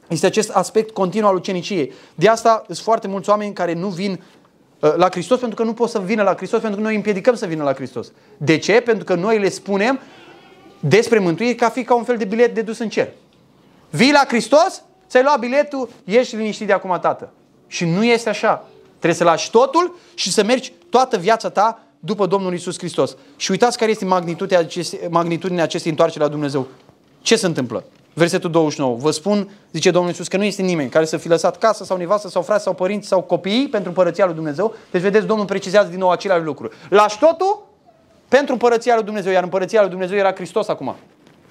Este 0.07 0.25
acest 0.25 0.49
aspect 0.49 0.93
continuu 0.93 1.29
al 1.29 1.35
uceniciei. 1.35 1.93
De 2.15 2.27
asta 2.27 2.63
sunt 2.65 2.77
foarte 2.77 3.07
mulți 3.07 3.29
oameni 3.29 3.53
care 3.53 3.73
nu 3.73 3.87
vin 3.87 4.23
uh, 4.79 4.93
la 4.95 5.09
Hristos 5.09 5.39
pentru 5.39 5.55
că 5.55 5.63
nu 5.63 5.73
pot 5.73 5.89
să 5.89 5.99
vină 5.99 6.23
la 6.23 6.35
Hristos, 6.35 6.59
pentru 6.59 6.77
că 6.77 6.81
noi 6.81 6.91
îi 6.91 6.97
împiedicăm 6.97 7.35
să 7.35 7.45
vină 7.45 7.63
la 7.63 7.73
Hristos. 7.73 8.11
De 8.37 8.57
ce? 8.57 8.79
Pentru 8.79 9.03
că 9.03 9.15
noi 9.15 9.39
le 9.39 9.49
spunem 9.49 9.99
despre 10.79 11.19
mântuire 11.19 11.55
ca 11.55 11.69
fi 11.69 11.83
ca 11.83 11.95
un 11.95 12.03
fel 12.03 12.17
de 12.17 12.25
bilet 12.25 12.53
de 12.53 12.61
dus 12.61 12.79
în 12.79 12.89
cer. 12.89 13.09
Vii 13.89 14.11
la 14.11 14.25
Hristos, 14.27 14.83
ți-ai 15.09 15.23
luat 15.23 15.39
biletul, 15.39 15.89
ești 16.03 16.35
liniștit 16.35 16.67
de 16.67 16.73
acum, 16.73 16.97
tată. 17.01 17.29
Și 17.67 17.85
nu 17.85 18.03
este 18.03 18.29
așa. 18.29 18.67
Trebuie 18.87 19.13
să 19.13 19.23
lași 19.23 19.49
totul 19.49 19.95
și 20.13 20.31
să 20.31 20.43
mergi 20.43 20.73
toată 20.89 21.17
viața 21.17 21.49
ta 21.49 21.84
după 22.05 22.25
Domnul 22.25 22.53
Isus 22.53 22.77
Hristos. 22.77 23.15
Și 23.35 23.51
uitați 23.51 23.77
care 23.77 23.91
este 23.91 24.05
magnitudinea 24.05 24.59
acestei, 24.59 24.99
magnitudinea 25.09 25.63
acestei 25.63 25.91
întoarceri 25.91 26.23
la 26.23 26.29
Dumnezeu. 26.29 26.67
Ce 27.21 27.35
se 27.35 27.45
întâmplă? 27.45 27.83
Versetul 28.13 28.51
29. 28.51 28.95
Vă 28.95 29.11
spun, 29.11 29.49
zice 29.71 29.91
Domnul 29.91 30.11
Iisus, 30.11 30.27
că 30.27 30.37
nu 30.37 30.43
este 30.43 30.61
nimeni 30.61 30.89
care 30.89 31.05
să 31.05 31.17
fi 31.17 31.27
lăsat 31.27 31.57
casă 31.57 31.83
sau 31.83 31.97
nevastă 31.97 32.29
sau 32.29 32.41
frate 32.41 32.61
sau 32.61 32.73
părinți 32.73 33.07
sau 33.07 33.21
copii 33.21 33.67
pentru 33.67 33.89
împărăția 33.89 34.25
lui 34.25 34.33
Dumnezeu. 34.33 34.75
Deci 34.91 35.01
vedeți, 35.01 35.25
Domnul 35.25 35.45
precizează 35.45 35.89
din 35.89 35.99
nou 35.99 36.09
același 36.09 36.43
lucru. 36.43 36.69
Lași 36.89 37.19
totul 37.19 37.67
pentru 38.27 38.53
împărăția 38.53 38.95
lui 38.95 39.03
Dumnezeu, 39.03 39.31
iar 39.31 39.43
împărăția 39.43 39.81
lui 39.81 39.89
Dumnezeu 39.89 40.17
era 40.17 40.33
Hristos 40.33 40.67
acum. 40.67 40.95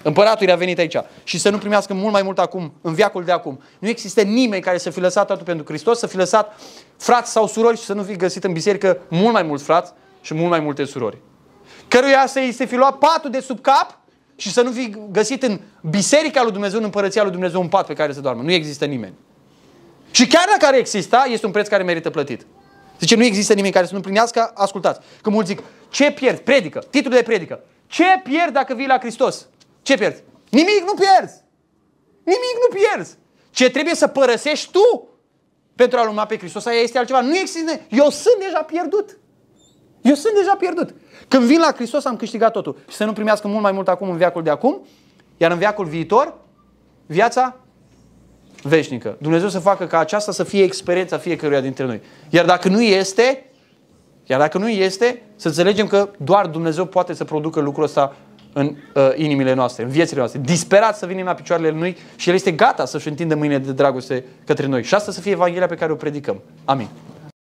Împăratul 0.03 0.51
a 0.51 0.55
venit 0.55 0.77
aici 0.77 0.97
și 1.23 1.39
să 1.39 1.49
nu 1.49 1.57
primească 1.57 1.93
mult 1.93 2.11
mai 2.11 2.21
mult 2.21 2.39
acum, 2.39 2.73
în 2.81 2.93
viacul 2.93 3.23
de 3.23 3.31
acum. 3.31 3.59
Nu 3.79 3.87
există 3.87 4.21
nimeni 4.21 4.61
care 4.61 4.77
să 4.77 4.89
fi 4.89 4.99
lăsat 4.99 5.27
totul 5.27 5.45
pentru 5.45 5.65
Hristos, 5.65 5.99
să 5.99 6.07
fi 6.07 6.17
lăsat 6.17 6.59
frați 6.97 7.31
sau 7.31 7.47
surori 7.47 7.77
și 7.77 7.83
să 7.83 7.93
nu 7.93 8.03
fi 8.03 8.15
găsit 8.15 8.43
în 8.43 8.53
biserică 8.53 8.97
mult 9.07 9.33
mai 9.33 9.43
mulți 9.43 9.63
frați 9.63 9.93
și 10.25 10.33
mult 10.33 10.49
mai 10.49 10.59
multe 10.59 10.85
surori. 10.85 11.17
Căruia 11.87 12.25
să-i 12.27 12.51
se 12.51 12.65
fi 12.65 12.75
luat 12.75 12.97
patul 12.97 13.29
de 13.29 13.39
sub 13.39 13.61
cap 13.61 13.99
și 14.35 14.51
să 14.51 14.61
nu 14.61 14.71
fi 14.71 14.95
găsit 15.11 15.43
în 15.43 15.59
biserica 15.81 16.43
lui 16.43 16.51
Dumnezeu, 16.51 16.77
în 16.77 16.83
împărăția 16.83 17.21
lui 17.21 17.31
Dumnezeu, 17.31 17.61
un 17.61 17.67
pat 17.67 17.85
pe 17.85 17.93
care 17.93 18.13
să 18.13 18.21
doarmă. 18.21 18.41
Nu 18.41 18.51
există 18.51 18.85
nimeni. 18.85 19.13
Și 20.11 20.27
chiar 20.27 20.45
dacă 20.51 20.65
ar 20.65 20.73
exista, 20.73 21.25
este 21.29 21.45
un 21.45 21.51
preț 21.51 21.67
care 21.67 21.83
merită 21.83 22.09
plătit. 22.09 22.45
Zice, 22.99 23.15
nu 23.15 23.23
există 23.23 23.53
nimeni 23.53 23.73
care 23.73 23.85
să 23.85 23.93
nu 23.93 23.99
plinească, 23.99 24.51
ascultați. 24.55 24.99
Că 25.21 25.29
mulți 25.29 25.49
zic, 25.49 25.63
ce 25.89 26.11
pierzi? 26.11 26.41
Predică. 26.41 26.83
Titlul 26.89 27.13
de 27.13 27.21
predică. 27.23 27.63
Ce 27.87 28.03
pierzi 28.23 28.53
dacă 28.53 28.73
vii 28.73 28.87
la 28.87 28.99
Hristos? 28.99 29.47
Ce 29.81 29.97
pierzi? 29.97 30.23
Nimic 30.49 30.83
nu 30.85 30.93
pierzi. 30.93 31.41
Nimic 32.23 32.55
nu 32.69 32.75
pierzi. 32.75 33.15
Ce 33.51 33.69
trebuie 33.69 33.95
să 33.95 34.07
părăsești 34.07 34.71
tu 34.71 35.09
pentru 35.75 35.99
a-L 35.99 36.07
urma 36.07 36.25
pe 36.25 36.37
Hristos, 36.37 36.65
aia 36.65 36.79
este 36.79 36.97
altceva. 36.97 37.21
Nu 37.21 37.37
există. 37.37 37.79
Eu 37.89 38.09
sunt 38.09 38.35
deja 38.39 38.61
pierdut. 38.61 39.17
Eu 40.05 40.13
sunt 40.13 40.33
deja 40.35 40.55
pierdut. 40.59 40.93
Când 41.27 41.43
vin 41.43 41.59
la 41.59 41.71
Hristos 41.75 42.05
am 42.05 42.15
câștigat 42.15 42.51
totul. 42.51 42.77
Și 42.89 42.95
să 42.95 43.05
nu 43.05 43.13
primească 43.13 43.47
mult 43.47 43.61
mai 43.61 43.71
mult 43.71 43.87
acum 43.87 44.09
în 44.09 44.17
viacul 44.17 44.43
de 44.43 44.49
acum, 44.49 44.85
iar 45.37 45.51
în 45.51 45.57
viacul 45.57 45.85
viitor, 45.85 46.33
viața 47.05 47.55
veșnică. 48.61 49.17
Dumnezeu 49.19 49.49
să 49.49 49.59
facă 49.59 49.85
ca 49.85 49.99
aceasta 49.99 50.31
să 50.31 50.43
fie 50.43 50.63
experiența 50.63 51.17
fiecăruia 51.17 51.61
dintre 51.61 51.85
noi. 51.85 52.01
Iar 52.29 52.45
dacă 52.45 52.67
nu 52.67 52.81
este, 52.81 53.45
iar 54.25 54.39
dacă 54.39 54.57
nu 54.57 54.69
este, 54.69 55.21
să 55.35 55.47
înțelegem 55.47 55.87
că 55.87 56.09
doar 56.17 56.47
Dumnezeu 56.47 56.85
poate 56.85 57.13
să 57.13 57.23
producă 57.23 57.59
lucrul 57.59 57.83
ăsta 57.83 58.15
în 58.53 58.75
uh, 58.93 59.09
inimile 59.15 59.53
noastre, 59.53 59.83
în 59.83 59.89
viețile 59.89 60.19
noastre. 60.19 60.41
Disperat 60.43 60.97
să 60.97 61.05
venim 61.05 61.25
la 61.25 61.33
picioarele 61.33 61.69
Lui 61.69 61.97
și 62.15 62.29
El 62.29 62.35
este 62.35 62.51
gata 62.51 62.85
să-și 62.85 63.07
întindă 63.07 63.35
mâine 63.35 63.57
de 63.57 63.71
dragoste 63.71 64.25
către 64.45 64.67
noi. 64.67 64.83
Și 64.83 64.95
asta 64.95 65.11
să 65.11 65.21
fie 65.21 65.31
Evanghelia 65.31 65.67
pe 65.67 65.75
care 65.75 65.91
o 65.91 65.95
predicăm. 65.95 66.41
Amin. 66.65 66.87